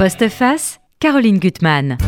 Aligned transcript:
Postface, 0.00 0.80
Caroline 0.98 1.38
Gutmann. 1.38 1.98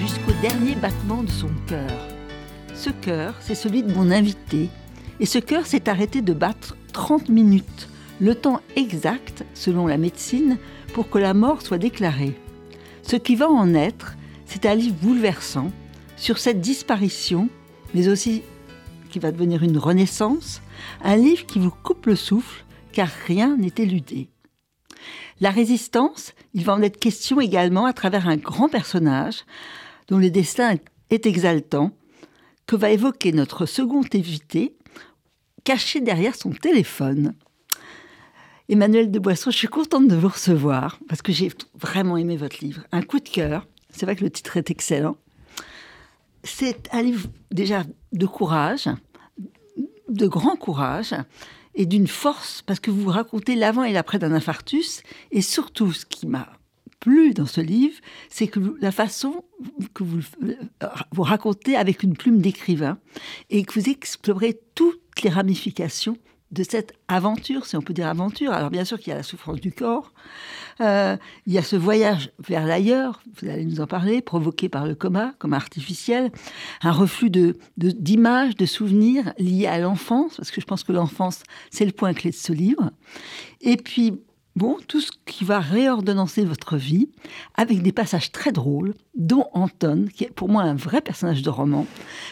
Jusqu'au 0.00 0.32
dernier 0.40 0.74
battement 0.74 1.22
de 1.22 1.28
son 1.28 1.50
cœur. 1.66 1.90
Ce 2.74 2.88
cœur, 2.88 3.34
c'est 3.40 3.54
celui 3.54 3.82
de 3.82 3.92
mon 3.92 4.10
invité. 4.10 4.70
Et 5.20 5.26
ce 5.26 5.38
cœur 5.38 5.66
s'est 5.66 5.90
arrêté 5.90 6.22
de 6.22 6.32
battre 6.32 6.78
30 6.94 7.28
minutes, 7.28 7.90
le 8.20 8.34
temps 8.34 8.62
exact, 8.74 9.44
selon 9.52 9.86
la 9.86 9.98
médecine, 9.98 10.56
pour 10.94 11.10
que 11.10 11.18
la 11.18 11.34
mort 11.34 11.60
soit 11.60 11.76
déclarée. 11.76 12.40
Ce 13.02 13.16
qui 13.16 13.36
va 13.36 13.50
en 13.50 13.74
être, 13.74 14.16
c'est 14.46 14.64
un 14.64 14.74
livre 14.74 14.96
bouleversant 15.02 15.72
sur 16.16 16.38
cette 16.38 16.62
disparition, 16.62 17.50
mais 17.92 18.08
aussi 18.08 18.44
qui 19.10 19.18
va 19.18 19.30
devenir 19.30 19.62
une 19.62 19.76
renaissance, 19.76 20.62
un 21.04 21.16
livre 21.16 21.44
qui 21.44 21.58
vous 21.58 21.70
coupe 21.70 22.06
le 22.06 22.16
souffle, 22.16 22.64
car 22.92 23.08
rien 23.26 23.56
n'est 23.56 23.74
éludé. 23.76 24.28
La 25.40 25.50
résistance, 25.50 26.34
il 26.54 26.64
va 26.64 26.74
en 26.74 26.82
être 26.82 26.98
question 26.98 27.40
également 27.40 27.86
à 27.86 27.92
travers 27.92 28.28
un 28.28 28.36
grand 28.36 28.68
personnage 28.68 29.44
dont 30.08 30.18
le 30.18 30.30
destin 30.30 30.76
est 31.10 31.26
exaltant, 31.26 31.92
que 32.66 32.76
va 32.76 32.90
évoquer 32.90 33.32
notre 33.32 33.66
second 33.66 34.02
invité, 34.14 34.76
caché 35.64 36.00
derrière 36.00 36.34
son 36.34 36.50
téléphone. 36.50 37.34
Emmanuel 38.68 39.10
de 39.10 39.18
Boisson, 39.18 39.50
je 39.50 39.56
suis 39.56 39.68
contente 39.68 40.08
de 40.08 40.16
vous 40.16 40.28
recevoir 40.28 40.98
parce 41.08 41.22
que 41.22 41.32
j'ai 41.32 41.50
vraiment 41.74 42.18
aimé 42.18 42.36
votre 42.36 42.62
livre. 42.62 42.82
Un 42.92 43.02
coup 43.02 43.18
de 43.18 43.28
cœur. 43.28 43.66
C'est 43.90 44.04
vrai 44.04 44.14
que 44.14 44.24
le 44.24 44.30
titre 44.30 44.58
est 44.58 44.70
excellent. 44.70 45.16
C'est 46.44 46.88
un 46.92 47.02
livre 47.02 47.28
déjà 47.50 47.84
de 48.12 48.26
courage, 48.26 48.88
de 50.08 50.26
grand 50.26 50.56
courage 50.56 51.14
et 51.74 51.86
d'une 51.86 52.06
force 52.06 52.62
parce 52.62 52.80
que 52.80 52.90
vous 52.90 53.08
racontez 53.08 53.54
l'avant 53.54 53.84
et 53.84 53.92
l'après 53.92 54.18
d'un 54.18 54.32
infarctus. 54.32 55.02
Et 55.30 55.42
surtout, 55.42 55.92
ce 55.92 56.04
qui 56.04 56.26
m'a 56.26 56.52
plu 57.00 57.32
dans 57.34 57.46
ce 57.46 57.60
livre, 57.60 57.96
c'est 58.28 58.48
que 58.48 58.60
la 58.80 58.92
façon 58.92 59.44
que 59.94 60.02
vous, 60.02 60.20
vous 61.12 61.22
racontez 61.22 61.76
avec 61.76 62.02
une 62.02 62.16
plume 62.16 62.40
d'écrivain 62.40 62.98
et 63.50 63.64
que 63.64 63.78
vous 63.78 63.88
explorez 63.88 64.60
toutes 64.74 65.22
les 65.22 65.30
ramifications 65.30 66.16
de 66.50 66.62
cette 66.62 66.94
aventure, 67.08 67.66
si 67.66 67.76
on 67.76 67.82
peut 67.82 67.92
dire 67.92 68.06
aventure. 68.06 68.52
Alors 68.52 68.70
bien 68.70 68.84
sûr 68.84 68.98
qu'il 68.98 69.08
y 69.08 69.12
a 69.12 69.16
la 69.16 69.22
souffrance 69.22 69.60
du 69.60 69.72
corps, 69.72 70.12
euh, 70.80 71.16
il 71.46 71.52
y 71.52 71.58
a 71.58 71.62
ce 71.62 71.76
voyage 71.76 72.30
vers 72.38 72.64
l'ailleurs, 72.66 73.22
vous 73.40 73.48
allez 73.48 73.64
nous 73.64 73.80
en 73.80 73.86
parler, 73.86 74.22
provoqué 74.22 74.68
par 74.68 74.86
le 74.86 74.94
coma, 74.94 75.34
comme 75.38 75.52
artificiel, 75.52 76.30
un 76.82 76.92
reflux 76.92 77.30
d'images, 77.76 78.54
de, 78.56 78.66
souvenirs 78.66 79.32
liés 79.38 79.66
à 79.66 79.78
l'enfance, 79.78 80.36
parce 80.36 80.50
que 80.50 80.60
je 80.60 80.66
pense 80.66 80.84
que 80.84 80.92
l'enfance, 80.92 81.42
c'est 81.70 81.84
le 81.84 81.92
point 81.92 82.14
clé 82.14 82.30
de 82.30 82.36
ce 82.36 82.52
livre. 82.52 82.90
Et 83.60 83.76
puis, 83.76 84.20
bon, 84.56 84.76
tout 84.86 85.00
ce 85.00 85.10
qui 85.26 85.44
va 85.44 85.58
réordonnancer 85.58 86.44
votre 86.44 86.76
vie, 86.76 87.08
avec 87.56 87.82
des 87.82 87.92
passages 87.92 88.30
très 88.30 88.52
drôles, 88.52 88.94
dont 89.16 89.46
Anton, 89.52 90.06
qui 90.14 90.24
est 90.24 90.32
pour 90.32 90.48
moi 90.48 90.62
un 90.62 90.74
vrai 90.74 91.00
personnage 91.00 91.42
de 91.42 91.50
roman, 91.50 91.86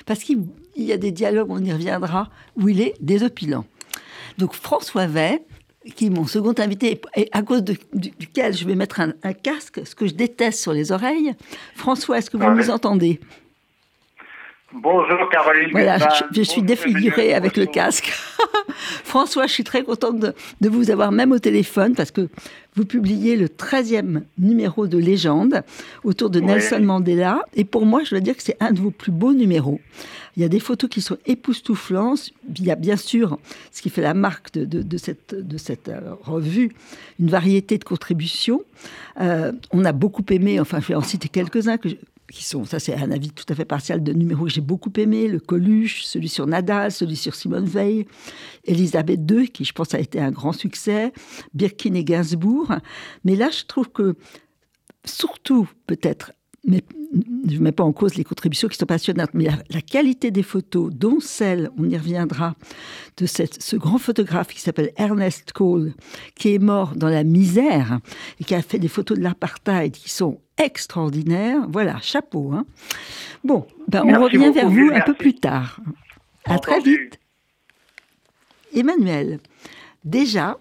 parce 0.05 0.21
qu'il 0.21 0.47
y 0.77 0.93
a 0.93 0.99
des 0.99 1.11
dialogues, 1.11 1.51
on 1.51 1.65
y 1.65 1.73
reviendra, 1.73 2.31
où 2.57 2.69
il 2.69 2.81
est 2.81 2.95
désopilant. 3.01 3.65
Donc 4.39 4.55
François 4.55 5.07
Vey, 5.07 5.43
qui 5.95 6.07
est 6.07 6.11
mon 6.11 6.27
second 6.27 6.55
invité, 6.59 7.01
et 7.17 7.29
à 7.33 7.43
cause 7.43 7.63
duquel 7.63 8.55
je 8.55 8.67
vais 8.67 8.75
mettre 8.75 9.01
un, 9.01 9.33
casque, 9.33 9.87
ce 9.87 9.95
que 9.95 10.07
je 10.07 10.15
déteste 10.15 10.61
sur 10.61 10.73
les 10.73 10.93
oreilles. 10.93 11.35
François, 11.75 12.19
est-ce 12.19 12.31
que 12.31 12.37
vous 12.37 12.51
nous 12.51 12.71
entendez? 12.71 13.21
Bonjour 14.73 15.29
Caroline. 15.31 15.71
Voilà, 15.71 15.97
je, 16.33 16.43
suis 16.43 16.63
défigurée 16.63 17.35
avec 17.35 17.57
le 17.57 17.67
casque. 17.67 18.13
François, 19.05 19.47
je 19.47 19.53
suis 19.53 19.65
très 19.65 19.85
contente 19.85 20.19
de, 20.19 20.35
de, 20.61 20.69
vous 20.69 20.91
avoir 20.91 21.13
même 21.13 21.31
au 21.31 21.39
téléphone 21.39 21.95
parce 21.95 22.11
que 22.11 22.29
vous 22.75 22.85
publiez 22.85 23.37
le 23.37 23.47
13e 23.47 24.23
numéro 24.39 24.89
de 24.89 24.99
Légende 24.99 25.63
autour 26.03 26.31
de 26.31 26.41
Nelson 26.41 26.81
Mandela. 26.81 27.43
Et 27.55 27.65
pour 27.65 27.87
moi, 27.87 28.03
je 28.05 28.11
dois 28.11 28.21
dire 28.21 28.37
que 28.37 28.43
c'est 28.43 28.57
un 28.59 28.73
de 28.73 28.81
vos 28.81 28.91
plus 28.91 29.13
beaux 29.13 29.35
numéros. 29.35 29.81
Il 30.37 30.43
y 30.43 30.45
a 30.45 30.49
des 30.49 30.61
photos 30.61 30.91
qui 30.91 31.01
sont 31.01 31.17
époustouflantes. 31.27 32.31
Il 32.59 32.65
y 32.65 32.73
a 32.73 32.75
bien 32.75 32.97
sûr 32.97 33.39
ce 33.71 33.81
qui 33.81 33.89
fait 33.89 34.03
la 34.03 34.15
marque 34.15 34.53
de, 34.53 34.83
de, 34.83 34.97
cette, 34.99 35.35
de 35.35 35.57
cette 35.59 35.89
euh, 35.89 36.15
revue, 36.23 36.73
une 37.21 37.31
variété 37.31 37.79
de 37.79 37.85
contributions. 37.85 38.63
Euh, 39.21 39.53
on 39.71 39.85
a 39.85 39.93
beaucoup 39.93 40.25
aimé, 40.31 40.59
enfin 40.59 40.81
je 40.81 40.89
vais 40.89 40.95
en 40.97 41.03
citer 41.03 41.29
quelques-uns 41.29 41.79
que 41.79 41.89
qui 42.31 42.45
sont, 42.45 42.65
ça 42.65 42.79
c'est 42.79 42.95
un 42.95 43.11
avis 43.11 43.31
tout 43.31 43.45
à 43.49 43.55
fait 43.55 43.65
partial 43.65 44.03
de 44.03 44.13
numéros 44.13 44.45
que 44.45 44.51
j'ai 44.51 44.61
beaucoup 44.61 44.93
aimé, 44.97 45.29
le 45.29 45.41
Coluche, 45.41 46.05
celui 46.05 46.29
sur 46.29 46.47
Nadal, 46.47 46.93
celui 46.93 47.17
sur 47.17 47.35
Simone 47.35 47.67
Veil, 47.67 48.07
Elisabeth 48.65 49.21
II, 49.31 49.49
qui 49.49 49.65
je 49.65 49.73
pense 49.73 49.95
a 49.95 50.01
été 50.01 50.21
un 50.21 50.31
grand 50.31 50.53
succès, 50.53 51.13
Birkin 51.55 51.95
et 51.95 52.05
Gainsbourg. 52.05 52.73
Mais 53.25 53.37
là, 53.37 53.51
je 53.51 53.65
trouve 53.65 53.91
que, 53.91 54.17
surtout 55.05 55.69
peut-être 55.87 56.33
mais 56.67 56.83
je 57.49 57.59
ne 57.59 57.63
mets 57.63 57.73
pas 57.73 57.85
en 57.85 57.93
cause 57.93 58.17
les 58.17 58.25
contributions 58.25 58.69
qui 58.69 58.77
sont 58.77 58.87
passionnantes, 58.87 59.31
mais 59.33 59.49
la, 59.71 59.81
qualité 59.81 60.33
des 60.33 60.43
photos, 60.43 60.93
dont 60.93 61.21
celle, 61.21 61.71
on 61.79 61.89
y 61.89 61.97
reviendra, 61.97 62.57
de 63.17 63.27
ce 63.27 63.77
grand 63.77 63.99
photographe 63.99 64.49
qui 64.49 64.61
s'appelle 64.61 64.91
Ernest 64.97 65.53
Cole, 65.53 65.95
qui 66.35 66.55
est 66.55 66.59
mort 66.59 66.95
dans 66.97 67.09
la 67.09 67.23
misère 67.25 68.01
et 68.41 68.45
qui 68.45 68.55
a 68.55 68.63
fait 68.63 68.81
des 68.81 68.89
photos 68.89 69.17
de 69.17 69.23
l'apartheid 69.23 69.93
qui 69.93 70.11
sont 70.11 70.41
extraordinaires. 70.59 71.67
Voilà, 71.69 72.01
chapeau. 72.01 72.53
Hein. 72.53 72.67
Bon, 73.45 73.67
ben 73.89 74.03
on 74.05 74.23
revient 74.23 74.53
vers 74.53 74.69
vous 74.69 74.91
un 74.93 75.01
peu 75.01 75.15
plus 75.15 75.35
tard. 75.35 75.81
À 76.45 76.59
très 76.59 76.81
vite. 76.81 77.19
Emmanuel, 78.75 79.41
déjà, 80.05 80.59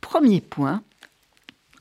premier 0.00 0.40
point, 0.40 0.82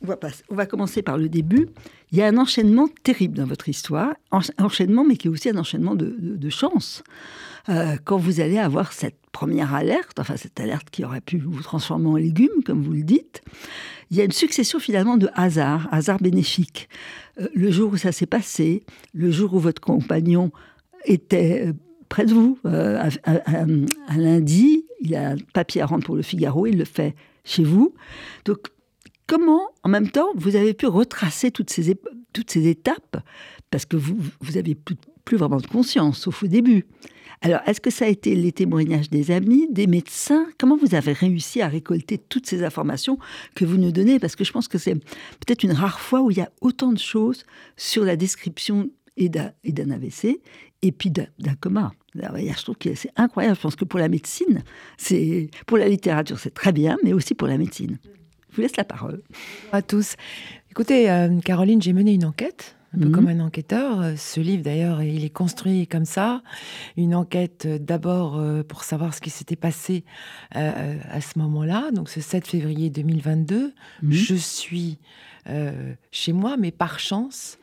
on 0.01 0.07
va, 0.07 0.17
on 0.49 0.55
va 0.55 0.65
commencer 0.65 1.01
par 1.01 1.17
le 1.17 1.29
début. 1.29 1.67
Il 2.11 2.17
y 2.17 2.21
a 2.21 2.27
un 2.27 2.37
enchaînement 2.37 2.87
terrible 3.03 3.37
dans 3.37 3.45
votre 3.45 3.69
histoire, 3.69 4.13
enchaînement, 4.57 5.03
mais 5.03 5.15
qui 5.15 5.27
est 5.27 5.31
aussi 5.31 5.49
un 5.49 5.57
enchaînement 5.57 5.95
de, 5.95 6.49
chance. 6.49 7.03
Euh, 7.67 7.97
quand 8.03 8.17
vous 8.17 8.39
allez 8.39 8.57
avoir 8.57 8.93
cette 8.93 9.19
première 9.31 9.73
alerte, 9.75 10.19
enfin 10.19 10.37
cette 10.37 10.59
alerte 10.59 10.89
qui 10.89 11.03
aurait 11.03 11.21
pu 11.21 11.37
vous 11.37 11.61
transformer 11.61 12.07
en 12.07 12.15
légumes, 12.15 12.63
comme 12.65 12.81
vous 12.81 12.93
le 12.93 13.03
dites, 13.03 13.41
il 14.11 14.17
y 14.17 14.21
a 14.21 14.23
une 14.23 14.31
succession 14.31 14.79
finalement 14.79 15.17
de 15.17 15.29
hasards, 15.33 15.87
hasards 15.91 16.19
bénéfiques. 16.19 16.89
Euh, 17.39 17.47
le 17.53 17.71
jour 17.71 17.91
où 17.93 17.97
ça 17.97 18.11
s'est 18.11 18.25
passé, 18.25 18.83
le 19.13 19.31
jour 19.31 19.53
où 19.53 19.59
votre 19.59 19.81
compagnon 19.81 20.51
était 21.05 21.67
euh, 21.67 21.73
près 22.07 22.25
de 22.25 22.33
vous, 22.33 22.57
un 22.63 24.17
lundi, 24.17 24.85
il 25.01 25.15
a 25.15 25.31
un 25.31 25.35
papier 25.53 25.81
à 25.81 25.85
rendre 25.85 26.03
pour 26.03 26.15
le 26.15 26.23
Figaro, 26.23 26.65
il 26.65 26.77
le 26.77 26.85
fait 26.85 27.15
chez 27.43 27.63
vous. 27.63 27.93
Donc 28.45 28.69
comment, 29.27 29.69
en 29.83 29.89
même 29.89 30.09
temps, 30.09 30.29
vous 30.35 30.55
avez 30.55 30.73
pu 30.73 30.87
retracer 30.87 31.51
toutes 31.51 31.69
ces, 31.69 31.95
toutes 32.33 32.49
ces 32.49 32.67
étapes? 32.67 33.17
Parce 33.69 33.85
que 33.85 33.95
vous, 33.95 34.17
vous 34.41 34.57
avez 34.57 34.75
plus, 35.29 35.37
vraiment 35.37 35.57
de 35.57 35.67
conscience, 35.67 36.21
sauf 36.21 36.41
au 36.43 36.47
début. 36.47 36.87
Alors, 37.41 37.61
est-ce 37.67 37.79
que 37.79 37.91
ça 37.91 38.05
a 38.05 38.07
été 38.07 38.35
les 38.35 38.51
témoignages 38.51 39.09
des 39.11 39.29
amis, 39.29 39.67
des 39.71 39.85
médecins? 39.85 40.47
Comment 40.57 40.75
vous 40.75 40.95
avez 40.95 41.13
réussi 41.13 41.61
à 41.61 41.67
récolter 41.67 42.17
toutes 42.17 42.47
ces 42.47 42.63
informations 42.63 43.19
que 43.55 43.63
vous 43.63 43.77
nous 43.77 43.91
donnez? 43.91 44.19
Parce 44.19 44.35
que 44.35 44.43
je 44.43 44.51
pense 44.51 44.67
que 44.67 44.79
c'est 44.79 44.95
peut-être 44.95 45.63
une 45.63 45.71
rare 45.71 45.99
fois 45.99 46.21
où 46.21 46.31
il 46.31 46.37
y 46.37 46.41
a 46.41 46.49
autant 46.61 46.91
de 46.91 46.97
choses 46.97 47.45
sur 47.77 48.03
la 48.03 48.15
description 48.15 48.89
et 49.17 49.29
d'un 49.29 49.91
AVC 49.91 50.41
et 50.81 50.91
puis 50.91 51.11
d'un 51.11 51.27
coma. 51.59 51.91
je 52.15 52.63
trouve 52.63 52.77
que 52.77 52.95
c'est 52.95 53.11
incroyable. 53.15 53.55
Je 53.55 53.61
pense 53.61 53.75
que 53.75 53.85
pour 53.85 53.99
la 53.99 54.09
médecine, 54.09 54.63
c'est 54.97 55.51
pour 55.67 55.77
la 55.77 55.87
littérature, 55.87 56.39
c'est 56.39 56.53
très 56.53 56.73
bien, 56.73 56.97
mais 57.03 57.13
aussi 57.13 57.35
pour 57.35 57.47
la 57.47 57.57
médecine. 57.57 57.99
Je 58.49 58.55
vous 58.55 58.61
laisse 58.63 58.77
la 58.77 58.83
parole. 58.83 59.21
À 59.71 59.83
tous. 59.83 60.15
Écoutez, 60.71 61.11
euh, 61.11 61.39
Caroline, 61.41 61.81
j'ai 61.81 61.93
mené 61.93 62.13
une 62.13 62.25
enquête 62.25 62.78
un 62.93 62.99
peu 62.99 63.07
mhm. 63.07 63.11
comme 63.11 63.27
un 63.27 63.39
enquêteur. 63.39 64.17
Ce 64.17 64.39
livre, 64.39 64.63
d'ailleurs, 64.63 65.01
il 65.01 65.23
est 65.23 65.29
construit 65.29 65.87
comme 65.87 66.05
ça. 66.05 66.41
Une 66.97 67.15
enquête 67.15 67.65
euh, 67.65 67.77
d'abord 67.79 68.37
euh, 68.37 68.63
pour 68.63 68.83
savoir 68.83 69.13
ce 69.13 69.21
qui 69.21 69.29
s'était 69.29 69.55
passé 69.55 70.03
à 70.51 71.21
ce 71.21 71.37
moment-là, 71.39 71.91
donc 71.91 72.09
ce 72.09 72.21
7 72.21 72.47
février 72.47 72.89
2022. 72.89 73.73
Mhm. 74.01 74.11
Je 74.11 74.35
suis 74.35 74.99
chez 76.11 76.33
moi, 76.33 76.57
mais 76.57 76.71
par 76.71 76.99
chance, 76.99 77.57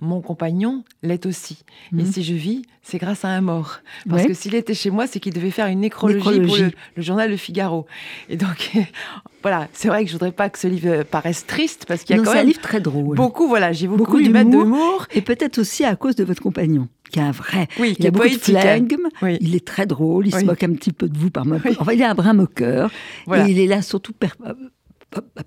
mon 0.00 0.20
compagnon 0.20 0.84
l'est 1.02 1.24
aussi. 1.26 1.64
Et 1.92 1.96
mhm. 1.96 2.12
si 2.12 2.22
je 2.22 2.34
vis, 2.34 2.62
c'est 2.82 2.98
grâce 2.98 3.24
à 3.24 3.28
un 3.28 3.40
mort. 3.40 3.80
Parce 4.08 4.26
que 4.26 4.34
s'il 4.34 4.54
était 4.54 4.74
chez 4.74 4.90
moi, 4.90 5.06
c'est 5.06 5.20
qu'il 5.20 5.32
devait 5.32 5.50
faire 5.50 5.66
une 5.66 5.80
nécrologie, 5.80 6.40
pour 6.40 6.56
le, 6.56 7.02
journal 7.02 7.30
Le 7.30 7.36
Figaro. 7.36 7.86
Et 8.28 8.36
donc, 8.36 8.72
voilà, 9.42 9.68
c'est 9.72 9.88
vrai 9.88 10.04
que 10.04 10.08
je 10.08 10.14
voudrais 10.14 10.32
pas 10.32 10.50
que 10.50 10.58
ce 10.58 10.68
livre 10.68 11.02
paraisse 11.04 11.46
triste, 11.46 11.86
parce 11.86 12.04
qu'il 12.04 12.16
y 12.16 12.18
a 12.18 12.22
quand 12.22 12.32
même... 12.32 12.42
un 12.42 12.46
livre 12.46 12.60
très 12.60 12.80
drôle. 12.80 13.16
Beaucoup, 13.16 13.48
voilà, 13.48 13.72
j'ai 13.72 13.88
beaucoup, 13.88 14.18
beaucoup 14.18 14.22
d'humour. 14.22 15.06
Et 15.12 15.20
peut-être 15.20 15.58
aussi 15.58 15.84
à 15.84 15.96
cause 15.96 16.16
de 16.16 16.24
votre 16.24 16.42
compagnon 16.42 16.88
qui 17.10 17.20
est 17.20 17.22
un 17.22 17.30
vrai. 17.30 17.68
Oui, 17.78 17.94
il 17.98 18.06
a 18.06 18.10
beaucoup 18.10 18.28
de 18.28 18.34
flegme, 18.34 19.08
il 19.40 19.54
est 19.54 19.64
très 19.64 19.86
drôle, 19.86 20.26
il 20.26 20.34
se 20.34 20.44
moque 20.44 20.62
un 20.62 20.72
petit 20.72 20.92
peu 20.92 21.08
de 21.08 21.16
vous 21.16 21.30
par 21.30 21.44
moment. 21.46 21.60
Enfin, 21.78 21.92
il 21.92 22.00
est 22.00 22.04
un 22.04 22.14
brin 22.14 22.32
moqueur. 22.32 22.90
Et 23.32 23.50
il 23.50 23.58
est 23.60 23.66
là 23.66 23.82
surtout 23.82 24.12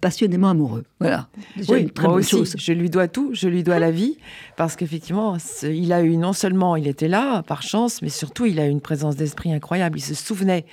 passionnément 0.02 0.50
amoureux. 0.50 0.84
Voilà. 1.00 1.28
oui, 1.68 1.82
une 1.82 1.90
très 1.90 2.08
moi 2.08 2.18
aussi, 2.18 2.44
je 2.58 2.74
lui 2.74 2.90
dois 2.90 3.08
tout, 3.08 3.32
je 3.34 3.48
lui 3.48 3.64
dois 3.64 3.80
la 3.80 3.92
vie, 3.92 4.18
parce 4.56 4.76
qu'effectivement, 4.76 5.38
il 5.64 5.94
a 5.94 6.02
eu 6.02 6.18
non 6.18 6.34
seulement 6.34 6.76
il 6.76 6.88
était 6.88 7.08
là 7.08 7.44
par 7.44 7.62
chance, 7.62 8.02
mais 8.02 8.10
surtout 8.10 8.46
il 8.46 8.60
a 8.60 8.68
eu 8.68 8.70
une 8.70 8.82
présence 8.82 9.16
d'esprit 9.16 9.54
incroyable. 9.54 9.98
Il 9.98 10.04
se 10.04 10.16
souvenait 10.16 10.66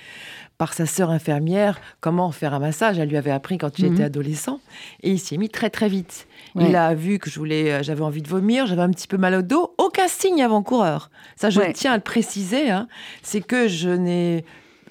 par 0.57 0.73
sa 0.73 0.85
sœur 0.85 1.11
infirmière 1.11 1.79
comment 2.01 2.31
faire 2.31 2.53
un 2.53 2.59
massage. 2.59 2.97
Elle 2.97 3.09
lui 3.09 3.17
avait 3.17 3.31
appris 3.31 3.57
quand 3.57 3.77
il 3.79 3.85
était 3.85 4.03
adolescent. 4.03 4.59
Et 5.03 5.11
il 5.11 5.19
s'y 5.19 5.35
est 5.35 5.37
mis 5.37 5.49
très 5.49 5.69
très 5.69 5.87
vite. 5.87 6.27
Il 6.55 6.75
a 6.75 6.95
vu 6.95 7.19
que 7.19 7.29
je 7.29 7.37
voulais, 7.37 7.71
euh, 7.71 7.83
j'avais 7.83 8.01
envie 8.01 8.23
de 8.23 8.27
vomir, 8.27 8.65
j'avais 8.65 8.81
un 8.81 8.89
petit 8.89 9.07
peu 9.07 9.17
mal 9.17 9.35
au 9.35 9.41
dos. 9.43 9.75
Aucun 9.77 10.07
signe 10.07 10.41
avant-coureur. 10.41 11.11
Ça, 11.35 11.51
je 11.51 11.61
tiens 11.73 11.93
à 11.93 11.97
le 11.97 12.03
préciser. 12.03 12.71
Hein. 12.71 12.87
C'est 13.21 13.41
que 13.41 13.67
je 13.67 13.89
n'ai 13.89 14.43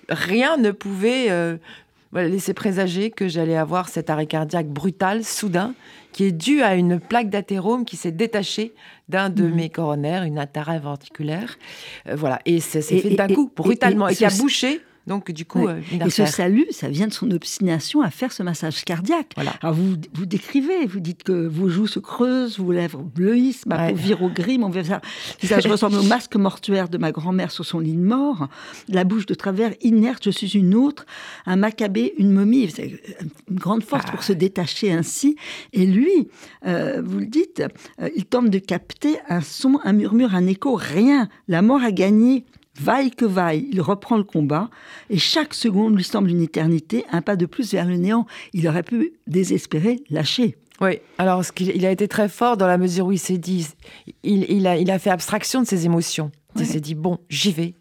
rien 0.08 0.56
ne 0.56 0.70
pouvait 0.70 1.30
euh, 1.30 1.56
laisser 2.22 2.54
présager 2.54 3.10
que 3.10 3.28
j'allais 3.28 3.56
avoir 3.56 3.88
cet 3.88 4.10
arrêt 4.10 4.26
cardiaque 4.26 4.68
brutal, 4.68 5.24
soudain, 5.24 5.74
qui 6.12 6.24
est 6.24 6.32
dû 6.32 6.62
à 6.62 6.74
une 6.74 6.98
plaque 6.98 7.28
d'athérome 7.28 7.84
qui 7.84 7.96
s'est 7.96 8.12
détachée 8.12 8.74
d'un 9.08 9.28
de 9.28 9.44
mhm. 9.44 9.54
mes 9.54 9.68
coronaires, 9.68 10.22
une 10.22 10.38
atarax 10.38 10.82
ventriculaire. 10.82 11.58
Euh, 12.08 12.14
voilà, 12.16 12.40
et 12.46 12.60
ça 12.60 12.80
s'est 12.80 12.98
fait 12.98 13.10
d'un 13.10 13.28
coup, 13.28 13.50
brutalement, 13.54 14.08
et, 14.08 14.14
qui 14.14 14.24
a 14.24 14.30
bouché 14.30 14.80
donc, 15.06 15.30
du 15.30 15.44
coup, 15.44 15.68
euh, 15.68 15.80
Et 16.04 16.10
ce 16.10 16.26
salut, 16.26 16.66
ça 16.70 16.88
vient 16.88 17.06
de 17.06 17.12
son 17.12 17.30
obstination 17.30 18.02
à 18.02 18.10
faire 18.10 18.32
ce 18.32 18.42
massage 18.42 18.84
cardiaque. 18.84 19.34
Alors, 19.36 19.74
vous, 19.74 19.94
vous 20.14 20.26
décrivez, 20.26 20.86
vous 20.86 20.98
dites 20.98 21.22
que 21.22 21.46
vos 21.46 21.68
joues 21.68 21.86
se 21.86 22.00
creusent, 22.00 22.58
vos 22.58 22.72
lèvres 22.72 23.02
bleuissent, 23.02 23.66
ma 23.66 23.88
peau 23.88 23.94
vire 23.94 24.22
au 24.22 24.28
gris, 24.28 24.58
mon 24.58 24.68
visage 24.68 25.00
ressemble 25.66 25.96
au 25.96 26.02
masque 26.02 26.34
mortuaire 26.34 26.88
de 26.88 26.98
ma 26.98 27.12
grand-mère 27.12 27.52
sur 27.52 27.64
son 27.64 27.78
lit 27.78 27.94
de 27.94 28.02
mort, 28.02 28.48
la 28.88 29.04
bouche 29.04 29.26
de 29.26 29.34
travers 29.34 29.72
inerte, 29.80 30.24
je 30.24 30.30
suis 30.30 30.56
une 30.56 30.74
autre, 30.74 31.06
un 31.46 31.56
macabé, 31.56 32.14
une 32.18 32.32
momie. 32.32 32.68
C'est 32.68 33.00
une 33.48 33.56
grande 33.58 33.84
force 33.84 34.06
pour 34.06 34.20
ah. 34.20 34.24
se 34.24 34.32
détacher 34.32 34.92
ainsi. 34.92 35.36
Et 35.72 35.86
lui, 35.86 36.28
euh, 36.66 37.00
vous 37.04 37.20
le 37.20 37.26
dites, 37.26 37.62
euh, 38.00 38.08
il 38.16 38.24
tente 38.24 38.50
de 38.50 38.58
capter 38.58 39.18
un 39.28 39.40
son, 39.40 39.78
un 39.84 39.92
murmure, 39.92 40.34
un 40.34 40.46
écho, 40.46 40.74
rien. 40.74 41.28
La 41.46 41.62
mort 41.62 41.82
a 41.82 41.92
gagné 41.92 42.44
Vaille 42.81 43.11
que 43.11 43.25
vaille, 43.25 43.69
il 43.73 43.81
reprend 43.81 44.17
le 44.17 44.25
combat, 44.25 44.70
et 45.11 45.19
chaque 45.19 45.55
seconde 45.55 45.96
lui 45.96 46.05
semble 46.05 46.31
une 46.31 46.43
éternité, 46.43 47.05
un 47.11 47.23
pas 47.23 47.37
de 47.37 47.46
plus 47.46 47.73
vers 47.73 47.87
le 47.87 47.96
néant. 47.96 48.26
Il 48.52 48.69
aurait 48.69 48.82
pu 48.82 49.12
désespérer 49.26 50.02
lâcher. 50.11 50.56
Oui, 50.81 50.99
alors 51.17 51.43
il 51.58 51.87
a 51.87 51.90
été 51.90 52.06
très 52.06 52.28
fort 52.28 52.56
dans 52.56 52.67
la 52.67 52.76
mesure 52.76 53.06
où 53.06 53.12
il 53.12 53.19
s'est 53.19 53.38
dit, 53.38 53.67
il, 54.23 54.67
a, 54.67 54.76
il, 54.76 54.90
a, 54.90 54.99
fait 54.99 55.11
abstraction 55.11 55.62
de 55.62 55.67
ses 55.67 55.87
émotions. 55.87 56.31
Il 56.58 56.67
s'est 56.67 56.81
dit, 56.81 56.94
bon, 56.94 57.19
j'y 57.31 57.52
vais, 57.52 57.75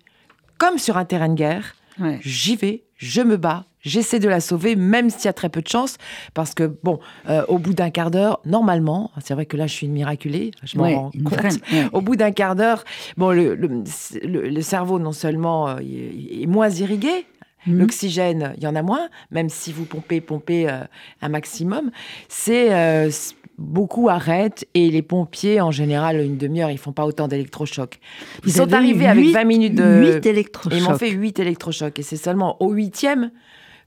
comme 0.57 0.77
sur 0.77 0.97
un 0.97 1.05
terrain 1.05 1.29
de 1.29 1.35
guerre, 1.35 1.75
j'y 2.21 2.55
vais, 2.55 2.83
je 2.95 3.21
me 3.21 3.35
bats, 3.37 3.65
j'essaie 3.85 4.19
de 4.19 4.27
la 4.27 4.41
sauver, 4.41 4.75
même 4.75 5.09
s'il 5.09 5.25
y 5.25 5.27
a 5.27 5.33
très 5.33 5.49
peu 5.49 5.61
de 5.61 5.67
chance, 5.67 5.97
parce 6.33 6.53
que, 6.53 6.75
bon, 6.83 6.99
euh, 7.29 7.45
au 7.47 7.59
bout 7.59 7.73
d'un 7.73 7.91
quart 7.91 8.11
d'heure, 8.11 8.41
normalement, 8.45 9.11
c'est 9.23 9.33
vrai 9.33 9.45
que 9.45 9.55
là, 9.55 9.67
je 9.67 9.73
suis 9.73 9.87
une 9.87 9.93
miraculée, 9.93 10.51
je 10.63 10.77
m'en 10.77 10.83
rends 10.83 11.11
compte, 11.11 11.59
au 11.93 12.01
bout 12.01 12.15
d'un 12.15 12.31
quart 12.31 12.55
d'heure, 12.55 12.83
bon, 13.15 13.31
le, 13.31 13.55
le, 13.55 14.61
cerveau, 14.61 14.99
non 14.99 15.13
seulement 15.13 15.69
euh, 15.69 15.77
est 15.79 16.47
moins 16.47 16.69
irrigué, 16.69 17.25
mhm. 17.67 17.79
L'oxygène, 17.79 18.53
il 18.57 18.63
y 18.63 18.67
en 18.67 18.75
a 18.75 18.81
moins, 18.81 19.07
même 19.31 19.49
si 19.49 19.71
vous 19.71 19.85
pompez, 19.85 20.21
pompez 20.21 20.67
euh, 20.69 20.81
un 21.21 21.29
maximum. 21.29 21.91
C'est 22.27 22.69
beaucoup 23.57 24.09
arrêtent 24.09 24.67
et 24.73 24.89
les 24.89 25.01
pompiers, 25.01 25.61
en 25.61 25.71
général, 25.71 26.19
une 26.19 26.37
demi-heure, 26.37 26.71
ils 26.71 26.77
font 26.77 26.91
pas 26.91 27.05
autant 27.05 27.29
d'électrochocs. 27.29 27.99
Ils 28.45 28.51
sont 28.51 28.73
arrivés 28.73 29.07
avec 29.07 29.27
20 29.27 29.43
minutes 29.45 29.75
de... 29.75 30.15
8 30.15 30.25
électrochocs. 30.25 30.77
Ils 30.77 30.83
m'ont 30.83 30.97
fait 30.97 31.09
8 31.09 31.39
électrochocs. 31.39 31.97
Et 31.97 32.03
c'est 32.03 32.17
seulement 32.17 32.61
au 32.61 32.71
huitième 32.71 33.31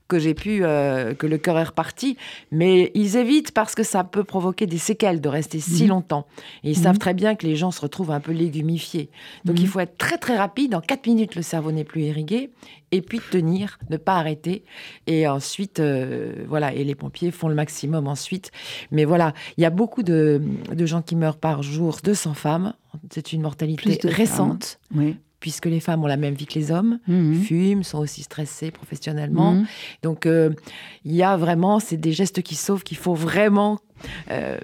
que 0.08 0.18
j'ai 0.18 0.34
pu, 0.34 0.60
euh, 0.62 1.14
que 1.14 1.26
le 1.26 1.38
cœur 1.38 1.58
est 1.58 1.64
reparti. 1.64 2.16
Mais 2.50 2.90
ils 2.94 3.16
évitent 3.16 3.52
parce 3.52 3.74
que 3.74 3.82
ça 3.82 4.04
peut 4.04 4.24
provoquer 4.24 4.66
des 4.66 4.78
séquelles 4.78 5.20
de 5.20 5.28
rester 5.28 5.60
si 5.60 5.84
mhm. 5.84 5.90
longtemps. 5.90 6.26
Et 6.64 6.70
ils 6.70 6.76
savent 6.76 6.94
mhm. 6.94 6.98
très 6.98 7.14
bien 7.14 7.34
que 7.34 7.46
les 7.46 7.56
gens 7.56 7.70
se 7.70 7.80
retrouvent 7.80 8.10
un 8.10 8.20
peu 8.20 8.32
légumifiés. 8.32 9.10
Donc 9.44 9.56
mhm. 9.56 9.62
il 9.62 9.68
faut 9.68 9.80
être 9.80 9.98
très 9.98 10.18
très 10.18 10.36
rapide. 10.36 10.74
En 10.74 10.80
4 10.80 11.06
minutes, 11.06 11.36
le 11.36 11.42
cerveau 11.42 11.70
n'est 11.70 11.84
plus 11.84 12.02
irrigué. 12.02 12.50
Et 12.90 13.02
puis 13.02 13.20
tenir, 13.30 13.78
ne 13.90 13.98
pas 13.98 14.16
arrêter. 14.16 14.64
Et 15.06 15.28
ensuite, 15.28 15.78
euh, 15.78 16.32
voilà. 16.48 16.72
Et 16.72 16.84
les 16.84 16.94
pompiers 16.94 17.30
font 17.30 17.48
le 17.48 17.54
maximum 17.54 18.08
ensuite. 18.08 18.50
Mais 18.90 19.04
voilà, 19.04 19.34
il 19.58 19.62
y 19.62 19.66
a 19.66 19.70
beaucoup 19.70 20.02
de, 20.02 20.40
de 20.72 20.86
gens 20.86 21.02
qui 21.02 21.14
meurent 21.14 21.36
par 21.36 21.62
jour, 21.62 21.98
200 22.02 22.32
femmes. 22.32 22.72
C'est 23.10 23.34
une 23.34 23.42
mortalité 23.42 23.98
récente. 24.04 24.80
Oui 24.94 25.18
puisque 25.40 25.66
les 25.66 25.80
femmes 25.80 26.02
ont 26.02 26.08
la 26.08 26.16
même 26.16 26.34
vie 26.34 26.46
que 26.46 26.58
les 26.58 26.70
hommes, 26.70 26.98
mhm. 27.06 27.34
fument, 27.34 27.82
sont 27.82 27.98
aussi 27.98 28.22
stressées 28.22 28.70
professionnellement. 28.70 29.52
Mhm. 29.52 29.66
Donc, 30.02 30.26
euh, 30.26 30.50
il 31.04 31.14
y 31.14 31.22
a 31.22 31.36
vraiment, 31.36 31.80
c'est 31.80 31.96
des 31.96 32.12
gestes 32.12 32.42
qui 32.42 32.54
sauvent 32.54 32.82
qu'il 32.82 32.96
faut 32.96 33.14
vraiment 33.14 33.78
euh, 34.30 34.58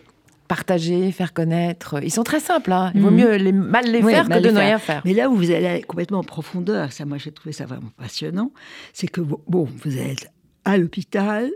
partager, 0.48 1.12
faire 1.12 1.32
connaître. 1.32 2.02
Ils 2.02 2.10
sont 2.10 2.24
très 2.24 2.40
simples, 2.40 2.72
hein. 2.72 2.90
il 2.94 3.02
vaut 3.02 3.10
mhm. 3.10 3.16
mieux 3.16 3.34
les, 3.36 3.52
mal 3.52 3.86
les 3.90 4.02
faire 4.02 4.28
que 4.28 4.38
de 4.38 4.50
ne 4.50 4.58
rien 4.58 4.78
faire. 4.78 5.02
Mais 5.04 5.14
là 5.14 5.30
où 5.30 5.36
vous 5.36 5.50
allez 5.50 5.82
complètement 5.82 6.18
en 6.18 6.24
profondeur, 6.24 6.92
ça, 6.92 7.04
moi 7.04 7.18
j'ai 7.18 7.32
trouvé 7.32 7.52
ça 7.52 7.66
vraiment 7.66 7.90
passionnant, 7.96 8.52
c'est 8.92 9.08
que, 9.08 9.20
bon, 9.20 9.68
vous 9.82 9.98
êtes 9.98 10.30
à 10.64 10.76
l'hôpital, 10.76 11.50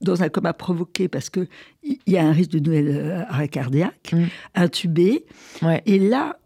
dans 0.00 0.22
un 0.22 0.28
coma 0.28 0.52
provoqué 0.52 1.08
parce 1.08 1.28
qu'il 1.28 1.46
y 2.06 2.16
a 2.16 2.24
un 2.24 2.32
risque 2.32 2.52
de 2.52 2.58
nouvel 2.58 2.88
euh, 2.88 3.24
arrêt 3.28 3.48
cardiaque, 3.48 4.14
intubé. 4.54 5.26
Et 5.84 5.98
là, 5.98 6.39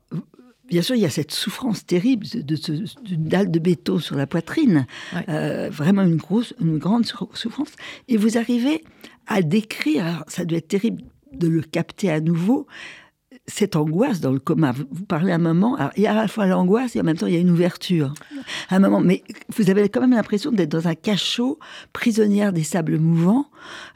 Bien 0.69 0.83
sûr, 0.83 0.97
il 0.97 1.03
y 1.03 1.07
a 1.07 1.11
cette 1.11 1.31
souffrance 1.31 1.85
terrible 1.85 2.27
d'une 2.27 3.29
dalle 3.29 3.51
de 3.51 3.59
béton 3.59 3.99
sur 3.99 4.17
la 4.17 4.27
poitrine, 4.27 4.87
euh, 5.29 5.69
vraiment 5.71 6.03
une 6.03 6.17
grosse, 6.17 6.55
une 6.61 6.79
grande 6.79 7.05
souffrance. 7.05 7.71
Et 8.09 8.17
vous 8.17 8.39
arrivez 8.39 8.83
à 9.27 9.43
décrire, 9.43 10.25
ça 10.27 10.45
doit 10.45 10.59
être 10.59 10.69
terrible 10.69 11.03
de 11.33 11.49
le 11.49 11.61
capter 11.61 12.11
à 12.11 12.21
nouveau, 12.21 12.67
cette 13.47 13.77
angoisse 13.77 14.21
dans 14.21 14.31
le 14.31 14.39
coma. 14.39 14.73
Vous, 14.73 15.05
parlez 15.05 15.33
à 15.33 15.35
un 15.35 15.39
moment, 15.39 15.77
il 15.97 16.03
y 16.03 16.07
a 16.07 16.13
à 16.13 16.15
la 16.15 16.29
fois 16.29 16.47
l'angoisse 16.47 16.97
et 16.97 17.01
en 17.01 17.05
même 17.05 17.17
temps 17.17 17.27
il 17.27 17.35
y 17.35 17.37
a 17.37 17.41
une 17.41 17.51
ouverture. 17.51 18.15
À 18.69 18.77
un 18.77 18.79
moment, 18.79 19.01
mais 19.01 19.23
vous 19.55 19.71
avez 19.71 19.89
quand 19.89 20.01
même 20.01 20.13
l'impression 20.13 20.51
d'être 20.51 20.71
dans 20.71 20.89
un 20.89 20.95
cachot, 20.95 21.59
prisonnière 21.93 22.53
des 22.53 22.63
sables 22.63 22.99
mouvants, 22.99 23.47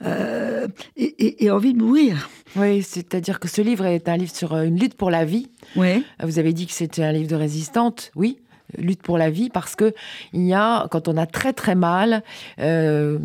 euh, 0.03 0.69
et, 0.97 1.51
envie 1.51 1.73
de 1.73 1.83
mourir. 1.83 2.29
Oui, 2.59 2.83
c'est-à-dire 2.83 3.41
que 3.41 3.49
ce 3.49 3.63
livre 3.63 3.87
est 3.87 4.09
un 4.09 4.17
livre 4.17 4.35
sur 4.35 4.55
euh, 4.55 4.65
une 4.65 4.79
lutte 4.79 4.95
pour 4.95 5.11
la 5.11 5.25
vie. 5.25 5.49
Oui. 5.77 6.05
Vous 6.23 6.39
avez 6.39 6.53
dit 6.53 6.67
que 6.67 6.73
c'était 6.73 7.03
un 7.03 7.13
livre 7.13 7.29
de 7.29 7.37
résistante, 7.37 8.11
oui 8.15 8.39
lutte 8.77 9.03
pour 9.03 9.17
la 9.17 9.31
vie 9.31 9.49
parce 9.49 9.75
que 9.75 9.95
il 10.35 10.45
y 10.45 10.53
a 10.53 10.87
quand 10.91 11.09
on 11.09 11.17
a 11.17 11.25
très 11.25 11.55
très 11.55 11.75
mal 11.75 12.23
euh, 12.61 13.19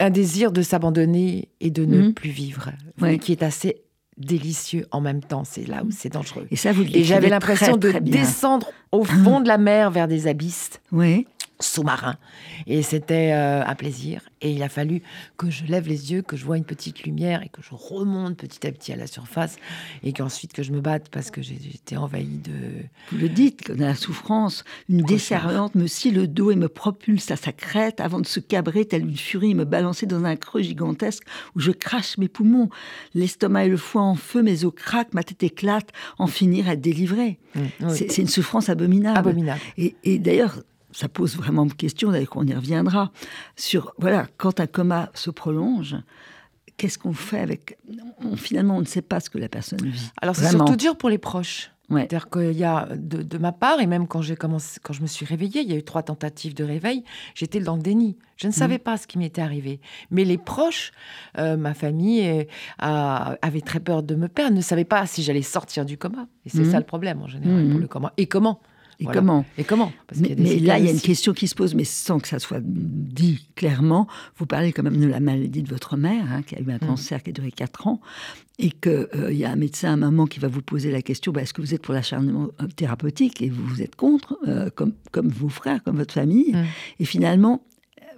un 0.00 0.10
désir 0.10 0.52
de 0.52 0.62
s'abandonner 0.62 1.48
et 1.60 1.70
de 1.70 1.84
ne 1.84 2.08
mmh. 2.08 2.14
plus 2.14 2.30
vivre, 2.30 2.72
qui 3.20 3.32
est 3.32 3.42
assez 3.42 3.82
délicieux 4.16 4.86
en 4.90 5.00
même 5.00 5.22
temps. 5.22 5.44
C'est 5.44 5.66
là 5.66 5.82
où 5.84 5.90
c'est 5.90 6.12
dangereux. 6.12 6.46
Et 6.50 6.56
ça, 6.56 6.72
vous 6.72 6.82
Et 6.82 7.04
j'avais 7.04 7.28
l'impression 7.28 7.76
de 7.76 7.92
descendre 8.00 8.68
au 8.92 9.04
fond 9.04 9.40
de 9.40 9.48
la 9.48 9.58
mer 9.58 9.90
vers 9.90 10.08
des 10.08 10.26
abysses. 10.26 10.80
Oui 10.92 11.26
sous-marin. 11.64 12.16
Et 12.66 12.82
c'était 12.82 13.32
euh, 13.32 13.64
un 13.64 13.74
plaisir. 13.74 14.22
Et 14.40 14.52
il 14.52 14.62
a 14.62 14.68
fallu 14.68 15.02
que 15.36 15.50
je 15.50 15.64
lève 15.64 15.88
les 15.88 16.12
yeux, 16.12 16.22
que 16.22 16.36
je 16.36 16.44
vois 16.44 16.56
une 16.56 16.64
petite 16.64 17.04
lumière 17.04 17.42
et 17.42 17.48
que 17.48 17.62
je 17.62 17.70
remonte 17.72 18.36
petit 18.36 18.66
à 18.66 18.72
petit 18.72 18.92
à 18.92 18.96
la 18.96 19.06
surface. 19.06 19.56
Et 20.02 20.12
qu'ensuite 20.12 20.52
que 20.52 20.62
je 20.62 20.72
me 20.72 20.80
batte 20.80 21.08
parce 21.08 21.30
que 21.30 21.42
j'étais 21.42 21.96
envahie 21.96 22.38
de... 22.38 22.52
Vous 23.10 23.18
le 23.18 23.28
dites, 23.28 23.68
la 23.68 23.94
souffrance, 23.94 24.64
une 24.88 25.02
desservante 25.02 25.74
me 25.74 25.86
scie 25.86 26.10
le 26.10 26.26
dos 26.26 26.50
et 26.50 26.56
me 26.56 26.68
propulse 26.68 27.30
à 27.30 27.36
sa 27.36 27.52
crête 27.52 28.00
avant 28.00 28.20
de 28.20 28.26
se 28.26 28.40
cabrer 28.40 28.84
telle 28.84 29.02
une 29.02 29.16
furie 29.16 29.52
et 29.52 29.54
me 29.54 29.64
balancer 29.64 30.06
dans 30.06 30.24
un 30.24 30.36
creux 30.36 30.62
gigantesque 30.62 31.24
où 31.54 31.60
je 31.60 31.70
crache 31.70 32.18
mes 32.18 32.28
poumons. 32.28 32.68
L'estomac 33.14 33.66
et 33.66 33.68
le 33.68 33.76
foie 33.76 34.02
en 34.02 34.14
feu, 34.14 34.42
mes 34.42 34.64
os 34.64 34.72
craquent, 34.74 35.14
ma 35.14 35.22
tête 35.22 35.42
éclate, 35.42 35.90
en 36.18 36.26
finir 36.26 36.68
à 36.68 36.76
délivrer. 36.76 37.38
Mmh, 37.54 37.88
c'est 37.88 38.18
une 38.18 38.28
souffrance 38.28 38.68
abominable. 38.68 39.18
Abominable. 39.18 39.60
Et, 39.78 39.94
et 40.04 40.18
d'ailleurs, 40.18 40.62
ça 40.94 41.08
pose 41.08 41.36
vraiment 41.36 41.66
question, 41.68 42.10
d'ailleurs 42.10 42.30
qu'on 42.30 42.46
y 42.46 42.54
reviendra, 42.54 43.10
sur, 43.56 43.92
voilà, 43.98 44.26
quand 44.36 44.60
un 44.60 44.66
coma 44.66 45.10
se 45.14 45.30
prolonge, 45.30 45.96
qu'est-ce 46.76 46.98
qu'on 46.98 47.12
fait 47.12 47.40
avec... 47.40 47.76
finalement, 48.36 48.76
on 48.76 48.80
ne 48.80 48.86
sait 48.86 49.02
pas 49.02 49.20
ce 49.20 49.28
que 49.28 49.38
la 49.38 49.48
personne 49.48 49.82
vit. 49.82 50.10
Alors 50.22 50.36
c'est 50.36 50.48
surtout 50.48 50.76
dur 50.76 50.96
pour 50.96 51.10
les 51.10 51.18
proches. 51.18 51.70
C'est-à-dire 51.90 52.30
qu'il 52.30 52.56
y 52.56 52.64
a, 52.64 52.88
de, 52.96 53.38
ma 53.38 53.52
part, 53.52 53.80
et 53.80 53.86
même 53.86 54.08
quand, 54.08 54.22
j'ai 54.22 54.36
commencé, 54.36 54.80
quand 54.82 54.94
je 54.94 55.02
me 55.02 55.06
suis 55.06 55.26
réveillée, 55.26 55.60
il 55.60 55.70
y 55.70 55.74
a 55.74 55.76
eu 55.76 55.82
trois 55.82 56.02
tentatives 56.02 56.54
de 56.54 56.64
réveil, 56.64 57.04
j'étais 57.34 57.60
dans 57.60 57.76
le 57.76 57.82
déni. 57.82 58.16
Je 58.36 58.46
ne 58.46 58.52
mmh. 58.52 58.54
savais 58.54 58.78
pas 58.78 58.96
ce 58.96 59.06
qui 59.06 59.18
m'était 59.18 59.42
arrivé. 59.42 59.80
Mais 60.10 60.24
les 60.24 60.38
proches, 60.38 60.92
euh, 61.38 61.56
ma 61.56 61.74
famille, 61.74 62.26
euh, 62.26 62.44
avait 62.78 63.60
très 63.60 63.80
peur 63.80 64.02
de 64.02 64.14
me 64.14 64.28
perdre, 64.28 64.56
ne 64.56 64.62
savaient 64.62 64.84
pas 64.84 65.06
si 65.06 65.22
j'allais 65.22 65.42
sortir 65.42 65.84
du 65.84 65.98
coma. 65.98 66.26
Et 66.46 66.48
c'est 66.48 66.62
mmh. 66.62 66.70
ça 66.70 66.78
le 66.78 66.86
problème 66.86 67.20
en 67.22 67.28
général 67.28 67.68
pour 67.68 67.78
mmh. 67.78 67.82
le 67.82 67.88
coma. 67.88 68.12
Et 68.16 68.26
comment? 68.26 68.60
Et 69.00 69.06
comment 69.06 69.44
Et 69.58 69.64
comment 69.64 69.92
Mais, 70.16 70.34
là, 70.60 70.78
il 70.78 70.84
y 70.84 70.88
a 70.88 70.92
une 70.92 71.00
question 71.00 71.32
qui 71.32 71.48
se 71.48 71.54
pose, 71.54 71.74
mais 71.74 71.84
sans 71.84 72.18
que 72.20 72.28
ça 72.28 72.38
soit 72.38 72.60
dit 72.62 73.48
clairement. 73.56 74.06
Vous 74.36 74.46
parlez 74.46 74.72
quand 74.72 74.82
même 74.82 74.96
de 74.96 75.06
la 75.06 75.20
maladie 75.20 75.62
de 75.62 75.68
votre 75.68 75.96
mère, 75.96 76.24
hein, 76.30 76.42
qui 76.42 76.54
a 76.56 76.60
eu 76.60 76.70
un 76.70 76.76
mm. 76.76 76.86
cancer 76.86 77.22
qui 77.22 77.30
a 77.30 77.32
duré 77.32 77.50
4 77.50 77.86
ans, 77.86 78.00
et 78.58 78.70
qu'il 78.70 79.08
euh, 79.14 79.32
y 79.32 79.44
a 79.44 79.50
un 79.50 79.56
médecin, 79.56 79.92
un 79.92 79.96
moment, 79.96 80.26
qui 80.26 80.40
va 80.40 80.48
vous 80.48 80.62
poser 80.62 80.90
la 80.90 81.02
question 81.02 81.32
bah, 81.32 81.42
est-ce 81.42 81.54
que 81.54 81.60
vous 81.60 81.74
êtes 81.74 81.82
pour 81.82 81.94
l'acharnement 81.94 82.48
euh, 82.60 82.66
thérapeutique 82.76 83.42
Et 83.42 83.50
vous, 83.50 83.64
vous 83.66 83.82
êtes 83.82 83.96
contre, 83.96 84.38
euh, 84.46 84.70
comme, 84.74 84.92
comme 85.10 85.28
vos 85.28 85.48
frères, 85.48 85.82
comme 85.82 85.96
votre 85.96 86.14
famille. 86.14 86.52
Mm. 86.52 86.64
Et 87.00 87.04
finalement, 87.04 87.62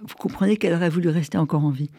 vous 0.01 0.15
comprenez 0.15 0.57
qu'elle 0.57 0.73
aurait 0.73 0.89
voulu 0.89 1.09
rester 1.09 1.37
encore 1.37 1.63
en 1.63 1.71
vie. 1.71 1.89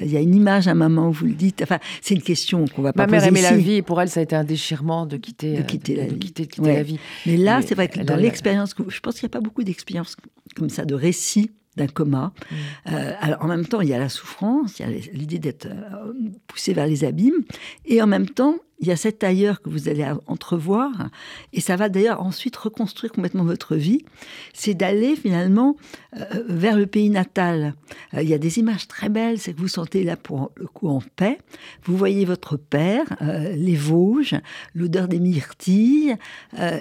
Il 0.00 0.10
y 0.10 0.16
a 0.16 0.20
une 0.20 0.34
image 0.34 0.68
à 0.68 0.72
un 0.72 0.74
moment 0.74 1.08
où 1.08 1.12
vous 1.12 1.26
le 1.26 1.32
dites. 1.32 1.60
Enfin, 1.62 1.78
c'est 2.02 2.14
une 2.14 2.22
question 2.22 2.66
qu'on 2.66 2.82
va 2.82 2.92
pas 2.92 3.06
Ma 3.06 3.10
mère 3.12 3.20
poser 3.20 3.28
aimait 3.28 3.40
ici. 3.40 3.50
la 3.50 3.56
vie 3.56 3.74
et 3.74 3.82
pour 3.82 4.00
elle, 4.00 4.08
ça 4.08 4.20
a 4.20 4.22
été 4.22 4.36
un 4.36 4.44
déchirement 4.44 5.06
de 5.06 5.16
quitter, 5.16 5.54
De 5.54 5.60
euh, 5.60 5.62
quitter 5.62 5.96
la 5.96 6.06
vie. 6.06 6.18
quitter, 6.18 6.44
de 6.46 6.50
quitter 6.50 6.66
Ouais. 6.68 6.74
la 6.76 6.82
vie. 6.82 6.98
Mais 7.26 7.36
là, 7.36 7.60
c'est 7.66 7.74
vrai 7.74 7.88
que 7.88 8.00
dans 8.00 8.14
a- 8.14 8.18
l'expérience, 8.18 8.74
je 8.88 9.00
pense 9.00 9.14
qu'il 9.14 9.24
n'y 9.26 9.30
a 9.30 9.36
pas 9.36 9.40
beaucoup 9.40 9.64
d'expériences 9.64 10.16
comme 10.56 10.68
ça, 10.70 10.84
de 10.84 10.94
récits 10.94 11.50
d'un 11.76 11.86
coma. 11.86 12.32
Mm. 12.50 12.54
Euh, 12.92 13.12
alors, 13.20 13.42
en 13.44 13.46
même 13.48 13.64
temps, 13.66 13.80
il 13.80 13.88
y 13.88 13.94
a 13.94 13.98
la 13.98 14.08
souffrance, 14.08 14.78
il 14.80 14.82
y 14.82 14.88
a 14.88 14.98
l'idée 15.12 15.38
d'être 15.38 15.66
euh, 15.66 16.12
poussé 16.48 16.74
vers 16.74 16.86
les 16.86 17.04
abîmes, 17.04 17.44
et 17.86 18.02
en 18.02 18.06
même 18.06 18.28
temps, 18.28 18.56
il 18.80 18.86
y 18.86 18.92
a 18.92 18.96
cet 18.96 19.24
ailleurs 19.24 19.60
que 19.60 19.70
vous 19.70 19.88
allez 19.88 20.06
entrevoir, 20.26 21.10
et 21.52 21.60
ça 21.60 21.76
va 21.76 21.88
d'ailleurs 21.88 22.22
ensuite 22.22 22.56
reconstruire 22.56 23.12
complètement 23.12 23.44
votre 23.44 23.74
vie, 23.74 24.04
c'est 24.52 24.74
d'aller 24.74 25.16
finalement 25.16 25.76
euh, 26.16 26.44
vers 26.48 26.76
le 26.76 26.86
pays 26.86 27.10
natal. 27.10 27.74
Euh, 28.14 28.22
il 28.22 28.28
y 28.28 28.34
a 28.34 28.38
des 28.38 28.58
images 28.58 28.86
très 28.86 29.08
belles, 29.08 29.38
c'est 29.38 29.52
que 29.52 29.60
vous 29.60 29.68
sentez 29.68 30.04
là 30.04 30.16
pour 30.16 30.52
le 30.56 30.66
coup 30.66 30.88
en 30.88 31.00
paix, 31.16 31.38
vous 31.84 31.96
voyez 31.96 32.24
votre 32.24 32.56
père, 32.56 33.04
euh, 33.20 33.52
les 33.56 33.74
Vosges, 33.74 34.36
l'odeur 34.74 35.08
des 35.08 35.18
myrtilles, 35.18 36.16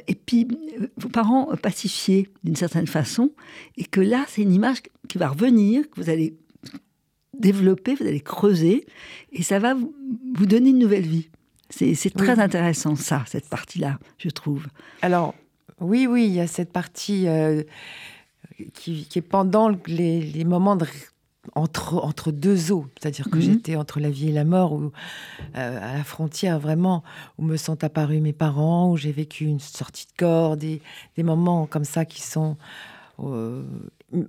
et 0.08 0.16
puis 0.16 0.48
vos 0.98 1.10
parents 1.10 1.50
pacifiés 1.62 2.30
d'une 2.44 2.56
certaine 2.56 2.88
façon, 2.88 3.32
et 3.77 3.86
que 3.86 4.01
là, 4.01 4.25
c'est 4.27 4.42
une 4.42 4.54
image 4.54 4.82
qui 5.08 5.18
va 5.18 5.30
revenir, 5.30 5.89
que 5.89 6.01
vous 6.01 6.10
allez 6.10 6.36
développer, 7.34 7.96
vous 7.96 8.06
allez 8.06 8.22
creuser, 8.22 8.86
et 9.32 9.44
ça 9.44 9.60
va 9.60 9.74
vous 9.74 10.46
donner 10.46 10.70
une 10.70 10.80
nouvelle 10.80 11.06
vie. 11.06 11.30
C'est 11.78 12.14
très 12.16 12.36
Oui. 12.36 12.40
intéressant, 12.42 12.96
ça, 12.96 13.24
cette 13.28 13.48
partie-là, 13.50 14.00
je 14.18 14.30
trouve. 14.30 14.66
Alors, 15.02 15.36
oui, 15.80 16.08
oui, 16.10 16.26
il 16.28 16.34
y 16.34 16.40
a 16.40 16.48
cette 16.48 16.72
partie 16.72 17.28
euh, 17.28 17.64
qui, 18.74 19.06
qui 19.06 19.20
est 19.20 19.22
pendant 19.22 19.70
les, 19.86 20.22
les 20.22 20.44
moments 20.44 20.76
de, 20.76 20.86
entre, 21.56 21.96
entre 22.04 22.32
deux 22.32 22.72
eaux. 22.72 22.88
C'est-à-dire 23.00 23.30
que 23.30 23.36
Mhm. 23.38 23.42
j'étais 23.42 23.76
entre 23.76 24.00
la 24.00 24.10
vie 24.10 24.30
et 24.30 24.32
la 24.32 24.44
mort, 24.44 24.74
ou 24.74 24.92
euh, 25.56 25.80
à 25.94 25.98
la 25.98 26.04
frontière 26.04 26.60
vraiment, 26.60 27.04
où 27.38 27.44
me 27.44 27.58
sont 27.58 27.84
apparus 27.84 28.22
mes 28.22 28.34
parents, 28.34 28.92
où 28.92 28.98
j'ai 28.98 29.12
vécu 29.12 29.46
une 29.46 29.60
sortie 29.60 30.08
de 30.08 30.14
corps, 30.18 30.58
des, 30.58 30.82
des 31.16 31.24
moments 31.24 31.68
comme 31.68 31.86
ça 31.86 32.06
qui 32.06 32.22
sont 32.22 32.58
euh, 33.20 33.64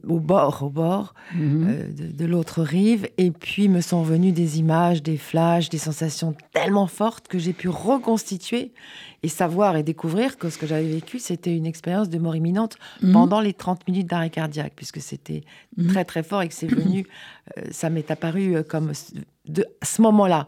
au 0.08 0.18
bord, 0.18 0.62
au 0.62 0.70
bord. 0.70 1.14
Mhm. 1.35 1.66
euh, 1.68 1.92
de, 1.92 2.12
de 2.12 2.25
l'autre 2.25 2.62
rive. 2.62 3.08
Et 3.16 3.30
puis 3.30 3.68
me 3.68 3.80
sont 3.80 4.02
venues 4.02 4.32
des 4.32 4.58
images, 4.58 5.02
des 5.02 5.16
flashs, 5.16 5.68
des 5.68 5.78
sensations 5.78 6.35
tellement 6.52 6.87
fortes 6.87 7.28
que 7.28 7.38
j'ai 7.38 7.52
pu 7.52 7.68
reconstituer 7.68 8.73
et 9.22 9.28
savoir 9.28 9.76
et 9.76 9.82
découvrir 9.82 10.38
que 10.38 10.48
ce 10.48 10.58
que 10.58 10.66
j'avais 10.66 10.88
vécu, 10.88 11.18
c'était 11.18 11.56
une 11.56 11.66
expérience 11.66 12.08
de 12.08 12.18
mort 12.18 12.37
imminente 12.37 12.76
Mhm. 13.02 13.12
pendant 13.12 13.40
les 13.40 13.52
30 13.52 13.87
minutes 13.88 14.06
d'arrêt 14.06 14.30
cardiaque, 14.30 14.72
puisque 14.76 15.00
c'était 15.00 15.42
Mhm. 15.76 15.88
très 15.88 16.04
très 16.04 16.22
fort 16.22 16.42
et 16.42 16.48
que 16.48 16.54
c'est 16.54 16.68
venu, 16.80 17.06
euh, 17.56 17.62
ça 17.70 17.90
m'est 17.90 18.10
apparu 18.10 18.54
euh, 18.56 18.62
comme 18.62 18.92
de 19.46 19.64
ce 19.82 20.02
moment-là. 20.02 20.46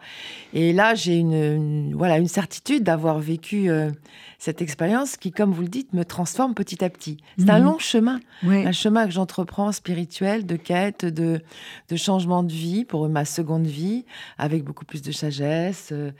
Et 0.52 0.74
là, 0.74 0.94
j'ai 0.94 1.16
une, 1.16 1.32
une- 1.32 1.94
voilà 1.94 2.18
une 2.18 2.28
certitude 2.28 2.82
d'avoir 2.84 3.18
vécu 3.18 3.70
euh, 3.70 3.90
cette 4.38 4.60
expérience 4.60 5.16
qui, 5.16 5.32
comme 5.32 5.52
vous 5.52 5.62
le 5.62 5.68
dites, 5.68 5.94
me 5.94 6.04
transforme 6.04 6.52
petit 6.54 6.84
à 6.84 6.90
petit. 6.90 7.16
C'est 7.38 7.48
un 7.48 7.58
Mhm. 7.60 7.64
long 7.64 7.78
chemin 7.78 8.20
un 8.66 8.72
chemin 8.72 9.06
que 9.06 9.12
j'entreprends 9.12 9.72
spirituel, 9.72 10.44
de 10.46 10.56
quête, 10.56 11.04
de, 11.06 11.40
de 11.88 11.96
changement 11.96 12.42
de 12.42 12.52
vie 12.52 12.84
pour 12.84 13.08
ma 13.08 13.24
seconde 13.24 13.66
vie, 13.66 14.04
avec 14.38 14.64
beaucoup 14.64 14.84
plus 14.84 15.00
de 15.02 15.12
sagesse, 15.12 15.92
euh, 15.92 16.10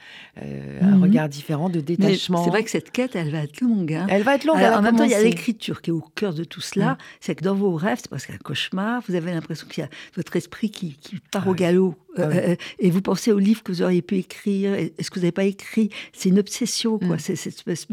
un 0.82 0.98
regard 0.98 1.28
différent, 1.28 1.68
de 1.70 1.80
détachement. 1.80 2.39
C'est 2.44 2.50
vrai 2.50 2.64
que 2.64 2.70
cette 2.70 2.90
quête, 2.90 3.16
elle 3.16 3.30
va 3.30 3.38
être 3.44 3.60
longue. 3.60 3.92
hein. 3.92 4.06
Elle 4.08 4.22
va 4.22 4.34
être 4.34 4.44
longue. 4.44 4.58
Alors, 4.58 4.78
en 4.78 4.82
même 4.82 4.96
temps, 4.96 5.04
il 5.04 5.10
y 5.10 5.14
a 5.14 5.22
l'écriture 5.22 5.82
qui 5.82 5.90
est 5.90 5.92
au 5.92 6.04
cœur 6.14 6.34
de 6.34 6.44
tout 6.44 6.60
cela. 6.60 6.98
C'est 7.20 7.34
que 7.34 7.44
dans 7.44 7.54
vos 7.54 7.74
rêves, 7.74 7.98
c'est 8.02 8.10
parce 8.10 8.26
qu'un 8.26 8.36
cauchemar, 8.38 9.02
vous 9.08 9.14
avez 9.14 9.32
l'impression 9.32 9.66
qu'il 9.68 9.82
y 9.82 9.86
a 9.86 9.90
votre 10.16 10.36
esprit 10.36 10.70
qui, 10.70 10.96
qui 11.00 11.18
part 11.30 11.44
Ah 11.46 11.50
au 11.50 11.54
galop. 11.54 11.94
Ah 12.16 12.26
oui. 12.28 12.34
Euh, 12.36 12.56
et 12.80 12.90
vous 12.90 13.02
pensez 13.02 13.30
au 13.32 13.38
livre 13.38 13.62
que 13.62 13.70
vous 13.70 13.82
auriez 13.82 14.02
pu 14.02 14.16
écrire. 14.16 14.74
Est-ce 14.74 15.10
que 15.10 15.14
vous 15.16 15.20
n'avez 15.20 15.32
pas 15.32 15.44
écrit? 15.44 15.90
C'est 16.12 16.28
une 16.30 16.38
obsession, 16.40 16.98
quoi. 16.98 17.16
Mm. 17.16 17.20
C'est 17.20 17.36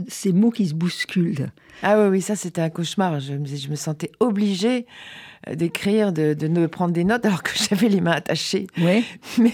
ces 0.07 0.33
mots 0.33 0.49
qui 0.51 0.67
se 0.67 0.73
bousculent. 0.73 1.51
Ah 1.83 2.01
oui, 2.01 2.07
oui, 2.09 2.21
ça 2.21 2.35
c'était 2.35 2.61
un 2.61 2.69
cauchemar. 2.71 3.19
Je 3.19 3.33
me, 3.33 3.45
je 3.45 3.67
me 3.69 3.75
sentais 3.75 4.11
obligée 4.19 4.87
euh, 5.47 5.53
d'écrire, 5.53 6.11
de, 6.11 6.33
de 6.33 6.65
prendre 6.65 6.93
des 6.93 7.03
notes 7.03 7.23
alors 7.25 7.43
que 7.43 7.51
j'avais 7.69 7.89
les 7.89 8.01
mains 8.01 8.13
attachées. 8.13 8.65
Ouais. 8.81 9.03
Mais, 9.37 9.53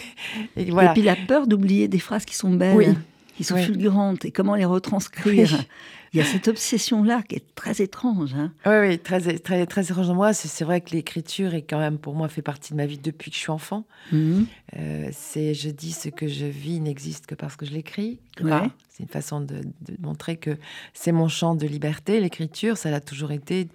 et 0.55 0.71
voilà. 0.71 0.91
Et 0.91 0.93
puis 0.93 1.01
la 1.03 1.17
peur 1.17 1.45
d'oublier 1.47 1.89
des 1.89 1.99
phrases 1.99 2.23
qui 2.23 2.35
sont 2.35 2.51
belles, 2.53 2.77
Oui. 2.77 2.87
Qui 3.35 3.43
sont 3.43 3.57
fulgurantes, 3.57 4.25
et 4.25 4.31
comment 4.31 4.55
les 4.55 4.65
retranscrire. 4.65 5.49
Oui. 5.51 5.67
Il 6.13 6.19
y 6.19 6.21
a 6.21 6.25
cette 6.25 6.47
obsession-là 6.47 7.23
qui 7.23 7.37
est 7.37 7.55
très 7.55 7.81
étrange. 7.81 8.35
hein. 8.35 8.53
Oui, 8.67 8.87
oui, 8.87 8.99
très, 8.99 9.19
très, 9.39 9.65
très 9.65 9.81
étrange. 9.81 10.11
Moi, 10.11 10.31
c'est 10.33 10.63
vrai 10.63 10.79
que 10.81 10.91
l'écriture 10.91 11.55
est 11.55 11.63
quand 11.63 11.79
même, 11.79 11.97
pour 11.97 12.13
moi, 12.13 12.27
fait 12.27 12.43
partie 12.43 12.73
de 12.73 12.77
ma 12.77 12.85
vie 12.85 12.99
depuis 12.99 13.31
que 13.31 13.35
je 13.35 13.41
suis 13.41 13.49
enfant. 13.51 13.87
Mhm. 14.11 14.45
Euh, 14.77 15.09
c'est 15.11 15.55
je 15.55 15.69
dis 15.71 15.91
ce 15.91 16.09
que 16.09 16.27
je 16.27 16.45
vis 16.45 16.79
n'existe 16.79 17.25
que 17.25 17.33
parce 17.33 17.55
que 17.55 17.65
je 17.65 17.71
l'écris. 17.71 18.19
Ouais. 18.41 18.69
C'est 18.95 19.01
une 19.01 19.09
façon 19.09 19.41
de, 19.41 19.55
de 19.57 19.97
montrer 20.01 20.37
que 20.37 20.55
c'est 20.93 21.11
mon 21.11 21.27
champ 21.27 21.55
de 21.55 21.65
liberté. 21.65 22.19
L'écriture, 22.21 22.77
ça 22.77 22.91
l'a 22.91 23.01
toujours 23.01 23.31
été 23.31 23.67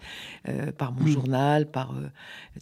euh, 0.48 0.70
par 0.70 0.92
mon 0.92 1.02
Mm. 1.02 1.08
journal, 1.08 1.66
par 1.68 1.90
euh, 1.90 2.06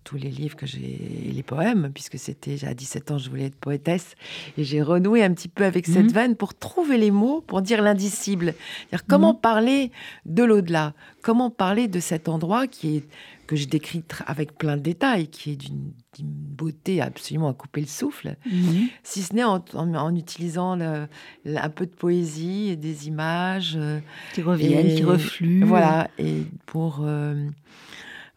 tous 0.04 0.16
les 0.16 0.30
livres 0.30 0.56
que 0.56 0.64
j'ai, 0.66 1.28
et 1.28 1.32
les 1.32 1.42
poèmes, 1.42 1.90
puisque 1.92 2.18
c'était 2.18 2.64
à 2.64 2.72
17 2.72 3.10
ans, 3.10 3.18
je 3.18 3.28
voulais 3.28 3.44
être 3.46 3.56
poétesse. 3.56 4.14
Et 4.56 4.64
j'ai 4.64 4.80
renoué 4.80 5.22
un 5.22 5.34
petit 5.34 5.48
peu 5.48 5.64
avec 5.66 5.84
cette 5.86 6.06
Mm. 6.06 6.14
veine 6.14 6.34
pour 6.36 6.54
trouver 6.54 6.96
les 6.96 7.10
mots, 7.10 7.42
pour 7.46 7.60
dire 7.60 7.82
l'indicible. 7.82 8.54
C'est-à-dire 8.88 9.04
comment 9.06 9.34
Mm. 9.34 9.40
parler 9.40 9.90
de 10.24 10.42
l'au-delà, 10.42 10.94
comment 11.26 11.50
parler 11.50 11.88
de 11.88 11.98
cet 11.98 12.28
endroit 12.28 12.68
qui 12.68 12.96
est 12.98 13.04
que 13.48 13.56
je 13.56 13.66
décris 13.66 14.02
avec 14.26 14.56
plein 14.56 14.76
de 14.76 14.82
détails, 14.82 15.26
qui 15.26 15.52
est 15.52 15.56
d'une 15.56 15.90
beauté 16.18 17.00
absolument 17.00 17.48
à 17.48 17.54
couper 17.54 17.80
le 17.80 17.86
souffle 17.88 18.36
Mhm. 18.46 18.86
si 19.02 19.22
ce 19.22 19.34
n'est 19.34 19.42
en, 19.44 19.64
en- 19.74 19.94
en 19.94 20.14
utilisant 20.14 20.76
le- 20.76 21.08
le- 21.44 21.56
un 21.58 21.68
peu 21.68 21.86
de 21.86 21.94
poésie 21.94 22.68
et 22.70 22.76
des 22.76 23.08
images. 23.08 23.74
euh, 23.76 23.98
Qui 24.34 24.42
reviennent, 24.42 24.86
Et- 24.86 24.94
qui 24.94 25.04
refluent. 25.04 25.64
Voilà, 25.64 26.08
et 26.18 26.42
pour. 26.66 27.00
euh, 27.02 27.34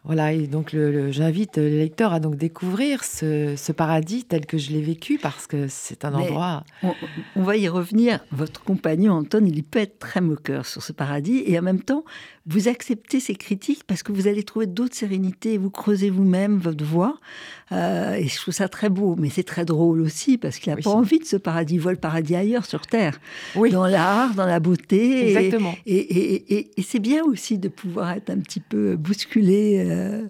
voilà, 0.04 0.32
et 0.32 0.46
donc 0.46 0.72
le- 0.72 0.90
le- 0.90 1.10
j'invite 1.12 1.58
les 1.58 1.76
lecteurs 1.78 2.12
à 2.14 2.20
donc 2.20 2.36
découvrir 2.36 3.04
ce, 3.04 3.54
ce 3.56 3.70
paradis 3.72 4.24
tel 4.24 4.46
que 4.46 4.56
je 4.56 4.70
l'ai 4.72 4.80
vécu 4.80 5.18
parce 5.20 5.46
que 5.46 5.66
c'est 5.68 6.04
un 6.06 6.10
Mais- 6.12 6.16
endroit. 6.28 6.64
On, 6.82 6.94
on 7.36 7.42
va 7.42 7.56
y 7.58 7.68
revenir. 7.68 8.20
Votre 8.32 8.62
compagnon, 8.64 9.12
Anton, 9.12 9.44
il 9.44 9.62
peut 9.62 9.80
être 9.80 9.98
très 9.98 10.20
moqueur 10.22 10.64
sur 10.64 10.82
ce 10.82 10.92
paradis. 10.94 11.42
Et 11.46 11.58
en 11.58 11.62
même 11.62 11.82
temps, 11.82 12.04
vous 12.46 12.68
acceptez 12.68 13.20
ces 13.20 13.34
critiques 13.34 13.84
parce 13.86 14.02
que 14.02 14.12
vous 14.12 14.26
allez 14.26 14.42
trouver 14.42 14.66
d'autres 14.66 14.96
sérénités. 14.96 15.58
Vous 15.58 15.70
creusez 15.70 16.10
vous-même 16.10 16.58
votre 16.58 16.84
voix. 16.84 17.18
Euh, 17.72 18.14
et 18.14 18.26
je 18.28 18.36
trouve 18.36 18.54
ça 18.54 18.68
très 18.68 18.88
beau. 18.88 19.14
Mais 19.18 19.28
c'est 19.30 19.42
très 19.44 19.64
drôle 19.64 20.00
aussi 20.00 20.38
parce 20.38 20.58
qu'il 20.58 20.70
n'a 20.72 20.76
Oui. 20.76 20.82
pas 20.82 20.90
envie 20.90 21.18
de 21.18 21.24
ce 21.24 21.36
paradis. 21.36 21.74
Il 21.74 21.80
voit 21.80 21.92
le 21.92 21.98
paradis 21.98 22.34
ailleurs, 22.34 22.64
sur 22.66 22.86
Terre. 22.86 23.20
Oui, 23.56 23.70
Dans 23.70 23.86
l'art, 23.86 24.34
dans 24.34 24.46
la 24.46 24.58
beauté. 24.58 24.96
Et- 24.98 25.36
exactement. 25.36 25.74
Et, 25.86 25.96
et- 25.98 26.54
et- 26.58 26.70
et 26.76 26.82
c'est 26.82 26.98
bien 26.98 27.22
aussi 27.24 27.58
de 27.58 27.68
pouvoir 27.68 28.12
être 28.12 28.30
un 28.30 28.38
petit 28.38 28.60
peu 28.60 28.96
bousculé. 28.96 29.84
euh. 29.86 30.26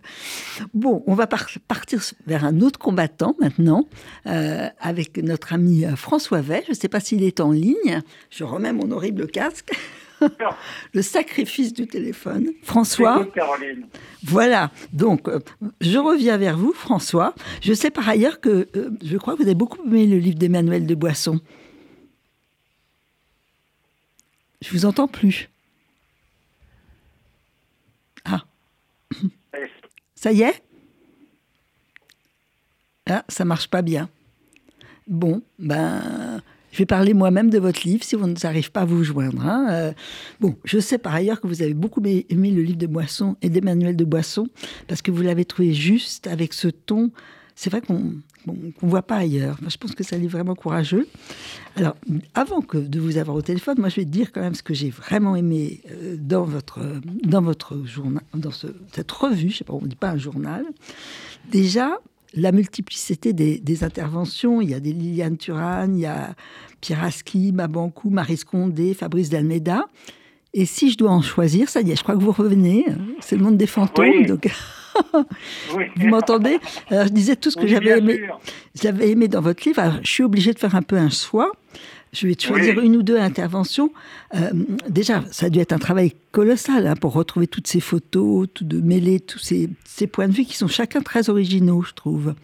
Bon, 0.75 1.03
on 1.07 1.15
va 1.15 1.27
par- 1.27 1.47
partir 1.69 2.03
vers 2.27 2.45
un 2.45 2.61
autre 2.61 2.79
combattant 2.79 3.35
maintenant, 3.41 3.89
euh, 4.27 4.69
avec 4.81 5.17
notre 5.19 5.53
ami 5.53 5.85
euh, 5.85 5.97
François 5.97 6.41
Vey. 6.41 6.63
Je 6.67 6.73
ne 6.73 6.77
sais 6.77 6.89
pas 6.89 7.01
s'il 7.01 7.23
est 7.23 7.41
en 7.41 7.53
ligne. 7.53 8.03
Je 8.31 8.45
remets 8.45 8.73
mon 8.73 8.91
horrible 8.91 9.27
casque. 9.29 9.71
Le 10.95 11.03
sacrifice 11.03 11.73
du 11.73 11.87
téléphone. 11.87 12.51
François, 12.63 13.25
Caroline. 13.35 13.87
voilà. 14.25 14.71
Donc, 14.93 15.29
euh, 15.29 15.41
je 15.81 15.99
reviens 15.99 16.37
vers 16.37 16.57
vous, 16.57 16.73
François. 16.73 17.35
Je 17.63 17.73
sais 17.73 17.91
par 17.91 18.09
ailleurs 18.09 18.41
que 18.41 18.69
euh, 18.77 18.91
je 19.03 19.17
crois 19.17 19.35
que 19.35 19.39
vous 19.39 19.49
avez 19.49 19.55
beaucoup 19.55 19.83
aimé 19.87 20.07
le 20.07 20.19
livre 20.19 20.39
d'Emmanuel 20.39 20.87
de 20.87 20.95
Boisson. 20.95 21.41
Je 24.61 24.71
vous 24.73 24.85
entends 24.85 25.09
plus. 25.09 25.49
Ah, 28.25 28.45
ça 30.15 30.33
y 30.33 30.43
est? 30.43 30.63
Ah, 33.09 33.25
ça 33.29 33.45
marche 33.45 33.69
pas 33.69 33.83
bien. 33.83 34.09
Bon, 35.07 35.43
ben, 35.59 36.43
je 36.73 36.79
vais 36.79 36.87
parler 36.87 37.15
moi-même 37.15 37.51
de 37.51 37.59
votre 37.59 37.83
livre 37.87 38.05
si 38.05 38.17
vous 38.17 38.27
n'arrivez 38.27 38.69
pas 38.73 38.83
à 38.83 38.85
vous 38.85 39.03
joindre. 39.05 39.45
hein. 39.45 39.67
Euh, 39.71 39.93
bon, 40.41 40.55
je 40.65 40.79
sais 40.79 40.99
par 40.99 41.15
ailleurs 41.15 41.41
que 41.41 41.47
vous 41.47 41.63
avez 41.63 41.75
beaucoup 41.75 42.03
aimé 42.05 42.51
le 42.51 42.63
livre 42.63 42.79
de 42.79 42.87
Boisson 42.87 43.37
et 43.43 43.49
d'Emmanuel 43.51 43.97
de 43.97 44.05
Boisson 44.05 44.47
parce 44.89 45.03
que 45.03 45.11
vous 45.11 45.23
l'avez 45.23 45.45
trouvé 45.45 45.73
juste 45.75 46.27
avec 46.27 46.53
ce 46.53 46.69
ton. 46.69 47.11
C'est 47.57 47.71
vrai 47.71 47.81
qu'on 47.83 48.15
qu'on 48.47 48.87
voit 48.89 49.03
pas 49.03 49.17
ailleurs. 49.17 49.59
Je 49.69 49.77
pense 49.77 49.95
que 49.95 50.03
un 50.15 50.19
livre 50.19 50.33
vraiment 50.33 50.55
courageux. 50.55 51.07
Alors, 51.77 51.95
avant 52.33 52.63
que 52.63 52.79
de 52.79 52.99
vous 52.99 53.19
avoir 53.19 53.37
au 53.37 53.43
téléphone, 53.43 53.77
moi, 53.79 53.91
je 53.91 53.97
vais 53.97 54.07
dire 54.07 54.33
quand 54.33 54.41
même 54.41 54.55
ce 54.55 54.63
que 54.63 54.73
j'ai 54.73 54.89
vraiment 54.89 55.37
aimé 55.37 55.83
euh, 55.91 56.17
dans 56.19 56.45
votre 56.45 56.81
dans 57.23 57.43
votre 57.43 57.85
journal, 57.85 58.23
dans 58.33 58.51
ce- 58.51 58.69
cette 58.95 59.13
revue. 59.13 59.51
Je 59.51 59.59
sais 59.59 59.65
pas, 59.65 59.75
on 59.75 59.85
dit 59.85 59.95
pas 59.95 60.09
un 60.13 60.17
journal. 60.17 60.65
Déjà, 61.53 61.99
la 62.35 62.53
multiplicité 62.53 63.33
des, 63.33 63.59
des 63.59 63.85
interventions. 63.85 64.61
Il 64.61 64.71
y 64.71 64.75
a 64.75 64.81
des 64.81 64.93
Liliane 64.93 65.37
Turane, 65.37 65.97
il 65.97 66.03
y 66.03 66.07
a 66.07 66.35
Pierre 66.81 67.05
Aski, 67.05 67.53
Mabankou, 67.53 68.11
Marie 68.11 68.37
Scondé, 68.37 68.95
Fabrice 68.95 69.31
Dalmeda. 69.31 69.87
Et 70.53 70.67
si 70.67 70.91
je 70.91 70.99
dois 70.99 71.11
en 71.11 71.23
choisir, 71.23 71.69
ça 71.69 71.81
y 71.81 71.93
est, 71.93 71.97
je 71.97 72.03
crois 72.03 72.17
que 72.17 72.23
vous 72.23 72.33
revenez. 72.33 72.85
hein. 72.89 72.97
C'est 73.21 73.37
le 73.37 73.43
monde 73.43 73.57
des 73.57 73.67
fantômes. 73.69 74.09
Oui. 74.09 74.27
Donc, 74.27 74.49
Vous 75.97 76.07
m'entendez? 76.09 76.59
Je 76.91 77.09
disais 77.09 77.37
tout 77.37 77.51
ce 77.51 77.57
que 77.57 77.67
j'avais 77.67 77.99
aimé, 77.99 78.21
j'avais 78.75 79.11
aimé 79.11 79.29
dans 79.29 79.41
votre 79.41 79.67
livre. 79.67 80.01
je 80.03 80.11
suis 80.11 80.25
obligée 80.25 80.53
de 80.53 80.59
faire 80.59 80.75
un 80.75 80.83
peu 80.83 80.97
un 80.97 81.11
choix. 81.11 81.53
Je 82.13 82.27
vais 82.27 82.35
choisir 82.39 82.81
une 82.81 82.97
ou 82.97 83.03
deux 83.03 83.19
interventions. 83.19 83.91
Euh, 84.35 84.51
déjà, 84.89 85.21
ça 85.31 85.47
a 85.47 85.51
dû 85.51 85.61
être 85.61 85.73
un 85.73 85.79
travail 85.79 86.13
colossal 86.33 86.87
hein, 86.87 86.95
pour 87.01 87.13
retrouver 87.13 87.47
toutes 87.47 87.69
ces 87.69 87.81
photos, 87.81 88.49
tout 88.53 88.65
de 88.65 88.81
mêler 88.81 89.21
tous 89.21 89.39
ces, 89.39 89.69
ces, 89.85 90.09
points 90.09 90.27
de 90.27 90.33
vue 90.33 90.45
qui 90.45 90.57
sont 90.57 90.67
chacun 90.67 91.03
très 91.03 91.31
originaux, 91.31 91.83
je 91.83 91.95
trouve. 91.95 92.35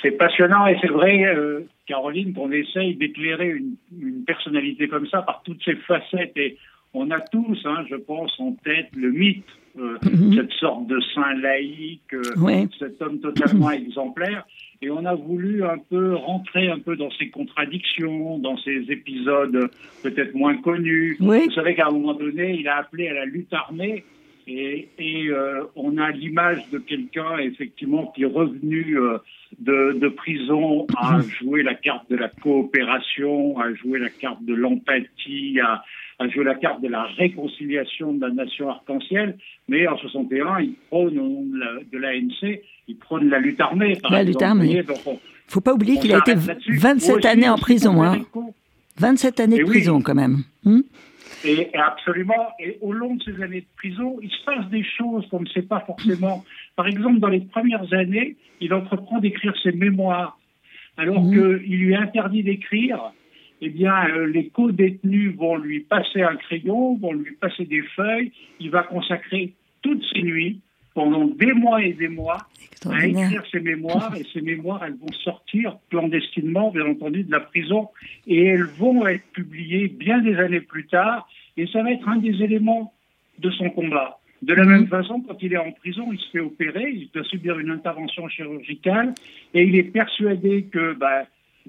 C'est 0.00 0.12
passionnant 0.12 0.66
et 0.66 0.76
c'est 0.80 0.90
vrai, 0.90 1.24
euh, 1.24 1.60
Caroline, 1.86 2.32
qu'on 2.32 2.52
essaye 2.52 2.94
d'éclairer 2.94 3.48
une, 3.48 3.74
une, 4.00 4.24
personnalité 4.24 4.88
comme 4.88 5.06
ça 5.08 5.22
par 5.22 5.42
toutes 5.44 5.62
ses 5.64 5.76
facettes. 5.76 6.36
Et 6.36 6.58
on 6.94 7.10
a 7.10 7.20
tous, 7.20 7.58
hein, 7.64 7.84
je 7.90 7.96
pense, 7.96 8.32
en 8.38 8.52
tête 8.64 8.88
le 8.94 9.10
mythe, 9.10 9.44
euh, 9.78 9.96
mhm. 10.04 10.34
cette 10.34 10.52
sorte 10.52 10.86
de 10.86 11.00
saint 11.14 11.34
laïque, 11.34 12.14
cet 12.78 13.00
homme 13.00 13.20
totalement 13.20 13.70
exemplaire. 13.72 14.44
Et 14.84 14.90
on 14.90 15.04
a 15.04 15.14
voulu 15.14 15.62
un 15.64 15.78
peu 15.78 16.16
rentrer 16.16 16.68
un 16.68 16.80
peu 16.80 16.96
dans 16.96 17.10
ces 17.12 17.30
contradictions, 17.30 18.38
dans 18.38 18.56
ces 18.58 18.90
épisodes 18.90 19.70
peut-être 20.02 20.34
moins 20.34 20.56
connus. 20.56 21.16
Vous 21.20 21.52
savez 21.52 21.76
qu'à 21.76 21.86
un 21.86 21.92
moment 21.92 22.14
donné, 22.14 22.56
il 22.58 22.66
a 22.66 22.78
appelé 22.78 23.06
à 23.06 23.14
la 23.14 23.24
lutte 23.24 23.52
armée. 23.52 24.04
Et, 24.48 24.88
et 24.98 25.28
euh, 25.28 25.62
on 25.76 25.98
a 25.98 26.10
l'image 26.10 26.68
de 26.70 26.78
quelqu'un 26.78 27.38
effectivement 27.38 28.08
qui 28.08 28.24
est 28.24 28.26
revenu 28.26 28.98
euh, 28.98 29.18
de, 29.60 29.92
de, 29.92 30.08
prison 30.08 30.88
à 30.96 31.20
jouer 31.20 31.62
la 31.62 31.74
carte 31.74 32.10
de 32.10 32.16
la 32.16 32.28
coopération, 32.28 33.56
à 33.60 33.72
jouer 33.72 34.00
la 34.00 34.10
carte 34.10 34.44
de 34.44 34.52
l'empathie, 34.52 35.60
à, 35.60 35.84
à, 36.18 36.28
jouer 36.28 36.42
la 36.42 36.56
carte 36.56 36.80
de 36.82 36.88
la 36.88 37.04
réconciliation 37.04 38.14
de 38.14 38.26
la 38.26 38.32
nation 38.32 38.68
arc-en-ciel. 38.68 39.38
Mais 39.68 39.86
en 39.86 39.96
61, 39.96 40.58
il 40.58 40.74
prône 40.88 41.14
de 41.92 41.98
l'ANC 41.98 42.60
il 42.88 42.96
prône 42.96 43.28
la 43.28 43.38
lutte 43.38 43.60
armée. 43.60 43.98
la 44.10 44.22
lutte 44.22 44.42
armée. 44.42 44.70
Il 44.70 44.78
ne 44.78 44.84
faut 45.48 45.60
pas 45.60 45.74
oublier 45.74 45.98
qu'il 45.98 46.14
a 46.14 46.18
été 46.18 46.34
27 46.34 47.24
années 47.24 47.48
en 47.48 47.56
prison. 47.56 48.02
Hein. 48.02 48.20
27 48.98 49.40
années 49.40 49.58
de 49.58 49.64
prison 49.64 50.00
quand 50.00 50.14
même. 50.14 50.38
Hmm? 50.64 50.80
Et, 51.44 51.70
absolument. 51.74 52.48
Et 52.60 52.78
au 52.80 52.92
long 52.92 53.16
de 53.16 53.22
ces 53.22 53.42
années 53.42 53.62
de 53.62 53.66
prison, 53.76 54.18
il 54.22 54.30
se 54.30 54.44
passe 54.44 54.68
des 54.70 54.84
choses 54.84 55.26
qu'on 55.28 55.40
ne 55.40 55.48
sait 55.48 55.62
pas 55.62 55.80
forcément. 55.80 56.44
Par 56.76 56.86
exemple, 56.86 57.18
dans 57.18 57.28
les 57.28 57.40
premières 57.40 57.92
années, 57.92 58.36
il 58.60 58.72
entreprend 58.72 59.18
d'écrire 59.18 59.54
ses 59.62 59.72
mémoires, 59.72 60.38
alors 60.96 61.22
hmm. 61.22 61.32
qu'il 61.32 61.78
lui 61.78 61.92
est 61.92 61.96
interdit 61.96 62.42
d'écrire. 62.42 63.12
Eh 63.60 63.70
bien, 63.70 64.08
euh, 64.08 64.26
les 64.26 64.48
co-détenus 64.48 65.36
vont 65.36 65.56
lui 65.56 65.80
passer 65.80 66.22
un 66.22 66.36
crayon, 66.36 66.96
vont 66.96 67.12
lui 67.12 67.36
passer 67.36 67.64
des 67.64 67.82
feuilles. 67.94 68.32
Il 68.58 68.70
va 68.70 68.82
consacrer 68.82 69.52
toutes 69.82 70.02
ses 70.12 70.22
nuits 70.22 70.60
pendant 70.94 71.26
des 71.26 71.52
mois 71.52 71.82
et 71.82 71.92
des 71.92 72.08
mois 72.08 72.46
à 72.90 73.06
écrire 73.06 73.42
ses 73.50 73.60
mémoires 73.60 74.14
et 74.16 74.24
ces 74.32 74.40
mémoires, 74.40 74.82
elles 74.84 74.96
vont 74.96 75.12
sortir 75.12 75.76
clandestinement, 75.90 76.70
bien 76.70 76.86
entendu, 76.86 77.24
de 77.24 77.30
la 77.30 77.40
prison 77.40 77.88
et 78.26 78.44
elles 78.44 78.64
vont 78.64 79.06
être 79.06 79.24
publiées 79.32 79.88
bien 79.88 80.18
des 80.18 80.36
années 80.36 80.60
plus 80.60 80.86
tard 80.86 81.28
et 81.56 81.66
ça 81.66 81.82
va 81.82 81.92
être 81.92 82.08
un 82.08 82.16
des 82.16 82.42
éléments 82.42 82.92
de 83.38 83.50
son 83.50 83.70
combat. 83.70 84.18
De 84.42 84.54
la 84.54 84.64
mhm. 84.64 84.70
même 84.70 84.86
façon, 84.88 85.20
quand 85.20 85.40
il 85.40 85.52
est 85.52 85.58
en 85.58 85.70
prison, 85.70 86.08
il 86.12 86.18
se 86.18 86.30
fait 86.30 86.40
opérer, 86.40 86.90
il 86.90 87.08
doit 87.14 87.24
subir 87.24 87.58
une 87.58 87.70
intervention 87.70 88.28
chirurgicale 88.28 89.14
et 89.54 89.62
il 89.62 89.76
est 89.76 89.84
persuadé 89.84 90.64
que 90.64 90.94
bah, 90.94 91.22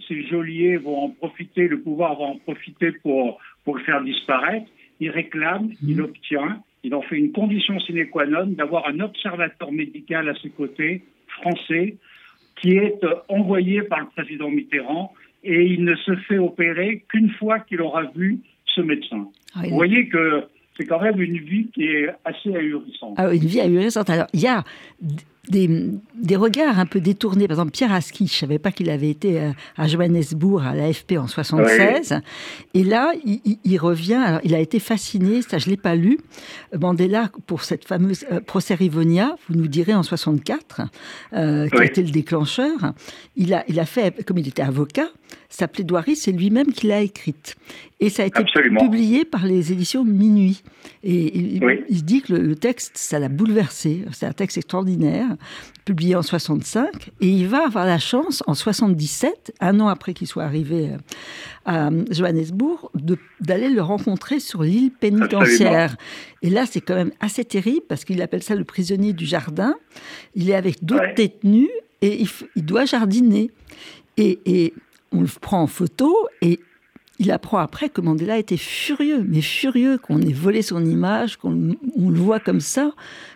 ses 0.07 0.23
geôliers 0.23 0.77
vont 0.77 1.05
en 1.05 1.09
profiter, 1.09 1.67
le 1.67 1.79
pouvoir 1.79 2.17
va 2.17 2.25
en 2.25 2.37
profiter 2.37 2.91
pour, 2.91 3.37
pour 3.63 3.77
le 3.77 3.83
faire 3.83 4.01
disparaître. 4.01 4.65
Il 4.99 5.11
réclame, 5.11 5.71
il 5.87 5.97
mhm. 5.97 6.05
obtient 6.05 6.63
il 6.83 6.93
en 6.93 7.01
fait 7.01 7.17
une 7.17 7.31
condition 7.31 7.79
sine 7.79 8.09
qua 8.09 8.25
non 8.25 8.47
d'avoir 8.47 8.87
un 8.87 8.99
observateur 8.99 9.71
médical 9.71 10.29
à 10.29 10.35
ses 10.41 10.49
côtés, 10.49 11.03
français, 11.27 11.97
qui 12.61 12.71
est 12.71 13.03
euh, 13.03 13.15
envoyé 13.29 13.81
par 13.83 14.01
le 14.01 14.07
président 14.15 14.49
Mitterrand 14.49 15.13
et 15.43 15.63
il 15.63 15.83
ne 15.83 15.95
se 15.95 16.15
fait 16.27 16.37
opérer 16.37 17.03
qu'une 17.09 17.29
fois 17.31 17.59
qu'il 17.59 17.81
aura 17.81 18.03
vu 18.15 18.39
ce 18.65 18.81
médecin. 18.81 19.27
Ah 19.55 19.61
Vous 19.63 19.75
voyez 19.75 20.07
que 20.07 20.43
c'est 20.77 20.85
quand 20.85 21.01
même 21.01 21.19
une 21.21 21.37
vie 21.37 21.67
qui 21.73 21.83
est 21.83 22.09
assez 22.25 22.55
ahurissante. 22.55 23.15
Ah, 23.17 23.33
une 23.33 23.45
vie 23.45 23.59
ahurissante. 23.59 24.09
Alors, 24.09 24.27
il 24.33 24.41
y 24.41 24.47
a 24.47 24.63
des, 25.49 26.35
regards 26.35 26.79
un 26.79 26.85
peu 26.85 27.01
détournés. 27.01 27.47
Par 27.47 27.55
exemple, 27.55 27.71
Pierre 27.71 27.93
Aski, 27.93 28.27
je 28.27 28.33
ne 28.33 28.37
savais 28.37 28.59
pas 28.59 28.71
qu'il 28.71 28.89
avait 28.89 29.09
été 29.09 29.41
euh, 29.41 29.51
à 29.77 29.87
Johannesburg, 29.87 30.65
à 30.65 30.73
l'AFP 30.73 31.13
en 31.17 31.27
76. 31.27 32.21
Et 32.73 32.83
là, 32.83 33.11
il, 33.25 33.77
revient. 33.77 34.13
Alors, 34.13 34.39
il 34.43 34.55
a 34.55 34.59
été 34.59 34.79
fasciné, 34.79 35.41
ça 35.41 35.57
je 35.57 35.65
ne 35.65 35.71
l'ai 35.71 35.77
pas 35.77 35.95
lu. 35.95 36.17
Mandela, 36.77 37.29
pour 37.45 37.63
cette 37.63 37.85
fameuse 37.85 38.25
euh, 38.31 38.39
procès 38.39 38.73
Rivonia, 38.73 39.35
vous 39.49 39.55
nous 39.55 39.67
direz 39.67 39.93
en 39.93 40.03
64, 40.03 40.81
euh, 41.33 41.67
qui 41.67 41.77
a 41.77 41.85
été 41.85 42.01
le 42.03 42.11
déclencheur. 42.11 42.93
Il 43.35 43.53
a, 43.53 43.65
il 43.67 43.79
a 43.79 43.85
fait, 43.85 44.23
comme 44.25 44.37
il 44.37 44.47
était 44.47 44.61
avocat, 44.61 45.09
sa 45.49 45.67
plaidoirie, 45.67 46.15
c'est 46.15 46.31
lui-même 46.31 46.71
qui 46.71 46.87
l'a 46.87 47.01
écrite. 47.01 47.55
Et 47.99 48.09
ça 48.09 48.23
a 48.23 48.25
été 48.25 48.43
publié 48.79 49.23
par 49.23 49.45
les 49.45 49.71
éditions 49.71 50.03
Minuit. 50.03 50.63
Et 51.03 51.37
il, 51.37 51.97
se 51.97 52.03
dit 52.03 52.21
que 52.21 52.33
le, 52.33 52.55
texte, 52.55 52.97
ça 52.97 53.19
l'a 53.19 53.29
bouleversé. 53.29 54.03
C'est 54.11 54.25
un 54.25 54.33
texte 54.33 54.57
extraordinaire, 54.57 55.32
publié 55.85 56.15
en 56.15 56.21
65. 56.21 57.11
Et 57.21 57.27
il 57.27 57.47
va 57.47 57.65
avoir 57.65 57.85
la 57.85 57.99
chance, 57.99 58.43
en 58.47 58.53
77, 58.53 59.53
un 59.59 59.79
an 59.79 59.87
après 59.87 60.13
qu'il 60.13 60.27
soit 60.27 60.43
arrivé 60.43 60.91
euh, 60.91 60.97
à 61.65 61.89
Johannesburg, 62.09 62.89
d'aller 63.39 63.69
le 63.69 63.81
rencontrer 63.81 64.39
sur 64.39 64.63
l'île 64.63 64.91
pénitentiaire. 64.91 65.95
Et 66.41 66.49
là, 66.49 66.65
c'est 66.65 66.81
quand 66.81 66.95
même 66.95 67.11
assez 67.19 67.45
terrible 67.45 67.85
parce 67.87 68.05
qu'il 68.05 68.21
appelle 68.21 68.43
ça 68.43 68.55
le 68.55 68.63
prisonnier 68.63 69.13
du 69.13 69.25
jardin. 69.25 69.75
Il 70.35 70.49
est 70.49 70.55
avec 70.55 70.83
d'autres 70.83 71.13
détenus 71.15 71.69
et 72.01 72.25
il, 72.55 72.65
doit 72.65 72.85
jardiner. 72.85 73.51
Et, 74.17 74.39
et 74.45 74.73
on 75.11 75.21
le 75.21 75.27
prend 75.41 75.61
en 75.61 75.67
photo 75.67 76.15
et 76.41 76.59
il 77.23 77.31
apprend 77.31 77.59
après 77.59 77.89
que 77.89 78.01
Mandela 78.01 78.37
était 78.37 78.57
furieux, 78.57 79.23
mais 79.25 79.41
furieux 79.41 79.97
qu'on 79.97 80.19
ait 80.19 80.33
volé 80.33 80.61
son 80.61 80.83
image, 80.83 81.37
qu'on 81.37 81.51
le 81.51 82.17
voit 82.17 82.39
comme 82.39 82.59
ça, 82.59 82.91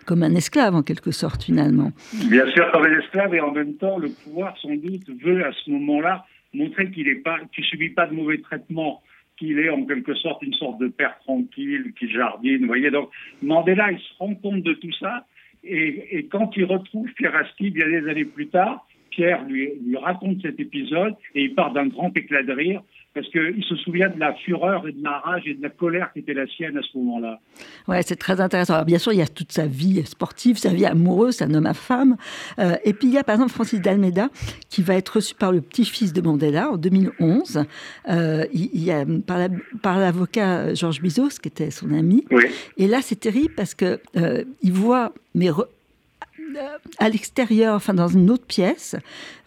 comme 0.06 0.24
un 0.24 0.36
esclave 0.36 0.76
en 0.76 0.84
quelque 0.84 1.12
sorte 1.12 1.44
finalement. 1.44 1.92
Bien 2.30 2.50
sûr, 2.52 2.70
comme 2.72 2.84
un 2.84 3.00
esclave 3.00 3.34
et 3.34 3.40
en 3.40 3.52
même 3.52 3.76
temps, 3.76 3.98
le 3.98 4.10
pouvoir 4.10 4.58
sans 4.58 4.76
doute 4.76 5.10
veut 5.24 5.46
à 5.46 5.52
ce 5.54 5.72
moment-là 5.72 6.26
montrer 6.54 6.92
qu'il 6.92 7.08
ne 7.08 7.16
pas, 7.22 7.38
subit 7.70 7.90
pas 7.90 8.08
de 8.08 8.14
mauvais 8.14 8.40
traitements, 8.40 9.02
qu'il 9.38 9.58
est 9.60 9.70
en 9.70 9.86
quelque 9.86 10.16
sorte 10.16 10.42
une 10.42 10.54
sorte 10.54 10.80
de 10.80 10.88
père 10.88 11.18
tranquille 11.20 11.94
qui 11.98 12.10
jardine. 12.12 12.62
Vous 12.62 12.68
voyez, 12.68 12.92
donc 12.92 13.10
Mandela, 13.42 13.92
il 13.92 14.00
se 14.00 14.14
rend 14.20 14.36
compte 14.36 14.64
de 14.64 14.74
tout 14.74 14.94
ça 15.00 15.26
et, 15.64 16.28
quand 16.32 16.52
il 16.56 16.66
retrouve 16.66 17.08
Pieraski 17.14 17.72
bien 17.72 17.88
des 17.88 18.08
années 18.10 18.26
plus 18.26 18.48
tard, 18.48 18.86
Pierre 19.12 19.44
lui 19.46 19.72
raconte 19.96 20.42
cet 20.42 20.60
épisode 20.60 21.16
et 21.36 21.44
il 21.44 21.56
part 21.56 21.74
d'un 21.74 21.88
grand 21.88 22.16
éclat 22.16 22.44
de 22.44 22.54
rire 22.54 22.82
parce 23.18 23.30
qu'il 23.30 23.64
se 23.68 23.76
souvient 23.78 24.10
de 24.10 24.20
la 24.20 24.36
fureur 24.36 24.88
et 24.88 24.92
de 24.92 25.04
la 25.04 25.18
rage 25.18 25.42
et 25.48 25.56
de 25.56 25.64
la 25.64 25.72
colère 25.72 26.14
qui 26.14 26.20
était 26.20 26.36
la 26.36 26.46
sienne 26.46 26.78
à 26.78 26.82
ce 26.84 26.96
moment-là. 27.00 27.40
Ouais, 27.88 28.04
c'est 28.04 28.16
très 28.16 28.40
intéressant. 28.40 28.76
Alors, 28.76 28.86
bien 28.86 29.00
sûr, 29.00 29.12
il 29.12 29.18
y 29.18 29.24
a 29.24 29.28
toute 29.28 29.52
sa 29.52 29.66
vie 29.66 30.06
sportive, 30.06 30.58
sa 30.58 30.70
vie 30.70 30.86
amoureuse, 30.86 31.42
un 31.42 31.52
homme 31.56 31.66
à 31.66 31.74
femme. 31.74 32.16
Euh, 32.60 32.76
et 32.86 32.94
puis, 32.94 33.08
il 33.08 33.16
y 33.16 33.18
a 33.18 33.24
par 33.24 33.34
exemple 33.34 33.52
Francis 33.52 33.82
d'Almeida 33.82 34.30
qui 34.70 34.84
va 34.84 34.94
être 34.94 35.10
reçu 35.16 35.34
par 35.34 35.52
le 35.52 35.62
petit-fils 35.62 36.14
de 36.14 36.22
Mandela 36.22 36.70
en 36.70 36.78
2011. 36.78 37.66
Euh, 38.10 38.46
il, 38.54 38.84
y 38.84 38.92
a 38.92 39.04
par 39.82 39.98
l'avocat 39.98 40.76
Georges 40.76 41.02
Bizos, 41.02 41.40
qui 41.42 41.48
était 41.48 41.72
son 41.72 41.92
ami. 41.96 42.24
Et 42.78 42.86
là, 42.86 43.00
c'est 43.02 43.20
terrible 43.20 43.56
parce 43.56 43.74
que 43.74 44.00
euh, 44.16 44.44
il 44.62 44.74
voit 44.74 45.12
mais 45.34 45.50
à 46.98 47.10
l'extérieur, 47.10 47.76
enfin 47.76 47.94
dans 47.94 48.08
une 48.08 48.30
autre 48.30 48.46
pièce, 48.46 48.96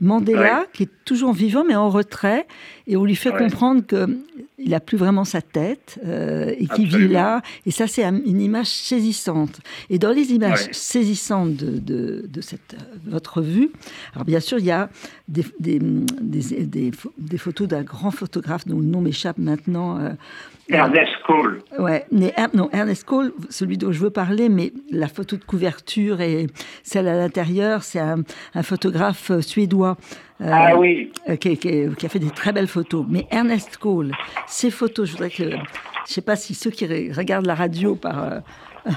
Mandela, 0.00 0.66
qui 0.72 0.84
est 0.84 0.90
toujours 1.04 1.32
vivant 1.32 1.64
mais 1.66 1.74
en 1.74 1.90
retrait, 1.90 2.46
et 2.86 2.96
on 2.96 3.04
lui 3.04 3.16
fait 3.16 3.30
comprendre 3.30 3.82
qu'il 3.86 4.70
n'a 4.70 4.80
plus 4.80 4.96
vraiment 4.96 5.24
sa 5.24 5.42
tête 5.42 5.98
euh, 6.04 6.52
et 6.58 6.66
qu'il 6.66 6.88
vit 6.88 7.08
là. 7.08 7.42
Et 7.66 7.70
ça, 7.70 7.86
c'est 7.86 8.04
une 8.04 8.40
image 8.40 8.66
saisissante. 8.66 9.60
Et 9.90 9.98
dans 9.98 10.10
les 10.10 10.32
images 10.32 10.68
saisissantes 10.72 11.54
de, 11.54 12.26
de, 12.26 12.40
cette, 12.40 12.76
votre 13.06 13.38
revue, 13.38 13.70
alors 14.14 14.24
bien 14.24 14.40
sûr, 14.40 14.58
il 14.58 14.64
y 14.64 14.70
a 14.70 14.90
des, 15.28 15.44
des, 15.60 15.80
des, 16.18 17.38
photos 17.38 17.68
d'un 17.68 17.82
grand 17.82 18.10
photographe 18.10 18.66
dont 18.66 18.78
le 18.78 18.86
nom 18.86 19.00
m'échappe 19.00 19.38
maintenant. 19.38 19.98
Euh, 19.98 20.10
Ernest 20.70 21.12
Cole. 21.26 21.62
Ouais, 21.78 22.06
mais, 22.12 22.32
non, 22.54 22.68
Ernest 22.72 23.04
Cole, 23.04 23.32
celui 23.48 23.76
dont 23.78 23.92
je 23.92 24.00
veux 24.00 24.10
parler, 24.10 24.48
mais 24.48 24.72
la 24.90 25.08
photo 25.08 25.36
de 25.36 25.44
couverture 25.44 26.20
et 26.20 26.46
celle 26.82 27.08
à 27.08 27.14
l'intérieur, 27.14 27.82
c'est 27.82 27.98
un, 27.98 28.22
un, 28.54 28.62
photographe 28.62 29.32
suédois. 29.40 29.96
Euh, 30.40 30.50
ah 30.50 30.76
oui. 30.76 31.12
Euh, 31.28 31.36
qui, 31.36 31.48
a 31.50 32.08
fait 32.08 32.18
des 32.18 32.30
très 32.30 32.52
belles 32.52 32.68
photos. 32.68 33.04
Mais 33.08 33.26
Ernest 33.30 33.76
Cole, 33.76 34.12
ces 34.46 34.70
photos, 34.70 35.08
je 35.08 35.12
voudrais 35.12 35.30
que. 35.30 35.50
Je 35.50 36.12
ne 36.12 36.14
sais 36.14 36.22
pas 36.22 36.36
si 36.36 36.54
ceux 36.54 36.70
qui 36.70 36.86
regardent 37.12 37.46
la 37.46 37.54
radio 37.54 37.94
par. 37.96 38.42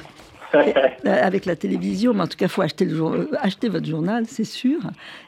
Euh, 0.55 0.71
avec 1.03 1.45
la 1.45 1.55
télévision, 1.55 2.13
mais 2.13 2.21
en 2.21 2.27
tout 2.27 2.37
cas, 2.37 2.45
il 2.45 2.51
faut 2.51 2.61
acheter, 2.61 2.85
le, 2.85 3.27
acheter 3.41 3.69
votre 3.69 3.87
journal, 3.87 4.25
c'est 4.27 4.43
sûr. 4.43 4.79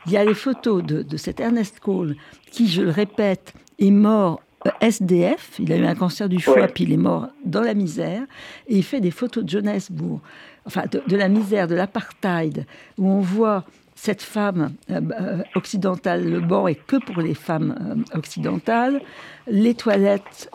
Il 0.05 0.11
y 0.11 0.17
a 0.17 0.23
les 0.23 0.35
photos 0.35 0.83
de, 0.83 1.01
de 1.01 1.17
cet 1.17 1.39
Ernest 1.39 1.79
Cole, 1.79 2.15
qui, 2.51 2.67
je 2.67 2.83
le 2.83 2.91
répète, 2.91 3.55
est 3.79 3.89
mort 3.89 4.41
SDF. 4.81 5.59
Il 5.59 5.71
a 5.71 5.77
eu 5.77 5.85
un 5.85 5.95
cancer 5.95 6.29
du 6.29 6.39
foie, 6.39 6.67
puis 6.67 6.85
il 6.85 6.93
est 6.93 6.97
mort 6.97 7.27
dans 7.43 7.61
la 7.61 7.73
misère. 7.73 8.23
Et 8.67 8.77
il 8.77 8.83
fait 8.83 9.01
des 9.01 9.11
photos 9.11 9.43
de 9.43 9.49
Johannesburg 9.49 10.21
enfin 10.65 10.83
de, 10.91 11.15
la 11.15 11.27
misère, 11.27 11.67
de 11.67 11.75
l'apartheid, 11.75 12.65
où 12.97 13.07
on 13.07 13.19
voit 13.19 13.63
cette 13.95 14.21
femme 14.21 14.73
euh, 14.91 14.99
euh, 15.19 15.43
occidentale, 15.55 16.29
le 16.29 16.41
banc 16.41 16.67
est 16.67 16.75
que 16.75 16.97
pour 16.97 17.21
les 17.21 17.33
femmes 17.33 18.03
euh, 18.13 18.17
occidentales, 18.17 19.01
les 19.47 19.73
toilettes 19.73 20.49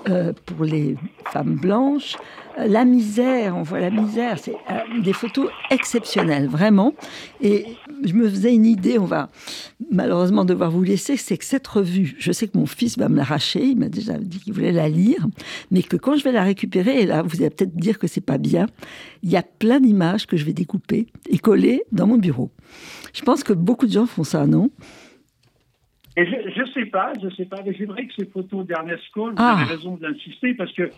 pour 0.46 0.64
les 0.64 0.96
femmes 1.26 1.54
blanches, 1.54 2.16
la 2.58 2.84
misère, 2.84 3.56
on 3.56 3.62
voit 3.62 3.78
la 3.78 3.90
misère, 3.90 4.36
c'est 4.40 4.56
des 5.04 5.12
photos 5.12 5.48
exceptionnelles, 5.70 6.48
vraiment. 6.48 6.94
Et 7.40 7.66
je 8.02 8.12
me 8.14 8.28
faisais 8.28 8.52
une 8.52 8.66
idée, 8.66 8.98
on 8.98 9.04
va 9.04 9.30
malheureusement 9.92 10.44
devoir 10.44 10.72
vous 10.72 10.82
laisser, 10.82 11.16
c'est 11.16 11.38
que 11.38 11.44
cette 11.44 11.68
revue, 11.68 12.16
je 12.18 12.32
sais 12.32 12.48
que 12.48 12.58
mon 12.58 12.66
fils 12.66 12.98
va 12.98 13.08
me 13.08 13.16
l'arracher, 13.16 13.62
il 13.62 13.78
m'a 13.78 13.88
déjà 13.88 14.14
dit 14.14 14.40
qu'il 14.40 14.54
voulait 14.54 14.72
la 14.72 14.88
lire, 14.88 15.28
mais 15.70 15.84
que 15.84 15.96
quand 15.96 16.16
je 16.16 16.24
vais 16.24 16.32
la 16.32 16.42
récupérer, 16.42 17.00
et 17.02 17.06
là 17.06 17.22
vous 17.22 17.36
allez 17.36 17.50
peut-être 17.50 17.76
dire 17.76 18.00
que 18.00 18.08
c'est 18.08 18.20
pas 18.20 18.38
bien, 18.38 18.66
il 19.22 19.30
y 19.30 19.36
a 19.36 19.44
plein 19.44 19.78
d'images 19.78 20.26
que 20.26 20.36
je 20.36 20.44
vais 20.44 20.52
découper 20.52 21.06
et 21.28 21.38
coller 21.38 21.84
dans 21.92 22.08
mon 22.08 22.18
bureau. 22.18 22.50
Je 23.12 23.22
pense 23.22 23.42
que 23.42 23.52
beaucoup 23.52 23.86
de 23.86 23.92
gens 23.92 24.06
font 24.06 24.24
ça, 24.24 24.46
non? 24.46 24.70
Et 26.16 26.26
je 26.26 26.60
ne 26.60 26.66
sais 26.66 26.86
pas, 26.86 27.12
je 27.22 27.28
sais 27.34 27.44
pas, 27.44 27.62
mais 27.64 27.74
c'est 27.78 27.84
vrai 27.84 28.06
que 28.06 28.12
ces 28.14 28.26
photos 28.26 28.66
d'Ernest 28.66 29.04
Cole, 29.14 29.34
vous 29.34 29.42
avez 29.42 29.62
ah. 29.62 29.64
raison 29.64 29.96
d'insister, 29.96 30.54
parce 30.54 30.72
que 30.72 30.90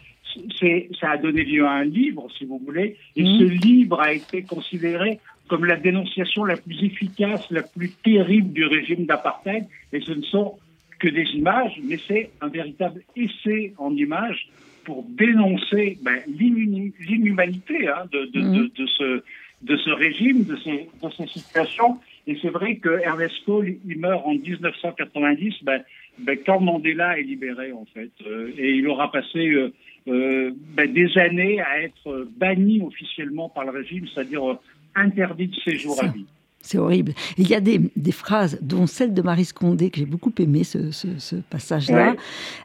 ça 0.98 1.10
a 1.10 1.16
donné 1.18 1.44
lieu 1.44 1.66
à 1.66 1.72
un 1.72 1.84
livre, 1.84 2.28
si 2.38 2.46
vous 2.46 2.58
voulez, 2.64 2.96
et 3.16 3.22
mmh. 3.22 3.38
ce 3.38 3.44
livre 3.44 4.00
a 4.00 4.12
été 4.12 4.42
considéré 4.42 5.20
comme 5.48 5.66
la 5.66 5.76
dénonciation 5.76 6.44
la 6.44 6.56
plus 6.56 6.82
efficace, 6.82 7.50
la 7.50 7.62
plus 7.62 7.90
terrible 8.02 8.52
du 8.52 8.64
régime 8.64 9.04
d'apartheid, 9.04 9.66
et 9.92 10.00
ce 10.00 10.12
ne 10.12 10.22
sont 10.22 10.54
que 10.98 11.08
des 11.08 11.26
images, 11.34 11.78
mais 11.84 11.98
c'est 12.08 12.30
un 12.40 12.48
véritable 12.48 13.02
essai 13.14 13.74
en 13.76 13.94
images 13.94 14.48
pour 14.84 15.04
dénoncer 15.10 15.98
ben, 16.02 16.20
l'inhumanité 16.26 17.88
hein, 17.88 18.06
de, 18.10 18.30
de, 18.32 18.40
mmh. 18.40 18.52
de, 18.52 18.72
de, 18.76 18.86
ce, 18.86 19.22
de 19.62 19.76
ce 19.76 19.90
régime, 19.90 20.44
de 20.44 20.56
ces, 20.56 20.88
de 21.02 21.10
ces 21.16 21.26
situations. 21.26 21.98
Et 22.26 22.38
c'est 22.40 22.50
vrai 22.50 22.76
que 22.76 23.00
Ernest 23.00 23.44
Cole, 23.44 23.76
il 23.86 23.98
meurt 23.98 24.24
en 24.24 24.34
1990, 24.34 25.54
ben, 25.62 25.82
ben, 26.18 26.38
quand 26.44 26.60
Mandela 26.60 27.18
est 27.18 27.22
libéré, 27.22 27.72
en 27.72 27.84
fait. 27.92 28.10
Euh, 28.26 28.52
et 28.56 28.74
il 28.74 28.86
aura 28.88 29.10
passé 29.10 29.48
euh, 29.48 29.72
euh, 30.08 30.52
ben, 30.76 30.92
des 30.92 31.18
années 31.18 31.60
à 31.60 31.80
être 31.80 32.28
banni 32.36 32.80
officiellement 32.82 33.48
par 33.48 33.64
le 33.64 33.70
régime, 33.70 34.06
c'est-à-dire 34.12 34.58
interdit 34.94 35.48
de 35.48 35.56
séjour 35.56 36.02
à 36.02 36.08
vie. 36.08 36.26
C'est 36.62 36.78
horrible. 36.78 37.12
il 37.38 37.48
y 37.48 37.54
a 37.54 37.60
des, 37.60 37.80
phrases, 38.12 38.58
dont 38.62 38.86
celle 38.86 39.12
de 39.14 39.22
Marie 39.22 39.44
Scondé, 39.44 39.90
que 39.90 39.98
j'ai 39.98 40.06
beaucoup 40.06 40.32
aimé, 40.38 40.62
ce, 40.64 41.36
passage-là. 41.50 42.14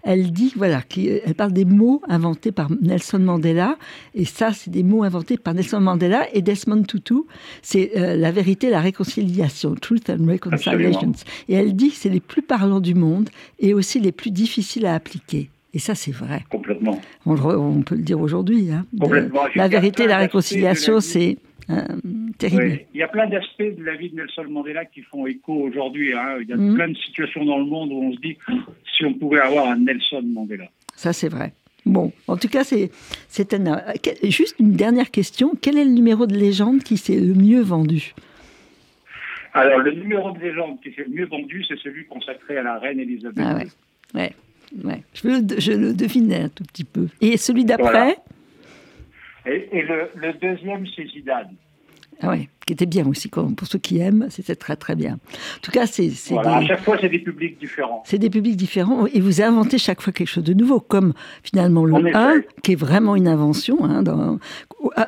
Elle 0.03 0.31
dit, 0.31 0.53
voilà, 0.55 0.81
elle 0.95 1.35
parle 1.35 1.51
des 1.51 1.65
mots 1.65 2.01
inventés 2.07 2.51
par 2.51 2.69
Nelson 2.81 3.19
Mandela. 3.19 3.77
Et 4.13 4.25
ça, 4.25 4.53
c'est 4.53 4.69
des 4.69 4.83
mots 4.83 5.03
inventés 5.03 5.37
par 5.37 5.53
Nelson 5.55 5.81
Mandela 5.81 6.27
et 6.33 6.41
Desmond 6.41 6.83
Tutu. 6.83 7.15
C'est 7.61 7.91
euh, 7.97 8.15
la 8.15 8.31
vérité, 8.31 8.69
la 8.69 8.81
réconciliation, 8.81 9.75
Truth 9.75 10.09
and 10.09 10.25
Reconciliation. 10.27 11.11
Et 11.49 11.55
elle 11.55 11.75
dit 11.75 11.89
que 11.89 11.95
c'est 11.95 12.09
les 12.09 12.19
plus 12.19 12.43
parlants 12.43 12.79
du 12.79 12.93
monde 12.93 13.29
et 13.59 13.73
aussi 13.73 13.99
les 13.99 14.11
plus 14.11 14.31
difficiles 14.31 14.85
à 14.85 14.93
appliquer. 14.93 15.49
Et 15.73 15.79
ça, 15.79 15.95
c'est 15.95 16.11
vrai. 16.11 16.43
Complètement. 16.49 16.99
On, 17.25 17.81
peut 17.81 17.95
le 17.95 18.01
dire 18.01 18.19
aujourd'hui. 18.19 18.71
Hein. 18.71 18.85
La 19.55 19.67
vérité, 19.67 20.07
la 20.07 20.17
réconciliation, 20.17 21.01
c'est 21.01 21.37
euh. 21.69 21.83
Il 22.43 22.79
y 22.93 23.03
a 23.03 23.07
plein 23.07 23.27
d'aspects 23.27 23.77
de 23.77 23.83
la 23.83 23.95
vie 23.95 24.09
de 24.09 24.15
Nelson 24.15 24.45
Mandela 24.49 24.85
qui 24.85 25.01
font 25.01 25.25
écho 25.25 25.53
aujourd'hui. 25.53 26.13
Hein. 26.13 26.37
Il 26.41 26.47
y 26.47 26.53
a 26.53 26.57
mm. 26.57 26.75
plein 26.75 26.87
de 26.89 26.97
situations 26.97 27.43
dans 27.45 27.57
le 27.57 27.65
monde 27.65 27.91
où 27.91 28.03
on 28.03 28.13
se 28.13 28.19
dit 28.19 28.37
si 28.95 29.05
on 29.05 29.13
pouvait 29.13 29.39
avoir 29.39 29.69
un 29.69 29.77
Nelson 29.77 30.21
Mandela. 30.23 30.65
Ça, 30.95 31.13
c'est 31.13 31.29
vrai. 31.29 31.53
Bon, 31.85 32.11
en 32.27 32.37
tout 32.37 32.47
cas, 32.49 32.63
c'est 32.63 32.91
un... 33.53 33.81
juste 34.23 34.55
une 34.59 34.73
dernière 34.73 35.09
question. 35.09 35.53
Quel 35.61 35.77
est 35.77 35.85
le 35.85 35.91
numéro 35.91 36.27
de 36.27 36.35
légende 36.35 36.83
qui 36.83 36.97
s'est 36.97 37.19
le 37.19 37.33
mieux 37.33 37.61
vendu? 37.61 38.13
Alors, 39.53 39.79
le 39.79 39.91
numéro 39.91 40.31
de 40.31 40.39
légende 40.39 40.79
qui 40.81 40.91
s'est 40.91 41.05
le 41.07 41.15
mieux 41.15 41.25
vendu, 41.25 41.63
c'est 41.67 41.79
celui 41.79 42.05
consacré 42.05 42.57
à 42.57 42.63
la 42.63 42.77
reine 42.77 42.99
Elisabeth. 42.99 43.43
Ah 43.45 43.55
ouais, 43.55 43.67
ouais, 44.13 44.31
ouais. 44.83 45.01
Je, 45.13 45.27
le, 45.27 45.59
je 45.59 45.71
le 45.71 45.93
devinais 45.93 46.43
un 46.43 46.49
tout 46.49 46.65
petit 46.65 46.83
peu. 46.83 47.07
Et 47.21 47.37
celui 47.37 47.65
d'après? 47.65 48.17
Et, 49.47 49.81
le, 49.81 50.33
deuxième, 50.41 50.85
c'est 50.95 51.07
Zidane. 51.07 51.55
Ah 52.21 52.29
ouais, 52.29 52.49
qui 52.65 52.73
était 52.73 52.87
bien 52.87 53.05
aussi. 53.07 53.29
Pour 53.29 53.67
ceux 53.67 53.77
qui 53.77 53.99
aiment, 53.99 54.25
c'était 54.29 54.55
très 54.55 54.75
très 54.75 54.95
bien. 54.95 55.13
En 55.13 55.61
tout 55.61 55.71
cas, 55.71 55.85
c'est. 55.85 56.09
Voilà, 56.31 56.57
À 56.57 56.65
chaque 56.65 56.83
fois, 56.83 56.97
c'est 56.99 57.09
des 57.09 57.19
publics 57.19 57.59
différents. 57.59 58.01
C'est 58.07 58.17
des 58.17 58.31
publics 58.31 58.55
différents. 58.55 59.05
Et 59.07 59.19
vous 59.19 59.41
inventez 59.41 59.77
chaque 59.77 60.01
fois 60.01 60.11
quelque 60.11 60.27
chose 60.27 60.43
de 60.43 60.53
nouveau, 60.53 60.79
comme 60.79 61.13
finalement 61.43 61.85
le 61.85 62.15
1, 62.15 62.41
qui 62.63 62.71
est 62.71 62.75
vraiment 62.75 63.15
une 63.15 63.27
invention, 63.27 63.85
hein, 63.85 64.03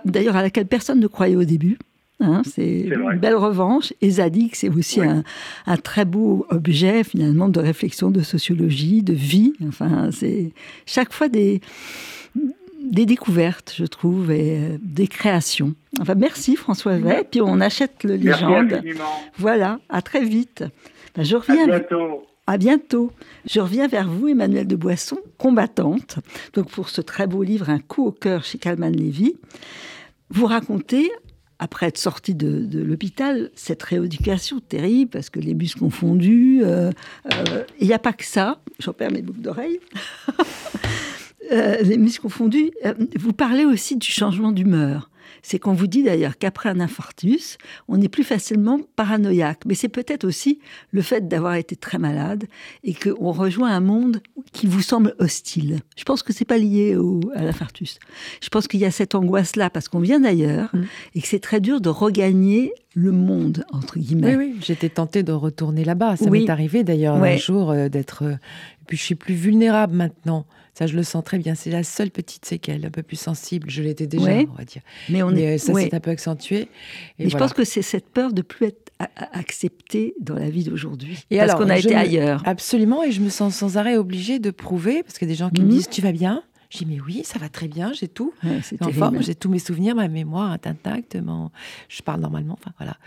d'ailleurs 0.06 0.36
à 0.36 0.44
laquelle 0.44 0.68
personne 0.68 1.00
ne 1.00 1.08
croyait 1.08 1.36
au 1.36 1.46
début. 1.46 1.80
Hein, 2.22 2.42
c'est 2.46 2.82
une 2.82 3.18
belle 3.18 3.36
revanche. 3.36 3.94
Et 4.02 4.10
Zadig, 4.12 4.52
c'est 4.54 4.70
aussi 4.70 5.02
un, 5.02 5.24
un, 5.66 5.78
très 5.78 6.04
beau 6.04 6.46
objet 6.50 7.04
finalement 7.06 7.48
de 7.48 7.60
réflexion, 7.60 8.12
de 8.12 8.22
sociologie, 8.22 9.04
de 9.04 9.14
vie. 9.14 9.54
Enfin, 9.68 10.10
c'est 10.12 10.52
chaque 10.86 11.14
fois 11.14 11.30
des 11.30 11.62
des 12.82 13.06
découvertes, 13.06 13.74
je 13.76 13.86
trouve, 13.86 14.32
et 14.32 14.58
euh, 14.58 14.78
des 14.82 15.08
créations. 15.08 15.74
Enfin, 16.00 16.16
merci 16.16 16.56
François 16.56 16.98
Vey. 16.98 17.26
Puis 17.30 17.42
on 17.42 17.60
achète 17.60 18.04
le 18.04 18.16
Légende. 18.16 18.82
Voilà, 19.38 19.80
à 19.90 20.02
très 20.02 20.24
vite. 20.24 20.64
Ben, 21.16 21.24
je 21.24 21.36
reviens. 21.36 21.64
À 21.64 21.80
bientôt. 21.80 22.28
À 22.48 22.58
bientôt. 22.58 23.12
Je 23.46 23.60
reviens 23.60 23.88
vers 23.88 24.10
vous, 24.10 24.28
Emmanuel 24.28 24.68
de 24.68 24.76
Boisson, 24.76 25.20
combattante. 25.38 26.20
Donc 26.54 26.70
pour 26.72 26.90
ce 26.90 27.02
très 27.02 27.28
beau 27.28 27.44
livre, 27.44 27.70
Un 27.70 27.80
coup 27.80 28.06
au 28.06 28.12
cœur 28.12 28.44
chez 28.44 28.58
Calman 28.58 28.90
Lévy, 28.90 29.36
vous 30.30 30.46
racontez 30.46 31.12
après 31.60 31.88
être 31.88 31.98
sorti 31.98 32.34
de, 32.34 32.82
l'hôpital, 32.82 33.52
cette 33.54 33.84
rééducation 33.84 34.62
terrible, 34.62 35.12
parce 35.12 35.30
que 35.30 35.40
les 35.40 35.54
bus 35.54 35.76
confondus, 35.76 36.62
euh, 36.64 36.90
euh, 37.34 37.64
il 37.80 37.88
n'y 37.88 37.94
a 37.94 38.00
pas 38.00 38.14
que 38.14 38.24
ça, 38.24 38.62
j'en 38.80 38.94
perds 38.94 39.12
mes 39.12 39.22
boucles 39.22 39.42
d'oreilles, 39.42 39.80
euh, 41.52 41.78
les 41.82 41.98
muscles 41.98 42.24
confondus, 42.24 42.72
euh, 42.86 42.94
vous 43.18 43.34
parlez 43.34 43.66
aussi 43.66 43.96
du 43.96 44.10
changement 44.10 44.52
d'humeur. 44.52 45.10
C'est 45.42 45.60
qu'on 45.60 45.74
vous 45.74 45.88
dit 45.88 46.04
d'ailleurs 46.04 46.38
qu'après 46.38 46.70
un 46.70 46.80
infarctus, 46.80 47.58
on 47.88 48.02
est 48.02 48.10
plus 48.10 48.24
facilement 48.24 48.80
paranoïaque. 48.96 49.62
Mais 49.66 49.76
c'est 49.76 49.90
peut-être 49.90 50.26
aussi 50.26 50.60
le 50.92 51.02
fait 51.02 51.28
d'avoir 51.28 51.56
été 51.56 51.76
très 51.76 51.98
malade 51.98 52.46
et 52.84 52.94
qu'on 52.94 53.32
rejoint 53.32 53.70
un 53.70 53.80
monde 53.80 54.22
qui 54.52 54.68
vous 54.68 54.82
semble 54.82 55.16
hostile. 55.20 55.80
Je 55.98 56.04
pense 56.04 56.24
que 56.24 56.34
c'est 56.34 56.46
pas 56.46 56.58
lié 56.58 56.96
au, 56.96 57.22
à 57.36 57.44
l'infarctus. 57.44 58.00
Je 58.42 58.50
pense 58.50 58.68
qu'il 58.68 58.80
y 58.80 58.86
a 58.86 58.92
cette 58.92 59.16
angoisse-là 59.16 59.70
parce 59.70 59.88
qu'on 59.88 60.00
vient 60.00 60.20
d'ailleurs 60.20 60.70
mmh. 60.74 60.82
et 61.16 61.22
que 61.22 61.28
c'est 61.28 61.40
très 61.40 61.62
dur 61.62 61.80
de 61.80 61.90
regagner 61.90 62.74
le 62.96 63.12
monde, 63.12 63.66
entre 63.72 64.00
guillemets. 64.00 64.36
Oui, 64.36 64.52
oui, 64.54 64.60
j'étais 64.62 64.90
tentée 64.90 65.24
de 65.24 65.32
retourner 65.32 65.86
là-bas. 65.86 66.18
Ça 66.18 66.30
m'est 66.30 66.50
arrivé 66.50 66.84
d'ailleurs 66.84 67.16
un 67.16 67.38
jour 67.38 67.72
euh, 67.72 67.88
d'être... 67.88 68.24
puis 68.88 68.98
je 68.98 69.04
suis 69.04 69.16
plus 69.16 69.36
vulnérable 69.36 69.96
maintenant. 69.96 70.46
Ça, 70.80 70.88
je 70.88 70.96
le 70.96 71.04
sens 71.04 71.26
très 71.26 71.38
bien. 71.40 71.56
C'est 71.56 71.72
la 71.72 71.84
seule 71.84 72.10
petite 72.10 72.46
séquelle, 72.46 72.86
un 72.86 72.90
peu 72.90 73.04
plus 73.04 73.18
sensible. 73.18 73.70
Je 73.70 73.84
l'étais 73.84 74.08
déjà, 74.08 74.32
on 74.32 74.56
va 74.58 74.64
dire. 74.64 74.82
Mais, 75.10 75.22
on 75.24 75.36
est, 75.36 75.56
euh, 75.56 75.58
ça 75.58 75.74
s'est 75.74 75.94
un 75.94 76.00
peu 76.00 76.10
accentué. 76.10 76.70
Et, 77.20 77.30
je 77.30 77.36
pense 77.36 77.52
que 77.52 77.66
c'est 77.66 77.82
cette 77.82 78.08
peur 78.08 78.32
de 78.32 78.42
plus 78.42 78.68
être 78.68 78.94
accepté 79.34 80.14
dans 80.22 80.36
la 80.36 80.50
vie 80.50 80.64
d'aujourd'hui. 80.64 81.26
Et 81.32 81.38
parce 81.38 81.56
qu'on 81.56 81.70
a 81.70 81.78
été 81.78 81.96
ailleurs. 81.96 82.42
Absolument. 82.46 83.04
Et 83.04 83.12
je 83.12 83.20
me 83.20 83.28
sens 83.28 83.56
sans 83.56 83.76
arrêt 83.76 83.98
obligée 83.98 84.40
de 84.40 84.52
prouver, 84.52 85.04
parce 85.04 85.20
qu'il 85.20 85.28
y 85.28 85.32
a 85.32 85.34
des 85.34 85.38
gens 85.38 85.50
qui 85.50 85.60
me 85.60 85.66
mhm. 85.66 85.74
disent 85.74 85.90
Tu 85.90 86.00
vas 86.00 86.14
bien? 86.14 86.44
Je 86.70 86.78
dis, 86.78 86.86
mais 86.86 87.00
oui, 87.00 87.22
ça 87.24 87.40
va 87.40 87.50
très 87.50 87.68
bien, 87.68 87.94
j'ai 87.94 88.08
tout. 88.08 88.32
enfin, 88.82 89.12
j'ai 89.22 89.34
tous 89.34 89.50
mes 89.50 89.58
souvenirs, 89.58 89.96
ma 89.96 90.08
mémoire 90.08 90.54
est 90.54 90.68
intacte, 90.68 91.18
je 91.88 92.02
parle 92.04 92.22
normalement, 92.22 92.60
enfin 92.62 92.72
voilà. 92.78 92.98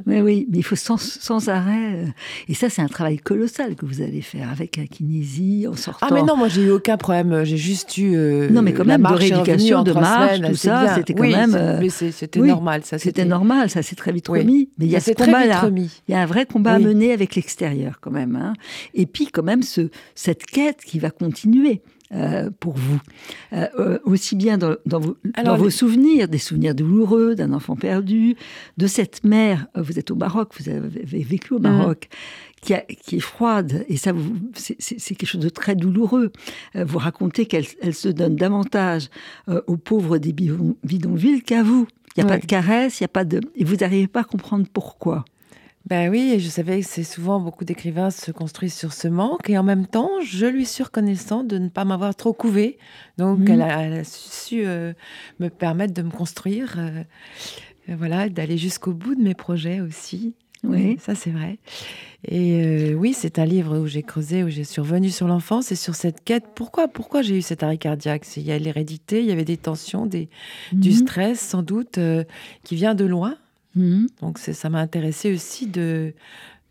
mais 0.06 0.22
oui, 0.22 0.46
mais 0.48 0.58
il 0.58 0.62
faut 0.62 0.76
sans, 0.76 0.96
sans 0.96 1.48
arrêt. 1.48 1.94
Euh, 1.94 2.06
et 2.46 2.54
ça, 2.54 2.70
c'est 2.70 2.82
un 2.82 2.86
travail 2.88 3.18
colossal 3.18 3.74
que 3.74 3.84
vous 3.84 4.00
allez 4.00 4.22
faire 4.22 4.48
avec 4.48 4.76
la 4.76 4.86
kinésie, 4.86 5.66
en 5.68 5.74
sortant. 5.74 6.06
Ah, 6.08 6.14
mais 6.14 6.22
non, 6.22 6.36
moi, 6.36 6.46
j'ai 6.46 6.62
eu 6.62 6.70
aucun 6.70 6.96
problème, 6.96 7.42
j'ai 7.42 7.56
juste 7.56 7.98
eu. 7.98 8.14
Euh, 8.14 8.48
non, 8.48 8.62
mais 8.62 8.72
quand 8.72 8.84
même, 8.84 9.02
de 9.02 9.12
rééducation, 9.12 9.82
de 9.82 9.92
marche, 9.92 10.40
tout 10.40 10.54
ça, 10.54 10.94
c'était 10.94 11.14
quand 11.14 11.22
même. 11.22 11.56
Euh, 11.56 11.88
c'était 11.88 12.40
normal, 12.40 12.82
ça. 12.84 12.98
C'était 12.98 13.24
normal, 13.24 13.70
ça 13.70 13.82
s'est 13.82 13.96
très 13.96 14.12
vite 14.12 14.28
remis. 14.28 14.70
Mais 14.78 14.86
il 14.86 14.92
y 14.92 14.96
a 14.96 15.00
ce 15.00 15.10
combat-là. 15.10 15.68
Il 15.76 16.12
y 16.12 16.14
a 16.14 16.20
un 16.20 16.26
vrai 16.26 16.46
combat 16.46 16.74
à 16.74 16.78
mener 16.78 17.12
avec 17.12 17.34
l'extérieur, 17.34 17.98
quand 18.00 18.12
même. 18.12 18.36
Hein. 18.36 18.52
Et 18.94 19.06
puis, 19.06 19.26
quand 19.26 19.42
même, 19.42 19.62
ce, 19.62 19.90
cette 20.14 20.46
quête 20.46 20.78
qui 20.84 21.00
va 21.00 21.10
continuer. 21.10 21.82
Euh, 22.14 22.48
pour 22.60 22.74
vous 22.74 23.00
euh, 23.52 23.66
euh, 23.78 23.98
Aussi 24.04 24.36
bien 24.36 24.56
dans, 24.56 24.76
vos, 24.86 25.70
souvenirs, 25.70 26.28
des 26.28 26.38
souvenirs 26.38 26.74
douloureux 26.74 27.34
d'un 27.34 27.52
enfant 27.52 27.74
perdu, 27.74 28.36
de 28.76 28.86
cette 28.86 29.24
mère, 29.24 29.66
vous 29.74 29.98
êtes 29.98 30.12
au 30.12 30.14
Maroc, 30.14 30.52
vous 30.60 30.68
avez 30.68 31.24
vécu 31.24 31.54
au 31.54 31.58
Maroc, 31.58 32.08
qui, 32.60 32.74
est 32.74 33.20
froide, 33.20 33.84
et 33.88 33.96
ça, 33.96 34.12
c'est 34.54 35.14
quelque 35.14 35.28
chose 35.28 35.40
de 35.40 35.48
très 35.48 35.74
douloureux. 35.74 36.30
vous 36.74 36.98
racontez 36.98 37.46
qu'elle 37.46 37.94
se 37.94 38.08
donne 38.08 38.36
davantage 38.36 39.08
aux 39.66 39.76
pauvres 39.76 40.18
des 40.18 40.32
bidonvilles 40.32 41.42
qu'à 41.42 41.62
vous. 41.62 41.88
Il 42.16 42.22
n'y 42.22 42.30
a 42.30 42.32
pas 42.32 42.38
de 42.38 42.46
caresse, 42.46 43.00
il 43.00 43.02
y 43.02 43.06
a 43.06 43.08
pas 43.08 43.24
de... 43.24 43.40
Et 43.56 43.64
vous 43.64 43.76
n'arrivez 43.76 44.06
pas 44.06 44.20
à 44.20 44.24
comprendre 44.24 44.66
pourquoi. 44.72 45.24
Ben 45.86 46.10
oui, 46.10 46.32
et 46.34 46.40
je 46.40 46.48
savais 46.48 46.80
que 46.80 46.86
c'est 46.86 47.04
souvent 47.04 47.40
beaucoup 47.40 47.64
d'écrivains 47.66 48.10
se 48.10 48.30
construisent 48.30 48.72
sur 48.74 48.94
ce 48.94 49.06
manque, 49.06 49.50
et 49.50 49.58
en 49.58 49.62
même 49.62 49.86
temps, 49.86 50.08
je 50.24 50.46
lui 50.46 50.64
suis 50.64 50.82
reconnaissant 50.82 51.44
de 51.44 51.58
ne 51.58 51.68
pas 51.68 51.84
m'avoir 51.84 52.14
trop 52.14 52.32
couvé. 52.32 52.78
Donc, 53.18 53.40
Mhm. 53.40 53.48
elle, 53.50 53.62
a, 53.62 53.82
elle 53.82 53.92
a 53.92 54.04
su 54.04 54.64
euh, 54.64 54.94
me 55.40 55.48
permettre 55.50 55.92
de 55.92 56.00
me 56.00 56.10
construire, 56.10 56.76
euh, 56.78 57.02
euh, 57.90 57.96
voilà, 57.98 58.30
d'aller 58.30 58.56
jusqu'au 58.56 58.94
bout 58.94 59.14
de 59.14 59.22
mes 59.22 59.34
projets 59.34 59.80
aussi. 59.80 60.34
Oui. 60.66 60.96
ça 60.98 61.14
c'est 61.14 61.28
vrai. 61.28 61.58
Et 62.26 62.64
euh, 62.64 62.94
oui, 62.94 63.12
c'est 63.12 63.38
un 63.38 63.44
livre 63.44 63.78
où 63.78 63.86
j'ai 63.86 64.02
creusé, 64.02 64.42
où 64.42 64.48
j'ai 64.48 64.64
survenu 64.64 65.10
sur 65.10 65.28
l'enfance 65.28 65.70
et 65.70 65.76
sur 65.76 65.94
cette 65.94 66.24
quête. 66.24 66.44
Pourquoi, 66.54 66.88
pourquoi 66.88 67.20
j'ai 67.20 67.36
eu 67.36 67.42
cet 67.42 67.62
arrêt 67.62 67.76
cardiaque? 67.76 68.24
C'est- 68.24 68.40
Il 68.40 68.46
y 68.46 68.52
a 68.52 68.58
l'hérédité, 68.58 69.20
il 69.20 69.26
y 69.26 69.32
avait 69.32 69.44
des 69.44 69.58
tensions, 69.58 70.06
des, 70.06 70.30
du 70.72 70.88
Mhm. 70.88 70.94
stress 70.96 71.38
sans 71.40 71.62
doute, 71.62 71.98
qui 72.62 72.74
vient 72.76 72.94
de 72.94 73.04
loin. 73.04 73.36
Mhm. 73.74 74.08
Donc 74.20 74.38
ça 74.38 74.70
m'a 74.70 74.80
intéressé 74.80 75.32
aussi 75.32 75.66
de, 75.66 76.14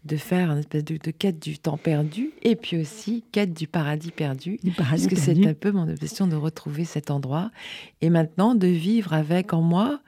de 0.06 0.18
faire 0.18 0.52
une 0.52 0.60
espèce 0.60 0.84
de, 0.84 0.98
de 0.98 1.12
quête 1.12 1.40
du 1.40 1.58
temps 1.58 1.78
perdu 1.78 2.32
et 2.42 2.56
puis 2.56 2.78
aussi 2.78 3.24
quête 3.32 3.54
du 3.54 3.68
paradis 3.68 4.12
perdu. 4.12 4.60
Du 4.64 4.72
paradis 4.72 5.08
Parce 5.08 5.08
que 5.08 5.16
c'est 5.16 5.48
un 5.48 5.54
peu 5.54 5.72
mon 5.72 5.90
obsession 5.90 6.28
de 6.28 6.36
retrouver 6.36 6.86
cet 6.86 7.10
endroit 7.10 7.52
et 8.02 8.10
maintenant 8.10 8.56
de 8.56 8.68
vivre 8.68 9.14
avec 9.14 9.54
en 9.54 9.62
moi 9.62 10.02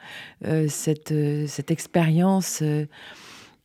euh, 0.45 0.67
cette, 0.67 1.11
euh, 1.11 1.45
cette 1.47 1.71
expérience 1.71 2.59
euh, 2.61 2.85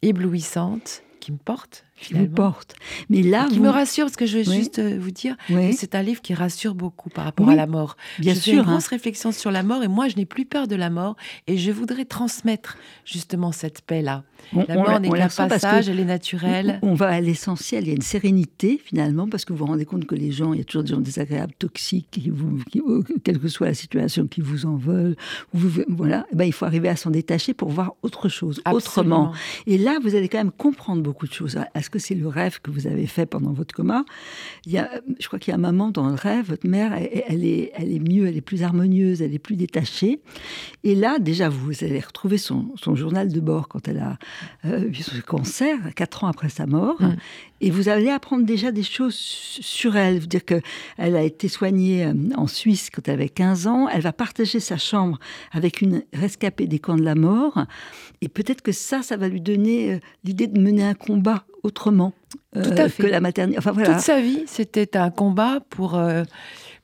éblouissante 0.03 1.03
qui 1.19 1.33
me 1.33 1.39
porte 1.39 1.85
qui 2.01 2.15
vous 2.15 2.29
porte. 2.29 2.75
Mais 3.09 3.23
là, 3.23 3.47
qui 3.51 3.59
vous... 3.59 3.65
me 3.65 3.69
rassure, 3.69 4.07
parce 4.07 4.17
que 4.17 4.27
je 4.27 4.39
vais 4.39 4.49
Oui. 4.49 4.57
juste 4.57 4.79
euh, 4.79 4.99
vous 5.01 5.11
dire 5.11 5.37
Oui, 5.51 5.73
c'est 5.73 5.95
un 5.95 6.03
livre 6.03 6.21
qui 6.23 6.35
rassure 6.35 6.75
beaucoup 6.75 7.11
par 7.11 7.25
rapport 7.25 7.47
Oui, 7.47 7.53
à 7.53 7.57
la 7.57 7.67
mort. 7.67 7.97
bien 8.19 8.35
je 8.35 8.39
fais 8.41 8.51
sûr. 8.53 8.63
une 8.63 8.69
hein. 8.69 8.73
grosse 8.73 8.87
réflexion 8.89 9.33
sur 9.33 9.51
la 9.51 9.63
mort 9.63 9.83
et 9.83 9.89
moi, 9.89 10.09
je 10.09 10.17
n'ai 10.17 10.27
plus 10.27 10.45
peur 10.45 10.67
de 10.69 10.77
la 10.77 10.91
mort 10.91 11.17
et 11.47 11.57
je 11.59 11.71
voudrais 11.71 12.05
transmettre 12.05 12.77
justement 13.05 13.53
cette 13.53 13.83
paix-là. 13.83 14.25
On- 14.55 14.65
La 14.69 14.75
mort 14.77 15.01
n'est 15.01 15.09
qu'un 15.11 15.29
passage, 15.29 15.89
elle 15.89 16.01
est 16.01 16.05
naturelle. 16.05 16.79
On 16.83 16.91
on 16.91 16.95
va 16.95 17.09
à 17.09 17.21
l'essentiel, 17.21 17.85
il 17.85 17.89
y 17.89 17.91
a 17.93 17.95
une 17.95 18.03
sérénité 18.03 18.81
finalement, 18.85 19.29
parce 19.29 19.45
que 19.45 19.53
vous 19.53 19.61
vous 19.61 19.67
rendez 19.67 19.85
compte 19.85 20.07
que 20.07 20.15
les 20.17 20.33
gens, 20.33 20.53
il 20.53 20.59
y 20.59 20.61
a 20.61 20.65
toujours 20.65 20.83
des 20.83 20.91
gens 20.91 21.01
désagréables, 21.01 21.53
toxiques, 21.59 22.09
qui 22.11 22.31
vous, 22.31 22.59
qui- 22.71 22.81
euh, 22.81 23.03
quelle 23.23 23.39
que 23.39 23.47
soit 23.49 23.69
la 23.69 23.75
situation, 23.75 24.27
qui 24.27 24.41
vous 24.41 24.67
en 24.67 24.75
veulent. 24.77 25.17
vous- 25.55 25.83
voilà, 25.89 26.27
Eh 26.33 26.37
ben, 26.37 26.45
il 26.45 26.53
faut 26.53 26.65
arriver 26.65 26.89
à 26.89 26.97
s'en 26.97 27.11
détacher 27.11 27.55
pour 27.55 27.69
voir 27.71 27.93
autre 28.03 28.29
chose, 28.29 28.61
autrement. 28.73 29.33
Et 29.67 29.79
là, 29.79 29.99
vous 30.03 30.15
allez 30.17 30.29
quand 30.29 30.39
même 30.39 30.51
comprendre 30.51 31.03
beaucoup 31.03 31.27
de 31.29 31.33
choses. 31.33 31.59
Est-ce 31.75 31.90
que 31.91 31.99
c'est 31.99 32.15
le 32.15 32.29
rêve 32.29 32.61
que 32.61 32.71
vous 32.71 32.87
avez 32.87 33.07
fait 33.07 33.27
pendant 33.27 33.53
votre 33.53 33.75
coma 33.75 34.05
il 34.67 34.73
y 34.73 34.79
a, 34.79 34.91
Je 35.19 35.27
crois 35.27 35.39
qu'il 35.39 35.51
y 35.51 35.55
a 35.55 35.57
un 35.57 35.61
moment 35.61 35.91
dans 35.91 36.09
le 36.09 36.15
rêve, 36.15 36.47
votre 36.49 36.69
mère, 36.69 36.93
elle, 36.95 37.45
est, 37.45 37.73
elle 37.75 37.93
est 37.93 37.99
mieux, 37.99 38.27
elle 38.27 38.37
est 38.37 38.43
plus 38.43 38.63
harmonieuse, 38.63 39.23
elle 39.23 39.35
est 39.35 39.39
plus 39.39 39.57
détachée. 39.57 40.21
Et 40.85 40.95
là, 40.95 41.19
déjà, 41.19 41.49
vous 41.49 41.73
allez 41.83 42.01
retrouver 42.01 42.39
son, 42.39 42.75
journal 42.95 43.33
de 43.33 43.41
bord 43.41 43.69
quand 43.69 43.89
elle 43.89 43.99
a 43.99 44.19
euh, 44.65 44.89
eu 44.89 44.95
ce 44.95 45.21
cancer, 45.21 45.79
quatre 45.95 46.25
ans 46.25 46.29
après 46.29 46.49
sa 46.49 46.67
mort. 46.67 47.01
Mm. 47.01 47.17
Et 47.61 47.71
vous 47.71 47.89
allez 47.89 48.09
apprendre 48.09 48.45
déjà 48.45 48.73
des 48.73 48.83
choses 48.83 49.15
sur 49.15 49.97
elle. 49.97 50.19
Vous 50.19 50.27
dire 50.27 50.45
que 50.45 50.61
elle 50.97 51.17
a 51.17 51.23
été 51.23 51.49
soignée 51.49 52.07
euh, 52.07 52.15
en 52.37 52.47
Suisse 52.47 52.91
quand 52.91 53.07
elle 53.09 53.15
avait 53.15 53.29
15 53.29 53.67
ans. 53.67 53.89
Elle 53.89 54.03
va 54.03 54.13
partager 54.13 54.61
sa 54.61 54.79
chambre 54.79 55.19
avec 55.53 55.81
une 55.81 56.03
rescapée 56.13 56.67
des 56.67 56.79
camps 56.79 56.97
de 56.97 57.03
la 57.03 57.15
mort. 57.15 57.65
Et 58.23 58.29
peut-être 58.29 58.63
que 58.63 58.73
ça, 58.73 59.03
ça 59.03 59.17
va 59.17 59.29
lui 59.29 59.41
donner 59.41 59.93
euh, 59.95 59.99
l'idée 60.25 60.47
de 60.47 60.61
mener 60.61 60.85
un 60.85 60.95
combat 60.95 61.45
autrement 61.63 62.13
euh, 62.57 62.65
Tout 62.65 62.81
à 62.81 62.89
fait. 62.89 63.03
que 63.05 63.09
la 63.09 63.21
maternité. 63.21 63.59
Enfin 63.59 63.73
voilà. 63.73 63.95
Toute 63.95 64.03
sa 64.03 64.21
vie, 64.21 64.45
c'était 64.47 64.97
un 64.97 65.11
combat 65.11 65.61
pour, 65.71 65.97
euh, 65.97 66.25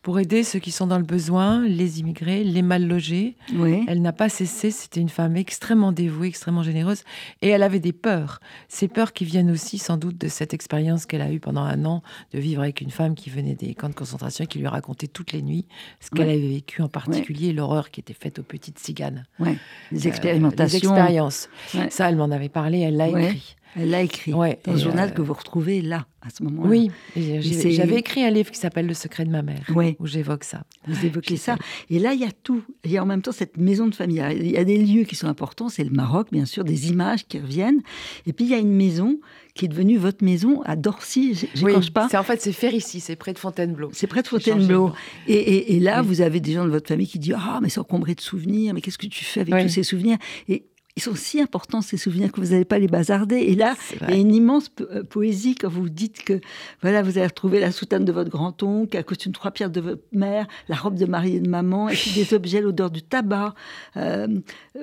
pour 0.07 0.21
aider 0.21 0.45
ceux 0.45 0.61
qui 0.61 0.71
sont 0.71 0.87
dans 0.87 0.99
le 0.99 1.05
besoin, 1.05 1.67
les 1.67 1.99
immigrés, 1.99 2.45
les 2.45 2.63
mal 2.63 2.87
logés. 2.87 3.35
Oui. 3.57 3.85
Elle 3.89 4.03
n'a 4.03 4.13
pas 4.13 4.29
cessé, 4.29 4.71
c'était 4.71 5.01
une 5.01 5.09
femme 5.09 5.37
extrêmement 5.37 5.91
dévouée, 5.91 6.29
extrêmement 6.29 6.63
généreuse, 6.63 7.03
et 7.43 7.49
elle 7.49 7.65
avait 7.65 7.81
des 7.81 7.93
peurs. 7.93 8.39
Ces 8.69 8.87
peurs 8.87 9.13
qui 9.13 9.25
viennent 9.25 9.51
aussi 9.51 9.79
sans 9.79 9.97
doute 9.97 10.17
de 10.17 10.29
cette 10.29 10.55
expérience 10.55 11.07
qu'elle 11.07 11.23
a 11.23 11.33
eue 11.33 11.41
pendant 11.41 11.63
un 11.63 11.85
an, 11.87 12.05
de 12.33 12.39
vivre 12.39 12.63
avec 12.63 12.83
une 12.83 12.93
femme 12.93 13.17
qui 13.17 13.31
venait 13.31 13.57
des 13.57 13.75
camps 13.75 13.89
de 13.89 13.95
concentration 13.97 14.45
et 14.45 14.47
qui 14.47 14.61
lui 14.61 14.69
racontait 14.69 15.09
toutes 15.09 15.33
les 15.33 15.43
nuits 15.43 15.67
ce 15.99 16.11
qu'elle 16.11 16.29
avait 16.29 16.39
vécu, 16.39 16.83
en 16.83 16.89
particulier 16.89 17.53
l'horreur 17.53 17.91
qui 17.91 17.99
était 17.99 18.15
faite 18.15 18.39
aux 18.39 18.45
petites 18.45 18.79
ciganes. 18.79 19.25
Ouais. 19.41 19.57
Les 19.91 20.07
Euh, 20.07 20.11
expérimentations. 20.11 20.79
les 20.95 21.01
expériences. 21.01 21.49
Ça, 21.91 22.09
elle 22.09 22.15
m'en 22.17 22.31
avait 22.31 22.49
parlé, 22.49 22.79
elle 22.79 22.97
l'a 22.97 23.09
écrit. 23.09 23.57
Elle 23.79 23.91
l'a 23.91 24.03
écrit 24.03 24.33
Ouais, 24.33 24.59
dans 24.65 24.73
le 24.73 24.79
journal 24.79 25.11
euh, 25.11 25.13
que 25.13 25.21
vous 25.23 25.35
retrouvez 25.35 25.83
là, 25.83 26.07
à 26.23 26.31
ce 26.31 26.43
moment-là. 26.45 26.69
Oui, 26.71 26.91
j'avais 27.15 27.97
écrit 27.99 28.23
un 28.25 28.31
livre 28.31 28.51
qui 28.51 28.59
s'appelle 28.59 28.87
Le 28.87 28.95
secret 28.95 29.25
de 29.25 29.31
ma 29.31 29.43
mère, 29.43 29.63
Ouais. 29.75 29.97
où 30.01 30.07
j'évoque 30.07 30.45
ça. 30.45 30.65
Vous 30.87 31.05
évoquez 31.05 31.37
ça. 31.37 31.57
Et 31.91 31.99
là, 31.99 32.15
il 32.15 32.21
y 32.21 32.25
a 32.25 32.31
tout. 32.43 32.63
Il 32.85 32.91
y 32.91 32.97
a 32.99 33.03
en 33.03 33.07
même 33.07 33.23
temps 33.23 33.33
cette 33.33 33.57
maison 33.59 33.87
de 33.87 33.95
famille. 33.95 34.23
Il 34.35 34.51
y 34.51 34.57
a 34.57 34.65
des 34.65 34.79
lieux 34.79 35.05
qui 35.05 35.15
sont 35.15 35.27
importants. 35.29 35.69
C'est 35.69 35.85
le 35.85 35.91
Maroc, 35.91 36.29
bien 36.33 36.47
sûr, 36.47 36.65
des 36.65 36.89
images 36.89 37.27
qui 37.27 37.39
reviennent. 37.39 37.83
Et 38.27 38.33
puis, 38.33 38.47
il 38.47 38.51
y 38.51 38.55
a 38.55 38.59
une 38.59 38.73
maison 38.75 39.19
qui 39.55 39.67
est 39.67 39.69
devenue 39.69 39.97
votre 39.99 40.25
maison 40.25 40.63
à 40.63 40.77
Dorcy. 40.77 41.49
J'écorche 41.55 41.91
pas. 41.91 42.09
c'est 42.11 42.19
en 42.19 42.23
fait 42.23 42.41
c'est 42.43 42.53
Férissi, 42.53 43.01
c'est 43.01 43.17
près 43.17 43.33
de 43.33 43.39
Fontainebleau. 43.39 43.89
C'est 43.93 44.07
près 44.07 44.23
de 44.23 44.29
Fontainebleau. 44.29 44.93
Et, 45.29 45.35
et- 45.35 45.77
et 45.77 45.81
là, 45.81 46.01
Oui. 46.03 46.07
vous 46.09 46.21
avez 46.21 46.41
des 46.41 46.53
gens 46.53 46.65
de 46.65 46.71
votre 46.71 46.89
famille 46.89 47.07
qui 47.09 47.19
disent 47.19 47.37
Ah, 47.39 47.61
mais 47.63 47.69
c'est 47.71 47.81
encombré 47.81 48.15
de 48.15 48.21
souvenirs. 48.21 48.75
Mais 48.75 48.81
qu'est-ce 48.81 48.99
que 48.99 49.07
tu 49.07 49.25
fais 49.25 49.41
avec 49.41 49.55
Oui. 49.55 49.63
tous 49.63 49.69
ces 49.71 49.83
souvenirs? 49.83 50.19
Et 50.49 50.65
ils 50.97 51.03
sont 51.03 51.15
si 51.15 51.41
importants, 51.43 51.83
ces 51.83 51.99
souvenirs, 51.99 52.33
que 52.33 52.41
vous 52.41 52.53
n'allez 52.53 52.65
pas 52.65 52.79
les 52.79 52.89
bazarder. 52.89 53.37
Et 53.37 53.55
là, 53.55 53.75
il 54.09 54.15
y 54.15 54.19
a 54.19 54.21
une 54.21 54.35
immense 54.35 54.71
po- 54.71 54.85
euh, 54.91 55.03
poésie 55.05 55.55
quand 55.55 55.69
vous 55.69 55.89
dites 55.91 56.25
que 56.25 56.41
voilà, 56.81 57.03
vous 57.03 57.19
avez 57.19 57.27
retrouvé 57.27 57.61
la 57.61 57.71
soutane 57.71 58.05
de 58.07 58.13
votre 58.13 58.31
grand-oncle, 58.31 58.97
la 58.97 59.03
costume 59.03 59.33
trois 59.33 59.51
pierres 59.51 59.69
de 59.71 59.81
votre 59.83 60.03
mère, 60.13 60.47
la 60.69 60.77
robe 60.77 60.97
de 60.97 61.05
mariée 61.05 61.41
de 61.41 61.49
maman, 61.51 61.91
et 61.91 61.95
puis 61.95 62.13
des 62.13 62.33
objets, 62.35 62.63
l'odeur 62.63 62.91
du 62.91 63.03
tabac. 63.03 63.55
Euh, 63.99 64.27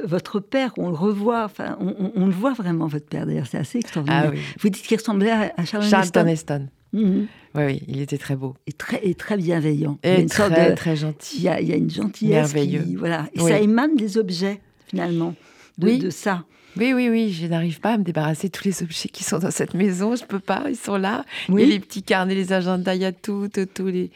votre 0.06 0.40
père, 0.40 0.72
on 0.78 0.90
le 0.90 0.96
revoit, 0.96 1.46
enfin, 1.46 1.78
on, 1.80 1.88
on- 2.00 2.12
on 2.16 2.26
le 2.28 2.32
voit 2.32 2.54
vraiment, 2.54 2.86
votre 2.88 3.08
père, 3.08 3.26
d'ailleurs, 3.26 3.48
c'est 3.48 3.58
assez 3.58 3.80
extraordinaire. 3.80 4.26
Ah 4.28 4.32
oui. 4.32 4.40
Vous 4.60 4.70
dites 4.70 4.84
qu'il 4.86 4.98
ressemblait 4.98 5.32
à, 5.32 5.66
Charles, 5.66 5.86
Charlton 5.86 6.28
Heston. 6.28 6.68
Mhm. 6.94 7.26
Oui, 7.56 7.64
oui, 7.66 7.82
il 7.88 8.02
était 8.02 8.20
très 8.20 8.36
beau. 8.36 8.54
Et, 8.68 8.72
très, 8.72 9.00
et 9.04 9.16
très 9.16 9.36
bienveillant. 9.38 9.98
Il 10.04 10.10
y 10.12 10.14
a 10.14 10.20
une 10.20 10.30
sorte 10.30 10.52
très, 10.52 10.70
de- 10.70 10.76
très 10.76 10.94
il 10.94 10.98
gentil. 10.98 11.42
y 11.42 11.48
a, 11.48 11.60
il 11.60 11.68
y 11.68 11.74
a 11.74 11.76
une 11.76 11.90
gentillesse. 11.90 12.54
Merveilleux. 12.54 12.84
Qui, 12.84 12.96
voilà. 12.96 13.28
Et 13.34 13.42
Oui. 13.42 13.50
ça 13.52 13.60
émane 13.60 13.96
des 13.96 14.20
objets, 14.20 14.62
finalement, 14.88 15.34
de, 15.78 15.88
Oui. 15.88 16.00
de 16.00 16.10
ça. 16.10 16.46
Oui, 16.76 16.92
oui, 16.94 17.10
oui, 17.10 17.32
je 17.32 17.46
n'arrive 17.46 17.80
pas 17.80 17.94
à 17.94 17.98
me 17.98 18.04
débarrasser 18.04 18.48
de 18.48 18.52
tous 18.52 18.64
les 18.66 18.82
objets 18.82 19.10
qui 19.10 19.24
sont 19.24 19.38
dans 19.40 19.52
cette 19.52 19.74
maison. 19.76 20.16
Je 20.16 20.24
peux 20.26 20.40
pas, 20.40 20.64
ils 20.70 20.76
sont 20.76 20.98
là. 20.98 21.24
Oui. 21.50 21.62
Et 21.62 21.66
les 21.68 21.80
petits 21.80 22.02
carnets, 22.02 22.34
les 22.36 22.52
agendas, 22.52 22.96
il 22.96 23.02
y 23.02 23.06
a 23.06 23.12
tout, 23.12 23.48
tout, 23.54 23.66
tous 23.66 23.88
les 23.88 24.12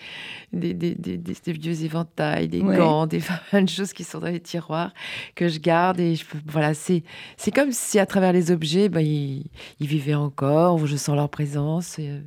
des, 0.53 0.73
des, 0.73 0.95
des- 0.95 1.17
des- 1.17 1.35
des 1.45 1.51
vieux 1.53 1.83
éventails, 1.83 2.47
des 2.47 2.61
Ouais. 2.61 2.77
gants, 2.77 3.05
des 3.05 3.19
plein 3.51 3.61
de 3.61 3.69
choses 3.69 3.93
qui 3.93 4.03
sont 4.03 4.19
dans 4.19 4.27
les 4.27 4.39
tiroirs 4.39 4.91
que 5.35 5.47
je 5.49 5.59
garde. 5.59 5.99
Et 5.99 6.15
je 6.15 6.25
peux, 6.25 6.39
voilà, 6.47 6.73
c'est 6.73 7.03
c'est 7.37 7.51
comme 7.51 7.71
si 7.71 7.99
à 7.99 8.05
travers 8.05 8.33
les 8.33 8.49
objets, 8.51 8.89
ben, 8.89 9.01
ils, 9.01 9.45
ils 9.79 9.87
vivaient 9.87 10.13
encore. 10.15 10.85
Je 10.87 10.95
sens 10.95 11.15
leur 11.15 11.29
présence. 11.29 11.99
et, 11.99 12.09
euh, 12.09 12.19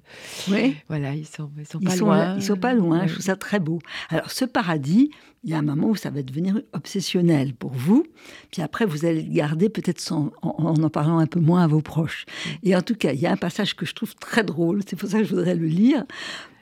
Oui. 0.51 0.77
voilà, 0.89 1.15
ils 1.15 1.27
sont, 1.27 1.51
ils 1.59 1.67
sont 1.67 1.79
Ils 1.81 1.89
pas 1.89 1.97
sont, 1.97 2.05
loin. 2.07 2.17
là- 2.19 2.35
ils 2.37 2.43
sont 2.45 2.57
pas 2.57 2.75
loin, 2.75 3.01
Ouais. 3.01 3.09
je 3.09 3.13
trouve 3.15 3.25
ça 3.27 3.37
très 3.37 3.59
beau. 3.59 3.81
Alors, 4.11 4.31
ce 4.31 4.45
paradis, 4.45 5.11
il 5.43 5.49
y 5.51 5.55
a 5.55 5.59
un 5.59 5.63
moment 5.63 5.89
où 5.89 5.97
ça 5.97 6.11
va 6.11 6.23
devenir 6.23 6.61
obsessionnel 6.75 7.55
pour 7.55 7.73
vous. 7.73 8.05
Puis 8.53 8.61
après, 8.61 8.85
vous 8.85 9.07
allez 9.07 9.23
le 9.23 9.33
garder 9.33 9.71
peut-être 9.71 9.99
sans- 10.01 10.20
en, 10.43 10.55
en 10.59 10.75
en 10.83 10.91
parlant 10.91 11.19
un 11.19 11.27
peu 11.27 11.41
moins 11.41 11.65
à 11.65 11.67
vos 11.67 11.81
proches. 11.81 12.27
Et 12.63 12.75
en 12.77 12.83
tout 12.83 12.95
cas, 12.95 13.13
il 13.13 13.21
y 13.21 13.27
a 13.27 13.33
un 13.33 13.37
passage 13.37 13.75
que 13.75 13.87
je 13.87 13.95
trouve 13.95 14.15
très 14.17 14.45
drôle, 14.45 14.81
c'est 14.87 14.97
pour 14.97 15.09
ça 15.09 15.19
que 15.19 15.25
je 15.25 15.31
voudrais 15.31 15.55
le 15.55 15.67
lire. 15.67 16.05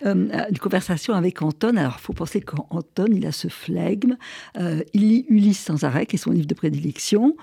Euh, 0.06 0.28
une 0.50 0.58
conversation 0.58 1.14
avec 1.14 1.42
Anton. 1.42 1.76
Alors, 1.76 1.96
il 1.98 2.02
faut 2.02 2.12
penser 2.12 2.40
qu'Anton, 2.40 3.06
il 3.12 3.26
a 3.26 3.32
ce 3.32 3.48
flegme. 3.48 4.16
Euh, 4.58 4.82
il 4.94 5.08
lit 5.08 5.26
Ulysse 5.28 5.58
sans 5.60 5.82
arrêt, 5.84 6.06
qui 6.06 6.16
est 6.16 6.18
son 6.20 6.30
livre 6.30 6.46
de 6.46 6.54
prédilection. 6.54 7.36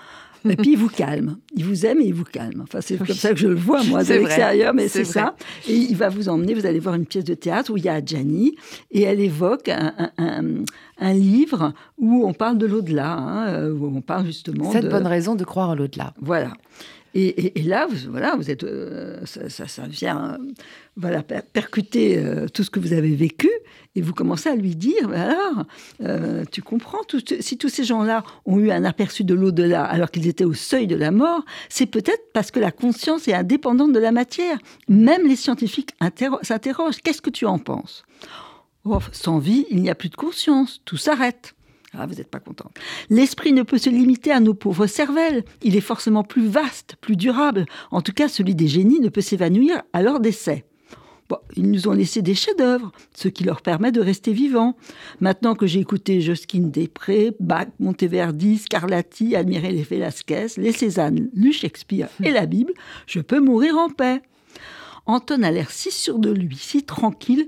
Et 0.48 0.54
puis 0.54 0.72
il 0.72 0.78
vous 0.78 0.88
calme, 0.88 1.38
il 1.56 1.64
vous 1.64 1.86
aime 1.86 1.98
et 2.00 2.04
il 2.04 2.14
vous 2.14 2.22
calme. 2.22 2.60
Enfin, 2.62 2.80
c'est 2.80 3.00
Oui. 3.00 3.06
comme 3.08 3.16
ça 3.16 3.30
que 3.30 3.36
je 3.36 3.48
le 3.48 3.56
vois 3.56 3.82
moi 3.82 4.04
de 4.04 4.12
l'extérieur, 4.14 4.74
mais 4.74 4.86
c'est 4.86 5.04
ça. 5.04 5.34
Et 5.68 5.74
il 5.74 5.96
va 5.96 6.08
vous 6.08 6.28
emmener, 6.28 6.54
vous 6.54 6.66
allez 6.66 6.78
voir 6.78 6.94
une 6.94 7.04
pièce 7.06 7.24
de 7.24 7.34
théâtre 7.34 7.72
où 7.72 7.76
il 7.76 7.84
y 7.84 7.88
a 7.88 8.04
Gianni 8.04 8.54
et 8.92 9.02
elle 9.02 9.18
évoque 9.18 9.68
un, 9.68 9.92
un- 9.98 10.10
un- 10.18 10.44
un 10.98 11.12
livre 11.12 11.72
où 11.98 12.26
on 12.26 12.32
parle 12.32 12.58
de 12.58 12.66
l'au-delà, 12.66 13.12
hein, 13.12 13.48
euh, 13.48 13.72
où 13.72 13.86
on 13.96 14.00
parle 14.00 14.26
justement 14.26 14.70
Cette 14.72 14.84
de... 14.84 14.88
bonne 14.90 15.06
raison 15.06 15.34
de 15.34 15.44
croire 15.44 15.70
en 15.70 15.74
l'au-delà. 15.74 16.14
Voilà. 16.20 16.52
Et, 17.14 17.28
et- 17.28 17.60
et 17.60 17.62
là, 17.62 17.86
vous, 17.88 18.10
voilà, 18.10 18.36
vous 18.36 18.50
êtes, 18.50 18.62
euh, 18.64 19.20
ça, 19.24 19.48
ça- 19.48 19.66
ça 19.68 19.86
vient 19.86 20.34
euh, 20.34 20.38
voilà, 20.98 21.22
per- 21.22 21.40
percuter 21.50 22.18
euh, 22.18 22.46
tout 22.46 22.62
ce 22.62 22.68
que 22.68 22.78
vous 22.78 22.92
avez 22.92 23.14
vécu, 23.14 23.48
et 23.94 24.02
vous 24.02 24.12
commencez 24.12 24.50
à 24.50 24.54
lui 24.54 24.76
dire, 24.76 25.08
Mais 25.08 25.16
alors, 25.16 25.64
tu 26.52 26.60
comprends, 26.60 27.02
tout- 27.08 27.22
si 27.40 27.56
tous 27.56 27.70
ces 27.70 27.84
gens-là 27.84 28.22
ont 28.44 28.58
eu 28.58 28.70
un 28.70 28.84
aperçu 28.84 29.24
de 29.24 29.32
l'au-delà 29.34 29.82
alors 29.84 30.10
qu'ils 30.10 30.28
étaient 30.28 30.44
au 30.44 30.52
seuil 30.52 30.86
de 30.86 30.96
la 30.96 31.10
mort, 31.10 31.42
c'est 31.70 31.86
peut-être 31.86 32.32
parce 32.34 32.50
que 32.50 32.60
la 32.60 32.70
conscience 32.70 33.26
est 33.28 33.34
indépendante 33.34 33.92
de 33.94 33.98
la 33.98 34.12
matière. 34.12 34.58
Même 34.88 35.26
les 35.26 35.36
scientifiques 35.36 35.92
interro- 36.02 36.40
s'interrogent, 36.42 37.00
qu'est-ce 37.02 37.22
que 37.22 37.30
tu 37.30 37.46
en 37.46 37.58
penses? 37.58 38.04
Sans 39.12 39.38
vie, 39.38 39.66
il 39.70 39.82
n'y 39.82 39.90
a 39.90 39.94
plus 39.94 40.08
de 40.08 40.16
conscience, 40.16 40.80
tout 40.84 40.96
s'arrête. 40.96 41.54
Ah, 41.98 42.06
vous 42.06 42.14
n'êtes 42.14 42.30
pas 42.30 42.40
contente. 42.40 42.76
L'esprit 43.08 43.52
ne 43.52 43.62
peut 43.62 43.78
se 43.78 43.88
limiter 43.88 44.30
à 44.30 44.40
nos 44.40 44.54
pauvres 44.54 44.86
cervelles. 44.86 45.44
Il 45.62 45.76
est 45.76 45.80
forcément 45.80 46.24
plus 46.24 46.46
vaste, 46.46 46.96
plus 47.00 47.16
durable. 47.16 47.64
En 47.90 48.02
tout 48.02 48.12
cas, 48.12 48.28
celui 48.28 48.54
des 48.54 48.68
génies 48.68 49.00
ne 49.00 49.08
peut 49.08 49.22
s'évanouir 49.22 49.82
à 49.92 50.02
leur 50.02 50.20
décès. 50.20 50.64
Ils 51.56 51.70
nous 51.70 51.88
ont 51.88 51.92
laissé 51.92 52.22
des 52.22 52.34
chefs-d'œuvre, 52.34 52.92
ce 53.14 53.28
qui 53.28 53.44
leur 53.44 53.62
permet 53.62 53.92
de 53.92 54.00
rester 54.00 54.32
vivants. 54.32 54.76
Maintenant 55.20 55.54
que 55.54 55.66
j'ai 55.66 55.80
écouté 55.80 56.20
Josquin 56.20 56.60
Després, 56.60 57.32
Bach, 57.40 57.68
Monteverdi, 57.80 58.58
Scarlatti, 58.58 59.34
admiré 59.34 59.72
les 59.72 59.82
Velasquez, 59.82 60.46
les 60.56 60.72
Cézanne, 60.72 61.28
lu 61.34 61.52
Shakespeare 61.52 62.08
et 62.22 62.30
la 62.30 62.46
Bible, 62.46 62.72
je 63.06 63.20
peux 63.20 63.40
mourir 63.40 63.76
en 63.76 63.88
paix. 63.88 64.22
Anton 65.06 65.42
a 65.42 65.50
l'air 65.50 65.70
si 65.70 65.90
sûr 65.90 66.18
de 66.18 66.30
lui, 66.30 66.56
si 66.56 66.82
tranquille, 66.82 67.46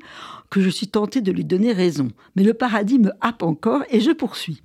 que 0.50 0.61
je 0.61 0.70
suis 0.70 0.88
tentée 0.88 1.20
de 1.20 1.32
lui 1.32 1.44
donner 1.44 1.72
raison. 1.72 2.08
Mais 2.37 2.42
le 2.42 2.54
paradis 2.54 2.98
me 2.98 3.11
happe 3.20 3.42
encore 3.42 3.82
et 3.90 4.00
je 4.00 4.11
poursuis. 4.11 4.62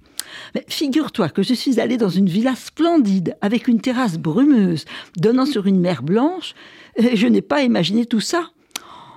Mais 0.56 0.65
figure-toi 0.67 1.30
que 1.30 1.43
je 1.43 1.54
suis 1.54 1.80
allée 1.80 1.98
dans 1.98 2.10
une 2.10 2.30
villa 2.30 2.56
splendide, 2.56 3.36
avec 3.41 3.67
une 3.67 3.82
terrasse 3.82 4.17
brumeuse, 4.17 4.86
donnant 5.17 5.46
sur 5.46 5.67
une 5.67 5.80
mer 5.80 6.02
blanche, 6.02 6.54
et 6.96 7.15
je 7.15 7.28
n'ai 7.28 7.41
pas 7.41 7.62
imaginé 7.63 8.06
tout 8.06 8.22
ça. 8.22 8.50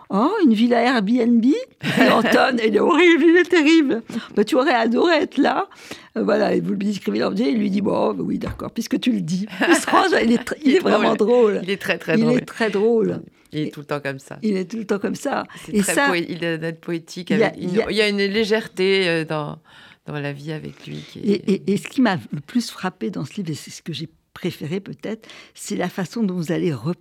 Oh, 0.08 0.30
une 0.44 0.52
villa 0.54 0.80
Airbnb? 0.82 1.44
Et 1.44 2.08
Anton, 2.10 2.56
elle 2.62 2.76
est 2.76 2.80
horrible, 2.80 3.24
il 3.26 3.36
est 3.38 3.48
terrible. 3.48 4.02
Bah, 4.36 4.44
tu 4.44 4.54
aurais 4.54 4.74
adoré 4.74 5.14
être 5.16 5.36
là. 5.38 5.68
Euh, 6.16 6.22
voilà, 6.22 6.54
et 6.54 6.60
vous 6.60 6.74
lui 6.74 6.86
décrivez 6.86 7.18
l'objet, 7.18 7.50
il 7.50 7.58
lui 7.58 7.70
dit 7.70 7.80
Bon, 7.80 8.14
oui, 8.18 8.38
d'accord, 8.38 8.70
puisque 8.70 9.00
tu 9.00 9.10
le 9.10 9.20
dis. 9.20 9.46
Il, 9.68 9.74
se 9.74 9.90
range, 9.90 10.10
il 10.22 10.32
est, 10.32 10.54
il 10.64 10.80
vraiment 10.80 11.16
drôle. 11.16 11.60
Il 11.64 11.70
est 11.70 11.80
très 11.80 11.98
très 11.98 12.14
Il 12.14 12.20
drôle. 12.24 12.38
est 12.38 12.44
très 12.44 12.70
drôle. 12.70 13.20
Il 13.56 13.66
est 13.68 13.70
tout 13.70 13.80
le 13.80 13.86
temps 13.86 14.00
comme 14.00 14.18
ça. 14.18 14.38
Il 14.42 14.56
est 14.56 14.70
tout 14.70 14.76
le 14.76 14.86
temps 14.86 14.98
comme 14.98 15.14
ça. 15.14 15.44
Et 15.72 15.80
très 15.80 15.94
ça, 15.94 16.16
il 16.16 16.44
est 16.44 16.58
d'être 16.58 16.80
poétique. 16.80 17.30
il 17.30 17.38
y 17.38 17.42
a- 17.42 17.46
avec- 17.48 17.58
il 17.62 17.68
il, 17.70 17.74
y 17.76 17.82
a- 17.82 17.90
il 17.90 17.96
y 17.96 18.00
a 18.02 18.08
une 18.08 18.18
légèreté 18.18 19.08
euh, 19.08 19.24
dans, 19.24 19.58
dans 20.06 20.18
la 20.20 20.32
vie 20.32 20.52
avec 20.52 20.86
lui. 20.86 20.98
Qui 21.10 21.18
est... 21.20 21.22
Et, 21.24 21.52
et- 21.54 21.72
et 21.72 21.76
ce 21.76 21.88
qui 21.88 22.00
m'a 22.00 22.16
le 22.32 22.40
plus 22.40 22.70
frappé 22.70 23.10
dans 23.10 23.24
ce 23.24 23.34
livre, 23.36 23.50
et 23.50 23.54
c'est 23.54 23.70
ce 23.70 23.82
que 23.82 23.92
j'ai 23.92 24.08
préféré 24.34 24.80
peut-être, 24.80 25.28
c'est 25.54 25.76
la 25.76 25.88
façon 25.88 26.22
dont 26.22 26.34
vous 26.34 26.52
allez 26.52 26.70
re- 26.72 26.94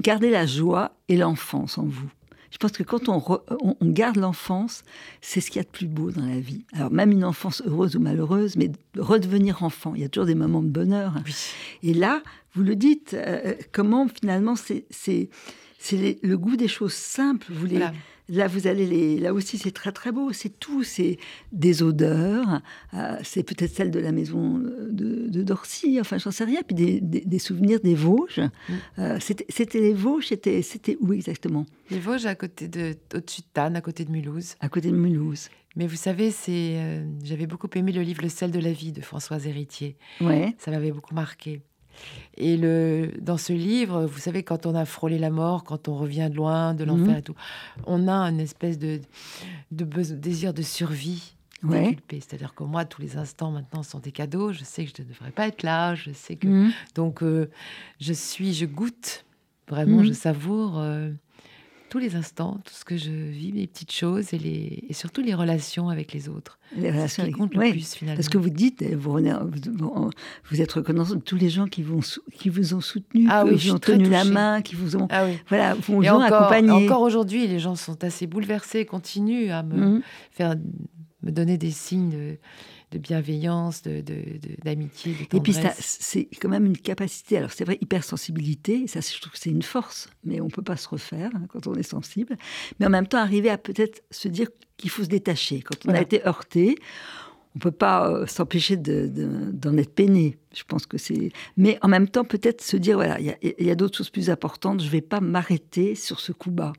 garder 0.00 0.30
la 0.30 0.46
joie 0.46 0.96
et 1.08 1.16
l'enfance 1.16 1.78
en 1.78 1.84
vous. 1.84 2.10
Je 2.54 2.58
pense 2.58 2.70
que 2.72 2.84
quand 2.84 3.08
on, 3.08 3.18
re- 3.18 3.42
on- 3.60 3.76
on 3.80 3.88
garde 3.90 4.16
l'enfance, 4.16 4.84
c'est 5.20 5.40
ce 5.40 5.50
qu'il 5.50 5.56
y 5.56 5.60
a 5.60 5.64
de 5.64 5.68
plus 5.70 5.88
beau 5.88 6.12
dans 6.12 6.24
la 6.24 6.38
vie. 6.38 6.64
Alors 6.72 6.92
même 6.92 7.10
une 7.10 7.24
enfance 7.24 7.60
heureuse 7.66 7.96
ou 7.96 8.00
malheureuse, 8.00 8.54
mais 8.56 8.68
de 8.68 9.00
redevenir 9.00 9.64
enfant, 9.64 9.94
il 9.96 10.02
y 10.02 10.04
a 10.04 10.08
toujours 10.08 10.26
des 10.26 10.36
moments 10.36 10.62
de 10.62 10.68
bonheur. 10.68 11.12
Oui. 11.26 11.34
Et 11.82 11.94
là, 11.94 12.22
vous 12.54 12.62
le 12.62 12.76
dites, 12.76 13.12
euh, 13.14 13.54
comment 13.72 14.06
finalement 14.08 14.54
c'est 14.54 14.84
le 16.22 16.36
goût 16.36 16.56
des 16.56 16.68
choses 16.68 16.92
simples. 16.94 17.48
Vous 17.50 17.66
les, 17.66 17.78
Voilà. 17.78 17.92
Là, 18.28 18.46
vous 18.48 18.66
allez 18.66 18.86
les. 18.86 19.18
Là 19.18 19.34
aussi, 19.34 19.58
c'est 19.58 19.70
très 19.70 19.92
très 19.92 20.10
beau. 20.10 20.32
C'est 20.32 20.58
tout. 20.58 20.82
C'est 20.82 21.18
des 21.52 21.82
odeurs. 21.82 22.62
euh, 22.94 23.16
c'est 23.22 23.42
peut-être 23.42 23.74
celle 23.74 23.90
de 23.90 23.98
la 24.00 24.12
maison 24.12 24.58
de, 24.58 25.28
de 25.28 25.42
Dorcy. 25.42 25.98
Enfin, 26.00 26.16
j'en 26.16 26.30
sais 26.30 26.44
rien. 26.44 26.62
Puis 26.66 26.74
des, 26.74 27.00
des- 27.02 27.20
des 27.20 27.38
souvenirs 27.38 27.80
des 27.80 27.94
Vosges. 27.94 28.40
Euh, 28.98 29.18
c'était 29.20 29.44
c'était 29.50 29.80
les 29.80 29.92
Vosges. 29.92 30.28
C'était 30.28 30.62
c'était 30.62 30.96
où 31.00 31.12
exactement? 31.12 31.66
Les 31.90 31.98
Vosges, 31.98 32.24
à 32.24 32.34
côté 32.34 32.66
de, 32.66 32.94
au-dessus 33.14 33.42
de 33.42 33.46
Tannes, 33.52 33.76
à 33.76 33.82
côté 33.82 34.06
de 34.06 34.10
Mulhouse. 34.10 34.54
À 34.60 34.70
côté 34.70 34.90
de 34.90 34.96
Mulhouse. 34.96 35.48
Mais 35.76 35.86
vous 35.86 35.96
savez, 35.96 36.30
c'est, 36.30 36.76
euh, 36.78 37.04
j'avais 37.24 37.46
beaucoup 37.46 37.68
aimé 37.74 37.90
le 37.92 38.00
livre 38.02 38.22
Le 38.22 38.28
sel 38.28 38.50
de 38.52 38.60
la 38.60 38.72
vie 38.72 38.92
de 38.92 39.00
Françoise 39.02 39.46
Héritier. 39.46 39.96
Ouais. 40.20 40.54
Ça 40.58 40.70
m'avait 40.70 40.92
beaucoup 40.92 41.14
marqué. 41.14 41.62
Et 42.36 42.56
le, 42.56 43.10
dans 43.20 43.36
ce 43.36 43.52
livre, 43.52 44.04
vous 44.06 44.18
savez, 44.18 44.42
quand 44.42 44.66
on 44.66 44.74
a 44.74 44.84
frôlé 44.84 45.18
la 45.18 45.30
mort, 45.30 45.62
quand 45.64 45.88
on 45.88 45.94
revient 45.96 46.28
de 46.30 46.36
loin, 46.36 46.74
de 46.74 46.84
l'enfer 46.84 47.12
Mhm. 47.12 47.16
et 47.18 47.22
tout, 47.22 47.34
on 47.86 48.08
a 48.08 48.14
une 48.28 48.40
espèce 48.40 48.78
de, 48.78 49.00
de 49.70 49.84
désir 50.14 50.52
de 50.54 50.62
survie 50.62 51.34
Ouais. 51.62 51.96
C'est-à-dire 52.10 52.54
que 52.54 52.62
moi, 52.62 52.84
tous 52.84 53.00
les 53.00 53.16
instants 53.16 53.50
maintenant 53.50 53.82
sont 53.82 53.98
des 53.98 54.12
cadeaux. 54.12 54.52
Je 54.52 54.64
sais 54.64 54.84
que 54.84 54.92
je 54.94 55.02
ne 55.02 55.08
devrais 55.08 55.30
pas 55.30 55.46
être 55.48 55.62
là. 55.62 55.94
Je 55.94 56.10
sais 56.12 56.36
que 56.36 56.46
Mhm. 56.46 56.72
donc 56.94 57.22
euh, 57.22 57.48
je 58.00 58.12
suis, 58.12 58.52
je 58.52 58.66
goûte 58.66 59.24
vraiment, 59.68 59.98
Mhm. 60.00 60.04
je 60.08 60.12
savoure 60.12 60.78
euh, 60.78 61.10
tous 61.94 62.00
les 62.00 62.16
instants, 62.16 62.58
tout 62.64 62.74
ce 62.74 62.84
que 62.84 62.96
je 62.96 63.12
vis, 63.12 63.52
les 63.52 63.68
petites 63.68 63.92
choses 63.92 64.34
et, 64.34 64.38
les, 64.38 64.82
et 64.88 64.92
surtout 64.94 65.22
les 65.22 65.32
relations 65.32 65.90
avec 65.90 66.12
les 66.12 66.28
autres. 66.28 66.58
Les 66.74 66.82
C'est 66.82 66.88
ce 66.90 66.92
relations 66.96 67.22
qui 67.22 67.28
avec- 67.28 67.36
compte 67.36 67.54
le 67.54 67.70
plus 67.70 67.94
finalement. 67.94 68.16
Parce 68.16 68.28
que 68.28 68.36
vous 68.38 68.50
dites, 68.50 68.82
vous, 68.94 70.60
êtes 70.60 70.72
reconnaissant 70.72 71.14
de 71.14 71.20
tous 71.20 71.36
les 71.36 71.50
gens 71.50 71.66
qui, 71.66 71.82
vont, 71.82 72.00
qui 72.32 72.48
vous 72.48 72.74
ont 72.74 72.80
soutenu, 72.80 73.28
Ah 73.30 73.44
qui 73.44 73.50
oui, 73.54 73.56
vous 73.68 73.74
ont 73.74 73.78
tenu 73.78 74.08
la 74.08 74.24
main, 74.24 74.60
qui 74.60 74.74
vous 74.74 74.96
ont, 74.96 75.06
ah 75.08 75.24
oui. 75.26 75.38
voilà, 75.48 75.74
vous 75.74 76.02
Et 76.02 76.10
ont 76.10 76.16
encore, 76.16 76.32
accompagné. 76.42 76.72
encore 76.72 77.02
aujourd'hui, 77.02 77.46
les 77.46 77.60
gens 77.60 77.76
sont 77.76 78.02
assez 78.02 78.26
bouleversés, 78.26 78.84
continuent 78.86 79.50
à 79.52 79.62
me 79.62 79.76
Mhm. 79.76 80.02
faire, 80.32 80.56
me 81.22 81.30
donner 81.30 81.58
des 81.58 81.70
signes 81.70 82.10
de, 82.10 82.38
de 82.94 82.98
bienveillance, 82.98 83.82
de, 83.82 84.00
de- 84.00 84.38
de- 84.38 84.56
d'amitié, 84.64 85.14
de, 85.30 85.36
Et 85.36 85.40
puis, 85.40 85.54
c'est 85.80 86.28
quand 86.40 86.48
même 86.48 86.64
une 86.66 86.78
capacité. 86.78 87.36
Alors, 87.38 87.50
c'est 87.50 87.64
vrai, 87.64 87.76
hypersensibilité, 87.80 88.86
ça, 88.86 89.00
je 89.00 89.20
trouve 89.20 89.32
que 89.32 89.38
c'est 89.38 89.50
une 89.50 89.62
force, 89.62 90.08
mais 90.24 90.40
on 90.40 90.48
peut 90.48 90.62
pas 90.62 90.76
se 90.76 90.88
refaire 90.88 91.30
hein, 91.34 91.42
quand 91.48 91.66
on 91.66 91.74
est 91.74 91.82
sensible. 91.82 92.36
Mais 92.78 92.86
en 92.86 92.90
même 92.90 93.06
temps, 93.08 93.18
arriver 93.18 93.50
à 93.50 93.58
peut-être 93.58 94.02
se 94.10 94.28
dire 94.28 94.48
qu'il 94.76 94.90
faut 94.90 95.02
se 95.02 95.08
détacher. 95.08 95.60
Quand 95.60 95.74
on 95.84 95.88
Voilà. 95.88 95.98
a 95.98 96.02
été 96.02 96.24
heurté, 96.26 96.76
on 97.56 97.58
peut 97.58 97.70
pas 97.72 98.08
euh, 98.10 98.26
s'empêcher 98.26 98.76
de- 98.76 99.08
de- 99.08 99.50
d'en 99.52 99.76
être 99.76 99.94
peiné. 99.94 100.38
Je 100.54 100.62
pense 100.64 100.86
que 100.86 100.98
c'est. 100.98 101.30
Mais 101.56 101.78
en 101.82 101.88
même 101.88 102.08
temps, 102.08 102.24
peut-être 102.24 102.62
se 102.62 102.76
dire 102.76 102.96
voilà, 102.96 103.18
il 103.20 103.26
y 103.26 103.30
a, 103.30 103.36
il 103.42 103.66
y 103.66 103.70
a 103.70 103.74
d'autres 103.74 103.96
choses 103.98 104.10
plus 104.10 104.30
importantes. 104.30 104.82
Je 104.82 104.88
vais 104.88 105.00
pas 105.00 105.20
m'arrêter 105.20 105.94
sur 105.96 106.20
ce 106.20 106.32
coup 106.32 106.50
bas. 106.50 106.72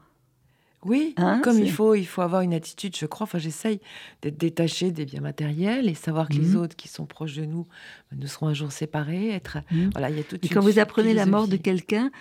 Oui, 0.86 1.13
Hein, 1.17 1.41
comme 1.43 1.60
il 1.60 1.71
faut, 1.71 1.95
il 1.95 2.06
faut 2.06 2.21
avoir 2.21 2.41
une 2.41 2.54
attitude, 2.54 2.95
je 2.95 3.06
crois. 3.06 3.26
Enfin, 3.26 3.39
j'essaye 3.39 3.82
d'être 4.21 4.38
détaché 4.38 4.91
des 4.91 5.04
biens 5.06 5.19
matériels 5.21 5.89
et 5.89 5.95
savoir 5.95 6.30
que 6.30 6.36
les 6.36 6.50
Mhm. 6.50 6.56
autres 6.58 6.76
qui 6.76 6.88
sont 6.88 7.06
proches 7.06 7.36
de 7.36 7.43
nous 7.45 7.67
ben, 8.12 8.19
nous 8.21 8.28
seront 8.28 8.48
un 8.48 8.54
jour 8.54 8.71
séparés. 8.71 9.30
Être, 9.32 9.58
Mhm. 9.71 9.89
voilà, 9.93 10.10
il 10.12 10.17
y 10.17 10.19
a 10.19 10.24
toute 10.24 10.43
Et 10.45 10.48
une 10.48 10.54
quand 10.54 10.62
vous 10.62 10.80
apprenez 10.80 11.13
la 11.13 11.26
mort 11.26 11.48
de 11.48 11.58
quelqu'un, 11.58 12.12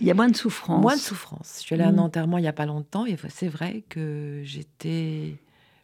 il 0.00 0.06
y 0.06 0.10
a 0.10 0.14
moins 0.14 0.28
de 0.28 0.36
souffrance. 0.36 0.80
Moins 0.80 0.96
de 0.96 1.00
souffrance. 1.00 1.56
Je 1.60 1.62
suis 1.66 1.74
allée 1.74 1.84
à 1.84 1.88
un 1.88 1.92
Mhm. 1.92 1.98
enterrement 2.00 2.38
il 2.38 2.42
n'y 2.42 2.48
a 2.48 2.52
pas 2.52 2.66
longtemps 2.66 3.04
et 3.06 3.16
c'est 3.28 3.48
vrai 3.48 3.84
que 3.88 4.40
j'étais. 4.44 5.36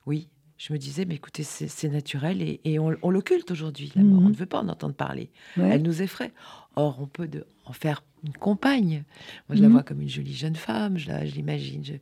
Oui, 0.06 0.28
je 0.58 0.72
me 0.72 0.78
disais, 0.78 1.04
mais 1.04 1.16
écoutez, 1.16 1.42
c'est 1.42 1.88
naturel 1.88 2.40
et, 2.42 2.60
et 2.64 2.78
on, 2.78 2.96
on 3.02 3.10
l'occulte 3.10 3.50
aujourd'hui, 3.50 3.92
la 3.94 4.02
mort. 4.02 4.22
On 4.24 4.28
ne 4.30 4.34
veut 4.34 4.46
pas 4.46 4.60
en 4.60 4.68
entendre 4.68 4.94
parler. 4.94 5.30
Ouais. 5.56 5.70
Elle 5.72 5.82
nous 5.82 6.00
effraie. 6.02 6.32
Or, 6.76 6.98
on 7.00 7.06
peut 7.06 7.28
de- 7.28 7.46
en 7.64 7.72
faire 7.72 8.02
une 8.24 8.32
compagne. 8.32 9.02
Moi, 9.48 9.56
je 9.56 9.62
la 9.62 9.68
Mhm. 9.68 9.72
vois 9.72 9.82
comme 9.82 10.00
une 10.00 10.08
jolie 10.08 10.34
jeune 10.34 10.54
femme, 10.54 10.96
je 10.96 11.10
l'imagine. 11.34 11.82
Je, 11.84 11.92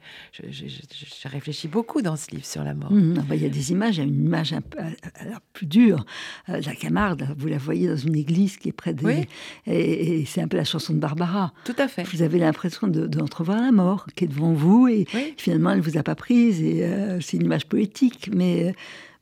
je, 0.50 0.50
je- 0.50 0.66
je- 0.68 1.14
je 1.22 1.28
réfléchis 1.28 1.66
beaucoup 1.68 2.02
dans 2.02 2.16
ce 2.16 2.30
livre 2.30 2.44
sur 2.44 2.62
la 2.62 2.74
mort. 2.74 2.92
Mhm. 2.92 3.16
Ah 3.18 3.22
bah, 3.28 3.36
Il 3.36 3.42
y 3.42 3.46
a 3.46 3.48
des 3.50 3.72
images, 3.72 3.96
il 3.96 4.00
y 4.00 4.02
a 4.02 4.06
une 4.06 4.24
image 4.26 4.52
un 4.52 4.60
peu 4.60 4.78
euh, 4.78 4.90
alors, 5.16 5.40
plus 5.54 5.66
dure. 5.66 6.04
Euh, 6.50 6.60
la 6.60 6.74
Camarde, 6.74 7.34
vous 7.38 7.46
la 7.48 7.56
voyez 7.58 7.88
dans 7.88 7.96
une 7.96 8.16
église 8.16 8.56
qui 8.58 8.68
est 8.68 8.72
près 8.72 8.92
des. 8.94 9.04
Oui. 9.06 9.14
Et, 9.66 10.20
et 10.20 10.24
c'est 10.26 10.42
un 10.42 10.48
peu 10.48 10.56
la 10.58 10.64
chanson 10.64 10.92
de 10.92 10.98
Barbara. 10.98 11.52
Tout 11.64 11.76
à 11.78 11.88
fait. 11.88 12.02
Vous 12.04 12.20
avez 12.22 12.38
l'impression 12.38 12.86
de- 12.88 13.06
d'entrevoir 13.06 13.60
la 13.62 13.72
mort 13.72 14.06
qui 14.14 14.24
est 14.24 14.28
devant 14.28 14.52
vous 14.52 14.88
et 14.88 15.06
Oui. 15.14 15.34
finalement 15.38 15.70
elle 15.70 15.80
vous 15.80 15.96
a 15.96 16.02
pas 16.02 16.14
prise 16.14 16.62
et 16.62 16.84
euh, 16.84 17.20
c'est 17.20 17.36
une 17.38 17.44
image 17.44 17.66
poétique. 17.66 18.28
Mais 18.34 18.68
euh, 18.68 18.72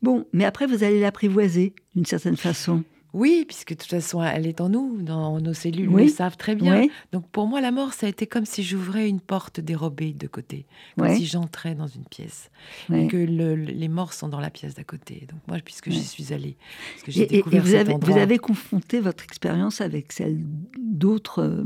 bon, 0.03 0.27
mais 0.33 0.45
après 0.45 0.67
vous 0.67 0.83
allez 0.83 1.01
l'apprivoiser 1.01 1.75
d'une 1.95 2.07
certaine 2.07 2.37
façon. 2.37 2.83
Oui, 3.15 3.45
puisque 3.47 3.71
de 3.71 3.75
toute 3.77 3.89
façon, 3.91 4.23
elle 4.23 4.47
est 4.47 4.61
en 4.61 4.69
nous, 4.69 5.01
dans 5.01 5.41
nos 5.41 5.55
cellules, 5.55 5.89
Oui. 5.89 6.03
nous 6.03 6.09
le 6.09 6.13
savent 6.15 6.37
très 6.37 6.55
bien. 6.55 6.87
Donc 7.13 7.27
pour 7.31 7.47
moi, 7.47 7.61
la 7.63 7.71
mort, 7.71 7.95
ça 7.95 8.07
a 8.07 8.11
été 8.11 8.27
comme 8.27 8.45
si 8.45 8.63
j'ouvrais 8.63 9.09
une 9.09 9.21
porte 9.21 9.61
dérobée 9.61 10.13
de 10.13 10.27
côté, 10.27 10.67
comme 10.99 11.15
si 11.15 11.25
j'entrais 11.27 11.75
dans 11.75 11.87
une 11.87 12.05
pièce, 12.05 12.51
et 12.93 13.07
que 13.07 13.17
le- 13.17 13.57
le- 13.57 13.65
les 13.73 13.89
morts 13.89 14.13
sont 14.13 14.29
dans 14.29 14.41
la 14.41 14.51
pièce 14.51 14.75
d'à 14.75 14.85
côté. 14.85 15.27
Donc 15.31 15.41
moi, 15.49 15.57
puisque 15.65 15.91
j'y 15.91 16.05
suis 16.05 16.35
allée, 16.35 16.57
parce 16.93 17.05
que 17.05 17.13
j'ai 17.13 17.23
Et, 17.23 17.25
et- 17.25 17.37
découvert 17.39 17.63
vous, 17.63 17.69
cet 17.71 17.81
avez, 17.81 17.95
endroit. 17.95 18.15
vous 18.15 18.21
avez 18.21 18.39
confronté 18.39 19.01
votre 19.01 19.25
expérience 19.25 19.81
avec 19.81 20.13
celle 20.13 20.39
d'autres 20.79 21.43
euh, 21.43 21.65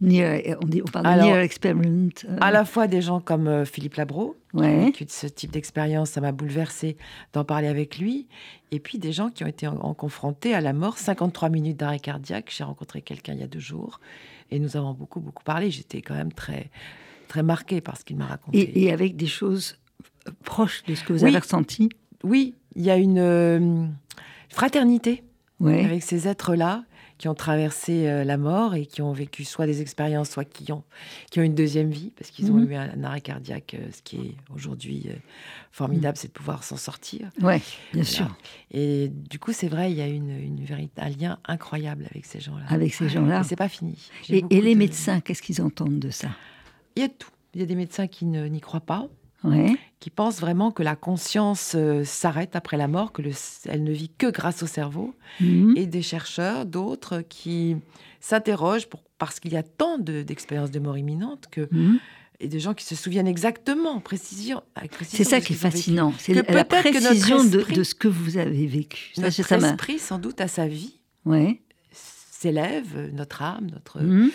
near, 0.00 0.40
on, 0.62 0.66
dit, 0.66 0.82
on 0.82 0.90
parle 0.90 1.06
de 1.18 1.22
near 1.24 1.38
experiment. 1.38 2.10
euh, 2.28 2.36
À 2.40 2.50
la 2.50 2.64
fois 2.64 2.86
des 2.86 3.02
gens 3.02 3.20
comme 3.20 3.48
euh, 3.48 3.64
Philippe 3.64 3.94
Labro, 3.94 4.36
Ouais. 4.54 4.84
vécu 4.86 5.04
de 5.04 5.10
ce 5.10 5.26
type 5.26 5.50
d'expérience, 5.52 6.10
ça 6.10 6.20
m'a 6.20 6.32
bouleversée 6.32 6.96
d'en 7.32 7.44
parler 7.44 7.66
avec 7.68 7.98
lui. 7.98 8.26
Et 8.70 8.80
puis 8.80 8.98
des 8.98 9.12
gens 9.12 9.28
qui 9.30 9.44
ont 9.44 9.46
été 9.48 9.66
en, 9.66 9.76
en 9.76 9.92
confrontés 9.92 10.54
à 10.54 10.60
la 10.60 10.72
mort, 10.72 10.96
53 10.98 11.48
minutes 11.50 11.76
d'arrêt 11.78 11.98
cardiaque. 11.98 12.52
J'ai 12.56 12.64
rencontré 12.64 13.02
quelqu'un 13.02 13.34
il 13.34 13.40
y 13.40 13.42
a 13.42 13.48
deux 13.48 13.60
jours 13.60 14.00
et 14.50 14.58
nous 14.58 14.76
avons 14.76 14.92
beaucoup, 14.94 15.20
beaucoup 15.20 15.42
parlé. 15.44 15.70
J'étais 15.70 16.00
quand 16.00 16.14
même 16.14 16.32
très, 16.32 16.70
très 17.28 17.42
marquée 17.42 17.80
par 17.80 17.96
ce 17.98 18.04
qu'il 18.04 18.16
m'a 18.16 18.26
raconté. 18.26 18.58
et, 18.58 18.84
et 18.84 18.92
avec 18.92 19.16
des 19.16 19.26
choses 19.26 19.76
proches 20.44 20.84
de 20.84 20.94
ce 20.94 21.04
que 21.04 21.12
vous 21.12 21.22
Oui. 21.24 21.30
avez 21.30 21.38
ressenti? 21.38 21.88
Oui, 22.24 22.54
il 22.74 22.82
y 22.82 22.90
a 22.90 22.96
une 22.96 23.18
euh, 23.18 23.84
fraternité 24.48 25.22
Ouais. 25.58 25.84
avec 25.84 26.02
ces 26.02 26.28
êtres-là 26.28 26.84
qui 27.18 27.28
ont 27.28 27.34
traversé 27.34 28.06
euh, 28.08 28.24
la 28.24 28.36
mort 28.36 28.74
et 28.74 28.84
qui 28.86 29.00
ont 29.02 29.12
vécu 29.12 29.44
soit 29.44 29.66
des 29.66 29.80
expériences, 29.80 30.30
soit 30.30 30.44
qui 30.44 30.70
ont, 30.72 30.84
qui 31.30 31.40
ont 31.40 31.42
une 31.42 31.54
deuxième 31.54 31.90
vie, 31.90 32.12
parce 32.16 32.30
qu'ils 32.30 32.50
ont 32.52 32.56
Mhm. 32.56 32.70
eu 32.70 32.74
un, 32.74 33.04
arrêt 33.04 33.20
cardiaque. 33.20 33.74
euh, 33.74 33.88
ce 33.92 34.02
qui 34.02 34.16
est 34.16 34.34
aujourd'hui 34.54 35.06
euh, 35.08 35.14
formidable, 35.72 36.16
c'est 36.18 36.28
de 36.28 36.32
pouvoir 36.32 36.62
s'en 36.64 36.76
sortir. 36.76 37.30
Ouais, 37.40 37.58
bien 37.92 38.02
Voilà. 38.02 38.04
sûr. 38.04 38.36
Et 38.70 39.08
du 39.08 39.38
coup, 39.38 39.52
c'est 39.52 39.68
vrai, 39.68 39.90
il 39.92 39.96
y 39.96 40.02
a 40.02 40.06
une, 40.08 40.30
une 40.30 40.64
vérit- 40.64 40.90
un 40.96 41.08
lien 41.08 41.38
incroyable 41.46 42.06
avec 42.10 42.26
ces 42.26 42.40
gens-là. 42.40 42.64
Avec 42.68 42.92
ces 42.94 43.08
gens-là. 43.08 43.40
Et 43.40 43.44
c'est 43.44 43.56
pas 43.56 43.68
fini. 43.68 43.96
Et, 44.28 44.42
les 44.50 44.74
de- 44.74 44.78
médecins, 44.78 45.20
qu'est-ce 45.20 45.42
qu'ils 45.42 45.62
entendent 45.62 45.98
de 45.98 46.10
ça? 46.10 46.28
Il 46.96 47.02
y 47.02 47.04
a 47.04 47.08
tout. 47.08 47.30
Il 47.54 47.60
y 47.60 47.62
a 47.62 47.66
des 47.66 47.74
médecins 47.74 48.06
qui 48.06 48.26
n'y 48.26 48.60
croient 48.60 48.80
pas, 48.80 49.08
Ouais. 49.44 49.74
Qui 50.06 50.10
pensent 50.10 50.38
vraiment 50.38 50.70
que 50.70 50.84
la 50.84 50.94
conscience 50.94 51.72
euh, 51.74 52.04
s'arrête 52.04 52.54
après 52.54 52.76
la 52.76 52.86
mort, 52.86 53.10
que 53.10 53.22
le, 53.22 53.32
elle 53.64 53.82
ne 53.82 53.90
vit 53.90 54.08
que 54.08 54.30
grâce 54.30 54.62
au 54.62 54.68
cerveau. 54.68 55.16
Mhm. 55.40 55.74
et 55.76 55.86
des 55.86 56.00
chercheurs, 56.00 56.64
d'autres 56.64 57.22
qui 57.28 57.74
s'interrogent 58.20 58.86
parce 59.18 59.40
qu'il 59.40 59.52
y 59.52 59.56
a 59.56 59.64
tant 59.64 59.98
d'expériences 59.98 60.70
de, 60.70 60.78
mort 60.78 60.96
imminente 60.96 61.46
que. 61.50 61.66
Mhm. 61.72 61.98
Et 62.38 62.46
des 62.46 62.60
gens 62.60 62.72
qui 62.72 62.84
se 62.84 62.94
souviennent 62.94 63.26
exactement, 63.26 63.98
précision. 63.98 64.62
C'est 65.02 65.24
ça 65.24 65.40
qui 65.40 65.54
est 65.54 65.56
fascinant. 65.56 66.14
C'est 66.18 66.34
la 66.34 66.44
que 66.44 66.62
précision 66.62 67.42
de, 67.42 67.82
ce 67.82 67.94
que 67.96 68.06
vous 68.06 68.38
avez 68.38 68.68
vécu. 68.68 69.10
Ça, 69.16 69.22
Notre 69.22 69.42
ça 69.42 69.56
esprit, 69.56 69.98
sans 69.98 70.20
doute, 70.20 70.40
à 70.40 70.46
sa 70.46 70.68
vie, 70.68 71.00
Ouais. 71.24 71.60
s'élève, 71.90 73.10
notre 73.12 73.42
âme, 73.42 73.70
notre. 73.72 74.00
Mhm. 74.00 74.30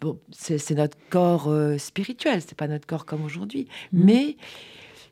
Bon, 0.00 0.20
c'est 0.30 0.74
notre 0.74 0.98
corps 1.10 1.48
euh, 1.48 1.78
spirituel, 1.78 2.42
c'est 2.46 2.56
pas 2.56 2.68
notre 2.68 2.86
corps 2.86 3.06
comme 3.06 3.24
aujourd'hui. 3.24 3.66
Mais 3.92 4.36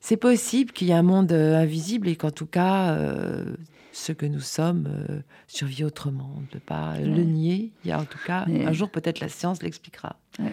c'est 0.05 0.17
possible 0.19 0.73
qu'il 0.73 0.89
y 0.89 0.91
ait 0.91 0.95
un 0.95 1.03
monde 1.03 1.33
euh, 1.33 1.57
invisible 1.57 2.09
et 2.09 2.17
qu'en 2.17 2.31
tout 2.33 2.47
cas, 2.47 2.91
euh, 2.97 3.55
ce 3.93 4.11
que 4.13 4.27
nous 4.27 4.41
sommes 4.41 4.89
euh, 4.89 5.21
survit 5.47 5.85
autrement. 5.85 6.33
On 6.37 6.41
ne 6.41 6.47
peut 6.47 6.59
pas 6.59 6.95
Ouais. 6.95 7.05
le 7.05 7.23
nier. 7.23 7.71
Il 7.85 7.89
y 7.89 7.93
a 7.93 8.01
en 8.01 8.05
tout 8.05 8.19
cas, 8.27 8.45
Mais- 8.49 8.65
un 8.67 8.73
jour 8.73 8.91
peut-être 8.91 9.21
la 9.21 9.29
science 9.29 9.63
l'expliquera. 9.63 10.17
Ouais. 10.39 10.53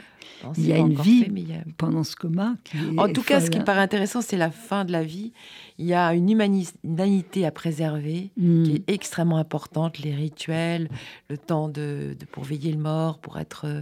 Il 0.55 0.67
y 0.67 0.71
a 0.71 0.77
une 0.77 0.93
vie 0.93 1.23
fait, 1.25 1.29
mais 1.31 1.41
il 1.41 1.49
y 1.49 1.53
a- 1.55 1.63
Pendant 1.77 2.03
ce 2.05 2.15
coma. 2.15 2.55
qui 2.63 2.77
En 2.97 3.11
tout 3.11 3.23
cas, 3.23 3.41
ce 3.41 3.49
qui 3.49 3.59
me 3.59 3.63
paraît 3.65 3.81
intéressant, 3.81 4.21
c'est 4.21 4.37
la 4.37 4.51
fin 4.51 4.85
de 4.85 4.91
la 4.93 5.03
vie. 5.03 5.33
Il 5.79 5.85
y 5.85 5.93
a 5.93 6.13
une 6.13 6.29
humani- 6.29 6.69
humanité 6.85 7.45
à 7.45 7.51
préserver 7.51 8.29
Mhm. 8.37 8.63
qui 8.63 8.75
est 8.75 8.83
extrêmement 8.89 9.37
importante, 9.37 9.97
les 9.99 10.13
rituels, 10.15 10.87
le 11.29 11.37
temps 11.37 11.67
de, 11.69 12.15
de- 12.17 12.25
pour 12.25 12.43
veiller 12.43 12.71
le 12.71 12.77
mort, 12.77 13.17
pour 13.19 13.37
être... 13.39 13.65
euh, 13.65 13.81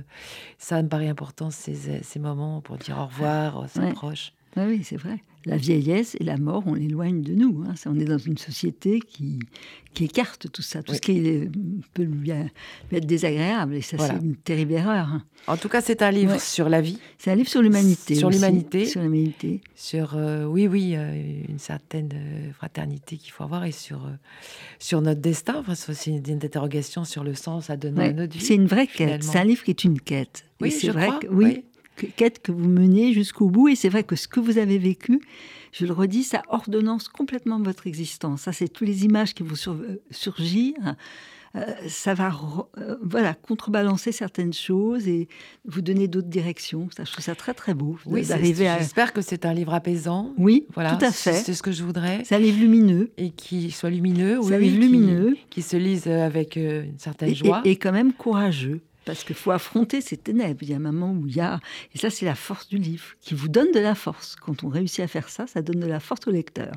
ça 0.57 0.81
me 0.81 0.87
paraît 0.87 1.09
important, 1.09 1.51
ces, 1.51 1.75
ces 2.01 2.19
moments 2.19 2.61
pour 2.61 2.77
dire 2.77 2.97
au 2.99 3.05
revoir 3.05 3.63
à 3.63 3.67
ses 3.67 3.79
Ouais. 3.81 3.93
proches. 3.93 4.33
Oui, 4.55 4.63
oui, 4.67 4.81
c'est 4.83 4.97
vrai. 4.97 5.19
La 5.47 5.57
vieillesse 5.57 6.15
et 6.19 6.23
la 6.23 6.37
mort, 6.37 6.63
on 6.65 6.73
l'éloigne 6.73 7.21
de 7.21 7.33
nous. 7.33 7.63
hein. 7.67 7.73
On 7.85 7.97
est 7.99 8.05
dans 8.05 8.17
une 8.17 8.37
société 8.37 8.99
qui, 8.99 9.39
qui 9.93 10.03
écarte 10.03 10.51
tout 10.51 10.61
ça. 10.61 10.83
Tout 10.83 10.91
Oui. 10.91 10.97
ce 10.97 11.01
qui 11.01 11.11
est- 11.25 11.49
peut 11.93 12.03
lui, 12.03 12.31
être 12.31 13.05
désagréable. 13.05 13.75
Et 13.75 13.81
ça, 13.81 13.95
Voilà. 13.97 14.15
c'est 14.19 14.25
une 14.25 14.35
terrible 14.35 14.73
erreur. 14.73 15.07
hein. 15.07 15.23
En 15.47 15.55
tout 15.55 15.69
cas, 15.69 15.79
c'est 15.81 16.01
un 16.01 16.11
livre 16.11 16.33
Ouais. 16.33 16.39
sur 16.39 16.67
la 16.67 16.81
vie, 16.81 16.99
C'est 17.17 17.31
un 17.31 17.35
livre 17.35 17.47
sur 17.49 17.61
l'humanité. 17.61 18.15
Sur 18.15 18.29
l'humanité. 18.29 18.85
Sur 18.85 19.01
l'humanité. 19.01 19.61
sur, 19.75 20.15
euh, 20.17 20.43
oui, 20.45 20.67
oui, 20.67 20.93
euh, 20.95 21.41
une 21.47 21.59
certaine 21.59 22.09
euh, 22.13 22.51
fraternité 22.51 23.15
qu'il 23.17 23.31
faut 23.31 23.43
avoir 23.43 23.63
et 23.63 23.71
sur, 23.71 24.05
euh, 24.05 24.09
sur 24.79 25.01
notre 25.01 25.21
destin. 25.21 25.55
Enfin, 25.59 25.75
c'est 25.75 25.91
aussi 25.91 26.09
une, 26.11 26.23
une 26.27 26.43
interrogation 26.43 27.05
sur 27.05 27.23
le 27.23 27.33
sens 27.35 27.69
à 27.69 27.77
donner 27.77 27.99
Ouais. 27.99 28.09
à 28.09 28.13
notre 28.13 28.33
vie. 28.37 28.43
C'est 28.43 28.55
une 28.55 28.67
vraie 28.67 28.87
quête. 28.87 29.23
C'est 29.23 29.37
un 29.39 29.45
livre 29.45 29.63
qui 29.63 29.71
est 29.71 29.83
une 29.85 29.99
quête. 30.01 30.43
Oui, 30.59 30.71
c'est 30.71 30.89
vrai 30.89 31.07
crois, 31.07 31.19
que, 31.19 31.27
oui, 31.27 31.45
oui. 31.45 31.63
Quête 32.05 32.39
que 32.41 32.51
vous 32.51 32.67
menez 32.69 33.13
jusqu'au 33.13 33.49
bout. 33.49 33.67
Et 33.69 33.75
c'est 33.75 33.89
vrai 33.89 34.03
que 34.03 34.15
ce 34.15 34.27
que 34.27 34.39
vous 34.39 34.57
avez 34.57 34.77
vécu, 34.77 35.19
je 35.71 35.85
le 35.85 35.93
redis, 35.93 36.23
ça 36.23 36.41
ordonnance 36.49 37.07
complètement 37.07 37.59
votre 37.59 37.87
existence. 37.87 38.41
Ça, 38.41 38.51
c'est 38.53 38.67
toutes 38.67 38.87
les 38.87 39.05
images 39.05 39.33
qui 39.33 39.43
vont 39.43 39.55
euh, 39.73 40.01
surgir. 40.11 40.73
Euh, 41.55 41.61
ça 41.87 42.13
va 42.13 42.31
euh, 42.77 42.97
voilà, 43.01 43.33
contrebalancer 43.33 44.11
certaines 44.11 44.53
choses 44.53 45.07
et 45.07 45.27
vous 45.65 45.81
donner 45.81 46.07
d'autres 46.07 46.27
directions. 46.27 46.87
Ça, 46.95 47.03
je 47.03 47.11
trouve 47.11 47.23
ça 47.23 47.35
très 47.35 47.53
très 47.53 47.73
beau 47.73 47.97
Oui, 48.05 48.25
d'arriver 48.25 48.67
à... 48.67 48.77
j'espère 48.77 49.11
que 49.13 49.21
c'est 49.21 49.45
un 49.45 49.53
livre 49.53 49.73
apaisant. 49.73 50.33
Oui, 50.37 50.67
Voilà, 50.75 50.95
tout 50.95 51.05
à 51.05 51.11
fait. 51.11 51.33
C'est 51.33 51.53
ce 51.53 51.63
que 51.63 51.71
je 51.71 51.83
voudrais. 51.83 52.21
C'est 52.25 52.35
un 52.35 52.39
livre 52.39 52.59
lumineux. 52.59 53.11
Et 53.17 53.31
qui 53.31 53.71
soit 53.71 53.89
lumineux, 53.89 54.37
oui, 54.39 54.53
un 54.53 54.59
livre 54.59 54.75
qui- 54.75 54.81
lumineux 54.81 55.37
Qui, 55.49 55.61
se 55.61 55.77
lise 55.77 56.03
euh, 56.07 56.25
avec 56.25 56.57
une 56.57 56.99
certaine 56.99 57.29
et, 57.29 57.35
joie. 57.35 57.61
et- 57.65 57.71
et 57.71 57.75
quand 57.77 57.93
même 57.93 58.13
courageux. 58.13 58.81
Parce 59.07 59.23
qu'il 59.23 59.35
faut 59.37 59.51
affronter 59.51 60.01
ces 60.01 60.17
ténèbres. 60.17 60.59
Il 60.61 60.69
y 60.69 60.73
a 60.73 60.75
un 60.75 60.79
moment 60.79 61.11
où 61.13 61.25
il 61.27 61.35
y 61.35 61.39
a... 61.39 61.59
Et 61.95 61.97
ça, 61.97 62.09
c'est 62.09 62.25
la 62.25 62.35
force 62.35 62.67
du 62.67 62.77
livre, 62.77 63.05
qui 63.21 63.33
vous 63.35 63.47
donne 63.47 63.71
de 63.71 63.79
la 63.79 63.95
force. 63.95 64.35
Quand 64.35 64.63
on 64.65 64.67
réussit 64.67 64.99
à 64.99 65.07
faire 65.07 65.29
ça, 65.29 65.47
ça 65.47 65.61
donne 65.61 65.79
de 65.79 65.87
la 65.87 65.99
force 66.01 66.27
au 66.27 66.31
lecteur. 66.31 66.73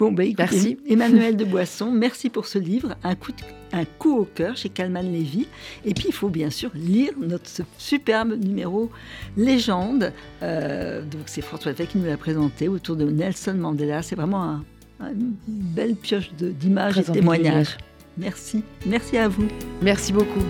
Bon, 0.00 0.10
ben, 0.10 0.24
écoutez, 0.26 0.42
Merci. 0.42 0.78
Emmanuel 0.88 1.36
de 1.36 1.44
Boisson, 1.44 1.90
merci 1.92 2.28
pour 2.28 2.46
ce 2.46 2.58
livre. 2.58 2.96
Un 3.04 3.14
coup, 3.14 3.30
de- 3.32 3.76
un 3.76 3.84
coup 3.84 4.16
au 4.18 4.24
cœur 4.24 4.56
chez 4.56 4.68
Calman 4.68 5.02
Lévy. 5.02 5.46
Et 5.84 5.94
puis, 5.94 6.06
il 6.08 6.12
faut 6.12 6.28
bien 6.28 6.50
sûr 6.50 6.70
lire 6.74 7.12
notre 7.20 7.48
superbe 7.78 8.32
numéro 8.32 8.90
Légende. 9.36 10.12
Euh, 10.42 11.02
donc, 11.02 11.22
c'est 11.26 11.40
François 11.40 11.72
Fay 11.72 11.86
qui 11.86 11.98
nous 11.98 12.06
l'a 12.06 12.16
présenté 12.16 12.66
autour 12.66 12.96
de 12.96 13.04
Nelson 13.08 13.54
Mandela. 13.54 14.02
C'est 14.02 14.16
vraiment 14.16 14.42
un- 14.42 14.64
un- 14.98 15.12
une 15.12 15.34
belle 15.46 15.94
pioche 15.94 16.30
d'images 16.34 16.98
et 16.98 17.02
de 17.02 17.12
témoignages. 17.12 17.78
Merci. 18.18 18.64
Merci 18.86 19.16
à 19.18 19.28
vous. 19.28 19.46
Merci 19.80 20.12
beaucoup. 20.12 20.40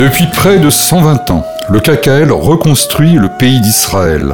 Depuis 0.00 0.24
près 0.28 0.58
de 0.58 0.70
120 0.70 1.30
ans, 1.30 1.44
le 1.68 1.78
KKL 1.78 2.32
reconstruit 2.32 3.16
le 3.16 3.28
pays 3.28 3.60
d'Israël. 3.60 4.24